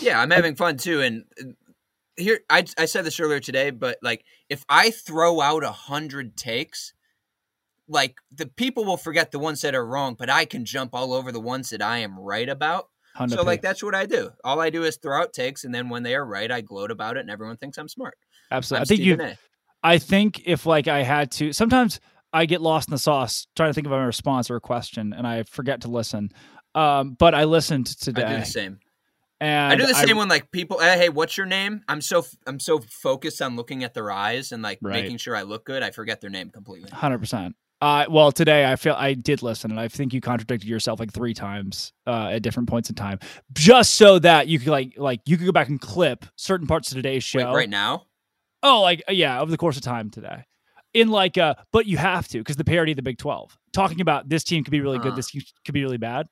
Yeah, 0.00 0.20
I'm 0.20 0.30
having 0.30 0.54
fun 0.54 0.76
too. 0.76 1.00
And 1.00 1.24
uh, 1.40 1.44
here, 2.16 2.40
I 2.50 2.64
I 2.78 2.84
said 2.84 3.04
this 3.04 3.18
earlier 3.20 3.40
today, 3.40 3.70
but 3.70 3.98
like 4.02 4.24
if 4.48 4.64
I 4.68 4.90
throw 4.90 5.40
out 5.40 5.64
a 5.64 5.72
hundred 5.72 6.36
takes, 6.36 6.93
like 7.88 8.16
the 8.30 8.46
people 8.46 8.84
will 8.84 8.96
forget 8.96 9.30
the 9.30 9.38
ones 9.38 9.60
that 9.62 9.74
are 9.74 9.86
wrong, 9.86 10.16
but 10.18 10.30
I 10.30 10.44
can 10.44 10.64
jump 10.64 10.94
all 10.94 11.12
over 11.12 11.30
the 11.32 11.40
ones 11.40 11.70
that 11.70 11.82
I 11.82 11.98
am 11.98 12.18
right 12.18 12.48
about. 12.48 12.88
Honda 13.14 13.36
so 13.36 13.42
like 13.42 13.62
that's 13.62 13.82
what 13.82 13.94
I 13.94 14.06
do. 14.06 14.30
All 14.42 14.60
I 14.60 14.70
do 14.70 14.82
is 14.82 14.96
throw 14.96 15.20
out 15.20 15.32
takes, 15.32 15.64
and 15.64 15.74
then 15.74 15.88
when 15.88 16.02
they 16.02 16.14
are 16.14 16.26
right, 16.26 16.50
I 16.50 16.60
gloat 16.62 16.90
about 16.90 17.16
it, 17.16 17.20
and 17.20 17.30
everyone 17.30 17.56
thinks 17.56 17.78
I'm 17.78 17.88
smart. 17.88 18.16
absolutely. 18.50 18.80
I'm 18.80 18.82
I 18.82 18.86
think 18.86 19.00
you. 19.00 19.12
Stephen 19.14 19.26
A. 19.32 19.38
I 19.86 19.98
think 19.98 20.42
if 20.46 20.64
like 20.66 20.88
I 20.88 21.02
had 21.02 21.30
to, 21.32 21.52
sometimes 21.52 22.00
I 22.32 22.46
get 22.46 22.60
lost 22.62 22.88
in 22.88 22.92
the 22.92 22.98
sauce 22.98 23.46
trying 23.54 23.68
to 23.70 23.74
think 23.74 23.86
of 23.86 23.92
a 23.92 24.06
response 24.06 24.50
or 24.50 24.56
a 24.56 24.60
question, 24.60 25.12
and 25.12 25.26
I 25.26 25.42
forget 25.44 25.82
to 25.82 25.88
listen. 25.88 26.30
Um, 26.74 27.14
but 27.18 27.34
I 27.34 27.44
listened 27.44 27.86
today, 27.86 28.24
I 28.24 28.32
do 28.32 28.38
the 28.40 28.46
same. 28.46 28.80
and 29.40 29.72
I 29.72 29.76
do 29.76 29.86
the 29.86 29.94
same 29.94 30.16
when 30.16 30.28
like 30.28 30.50
people, 30.50 30.80
hey, 30.80 30.96
hey, 30.98 31.08
what's 31.10 31.36
your 31.36 31.46
name? 31.46 31.82
I'm 31.86 32.00
so 32.00 32.24
I'm 32.46 32.58
so 32.58 32.80
focused 32.80 33.40
on 33.40 33.54
looking 33.56 33.84
at 33.84 33.94
their 33.94 34.10
eyes 34.10 34.50
and 34.50 34.62
like 34.62 34.78
Right. 34.82 35.02
making 35.02 35.18
sure 35.18 35.36
I 35.36 35.42
look 35.42 35.64
good, 35.64 35.82
I 35.82 35.90
forget 35.92 36.20
their 36.20 36.30
name 36.30 36.50
completely. 36.50 36.90
Hundred 36.90 37.18
percent. 37.18 37.54
Uh, 37.84 38.06
well, 38.08 38.32
today 38.32 38.64
I 38.64 38.76
feel 38.76 38.94
I 38.96 39.12
did 39.12 39.42
listen, 39.42 39.70
and 39.70 39.78
I 39.78 39.88
think 39.88 40.14
you 40.14 40.22
contradicted 40.22 40.66
yourself 40.66 40.98
like 40.98 41.12
three 41.12 41.34
times 41.34 41.92
uh, 42.06 42.30
at 42.32 42.40
different 42.40 42.66
points 42.66 42.88
in 42.88 42.94
time, 42.94 43.18
just 43.52 43.92
so 43.92 44.18
that 44.20 44.48
you 44.48 44.58
could 44.58 44.68
like 44.68 44.94
like 44.96 45.20
you 45.26 45.36
could 45.36 45.44
go 45.44 45.52
back 45.52 45.68
and 45.68 45.78
clip 45.78 46.24
certain 46.34 46.66
parts 46.66 46.90
of 46.90 46.96
today's 46.96 47.22
show. 47.22 47.40
Wait, 47.40 47.54
right 47.54 47.68
now? 47.68 48.06
Oh, 48.62 48.80
like 48.80 49.02
uh, 49.06 49.12
yeah, 49.12 49.38
over 49.38 49.50
the 49.50 49.58
course 49.58 49.76
of 49.76 49.82
time 49.82 50.08
today. 50.08 50.46
In 50.94 51.08
like, 51.08 51.36
uh, 51.36 51.56
but 51.72 51.84
you 51.84 51.98
have 51.98 52.26
to 52.28 52.38
because 52.38 52.56
the 52.56 52.64
parody 52.64 52.92
of 52.92 52.96
the 52.96 53.02
Big 53.02 53.18
Twelve, 53.18 53.54
talking 53.74 54.00
about 54.00 54.30
this 54.30 54.44
team 54.44 54.64
could 54.64 54.70
be 54.70 54.80
really 54.80 54.98
good, 54.98 55.14
this 55.14 55.30
team 55.30 55.42
could 55.66 55.74
be 55.74 55.84
really 55.84 55.98
bad. 55.98 56.26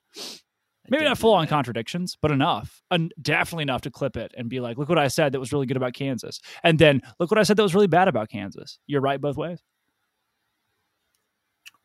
Maybe 0.88 1.04
didn't 1.04 1.18
full 1.18 1.34
on 1.34 1.46
contradictions, 1.48 2.16
but 2.22 2.30
enough, 2.30 2.80
and 2.90 3.12
definitely 3.20 3.64
enough 3.64 3.82
to 3.82 3.90
clip 3.90 4.16
it 4.16 4.32
and 4.38 4.48
be 4.48 4.60
like, 4.60 4.78
"Look 4.78 4.88
what 4.88 4.98
I 4.98 5.08
said 5.08 5.32
that 5.32 5.38
was 5.40 5.52
really 5.52 5.66
good 5.66 5.76
about 5.76 5.92
Kansas," 5.92 6.40
and 6.64 6.78
then 6.78 7.02
look 7.20 7.30
what 7.30 7.38
I 7.38 7.42
said 7.42 7.58
that 7.58 7.62
was 7.62 7.74
really 7.74 7.88
bad 7.88 8.08
about 8.08 8.30
Kansas. 8.30 8.78
You're 8.86 9.02
right 9.02 9.20
both 9.20 9.36
ways. 9.36 9.62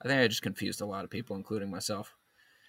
I 0.03 0.07
think 0.07 0.21
I 0.21 0.27
just 0.27 0.41
confused 0.41 0.81
a 0.81 0.85
lot 0.85 1.03
of 1.03 1.09
people, 1.09 1.35
including 1.35 1.69
myself. 1.71 2.15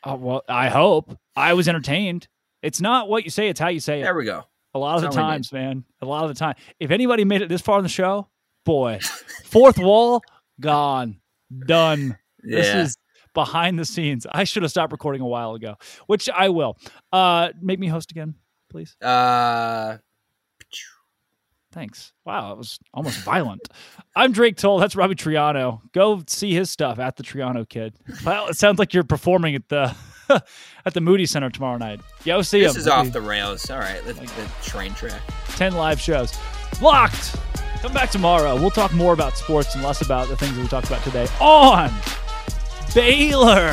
Oh, 0.04 0.14
well, 0.14 0.42
I 0.48 0.68
hope 0.68 1.18
I 1.36 1.54
was 1.54 1.68
entertained. 1.68 2.28
It's 2.62 2.80
not 2.80 3.08
what 3.08 3.24
you 3.24 3.30
say; 3.30 3.48
it's 3.48 3.60
how 3.60 3.68
you 3.68 3.80
say 3.80 4.00
it. 4.00 4.04
There 4.04 4.14
we 4.14 4.24
go. 4.24 4.44
A 4.74 4.78
lot 4.78 4.96
of 4.96 5.00
the 5.02 5.06
That's 5.08 5.16
need. 5.16 5.22
times, 5.22 5.52
man. 5.52 5.84
A 6.02 6.06
lot 6.06 6.24
of 6.24 6.28
the 6.28 6.34
time. 6.38 6.54
If 6.78 6.90
anybody 6.90 7.24
made 7.24 7.42
it 7.42 7.48
this 7.48 7.60
far 7.60 7.78
in 7.78 7.82
the 7.82 7.88
show, 7.88 8.28
boy, 8.64 9.00
fourth 9.44 9.78
wall 9.78 10.22
gone, 10.60 11.20
done. 11.66 12.18
This 12.42 12.66
is 12.74 12.96
behind 13.34 13.78
the 13.78 13.84
scenes. 13.84 14.26
I 14.30 14.44
should 14.44 14.62
have 14.62 14.70
stopped 14.70 14.92
recording 14.92 15.20
a 15.20 15.26
while 15.26 15.54
ago, 15.54 15.76
which 16.06 16.28
I 16.28 16.48
will. 16.48 16.76
Uh, 17.12 17.50
make 17.60 17.78
me 17.78 17.86
host 17.88 18.10
again, 18.10 18.34
please. 18.70 18.96
uh, 19.02 19.98
Thanks. 21.72 22.12
Wow, 22.24 22.52
it 22.52 22.58
was 22.58 22.78
almost 22.94 23.18
violent. 23.20 23.68
I'm 24.16 24.32
Drake 24.32 24.56
Toll. 24.56 24.78
That's 24.78 24.96
Robbie 24.96 25.14
Triano. 25.14 25.80
Go 25.92 26.22
see 26.26 26.54
his 26.54 26.70
stuff 26.70 26.98
at 26.98 27.16
the 27.16 27.22
Triano 27.22 27.68
Kid. 27.68 27.94
Well, 28.24 28.48
it 28.48 28.56
sounds 28.56 28.78
like 28.78 28.94
you're 28.94 29.04
performing 29.04 29.54
at 29.54 29.68
the 29.68 29.94
at 30.86 30.94
the 30.94 31.00
Moody 31.02 31.26
Center 31.26 31.50
tomorrow 31.50 31.76
night. 31.76 32.00
Go 32.24 32.40
see 32.42 32.60
him. 32.60 32.68
this 32.68 32.76
him. 32.76 32.80
is 32.80 32.88
off 32.88 33.12
the 33.12 33.20
rails. 33.20 33.70
All 33.70 33.78
right, 33.78 34.00
let's 34.06 34.18
Like- 34.18 34.34
the 34.36 34.48
train 34.62 34.94
track. 34.94 35.20
10 35.56 35.74
live 35.74 36.00
shows. 36.00 36.32
Locked. 36.80 37.36
Come 37.82 37.92
back 37.92 38.10
tomorrow. 38.10 38.56
We'll 38.56 38.70
talk 38.70 38.92
more 38.94 39.12
about 39.12 39.36
sports 39.36 39.74
and 39.74 39.84
less 39.84 40.00
about 40.00 40.28
the 40.28 40.36
things 40.36 40.56
that 40.56 40.62
we 40.62 40.68
talked 40.68 40.86
about 40.88 41.02
today 41.04 41.28
on 41.40 41.92
Baylor. 42.94 43.72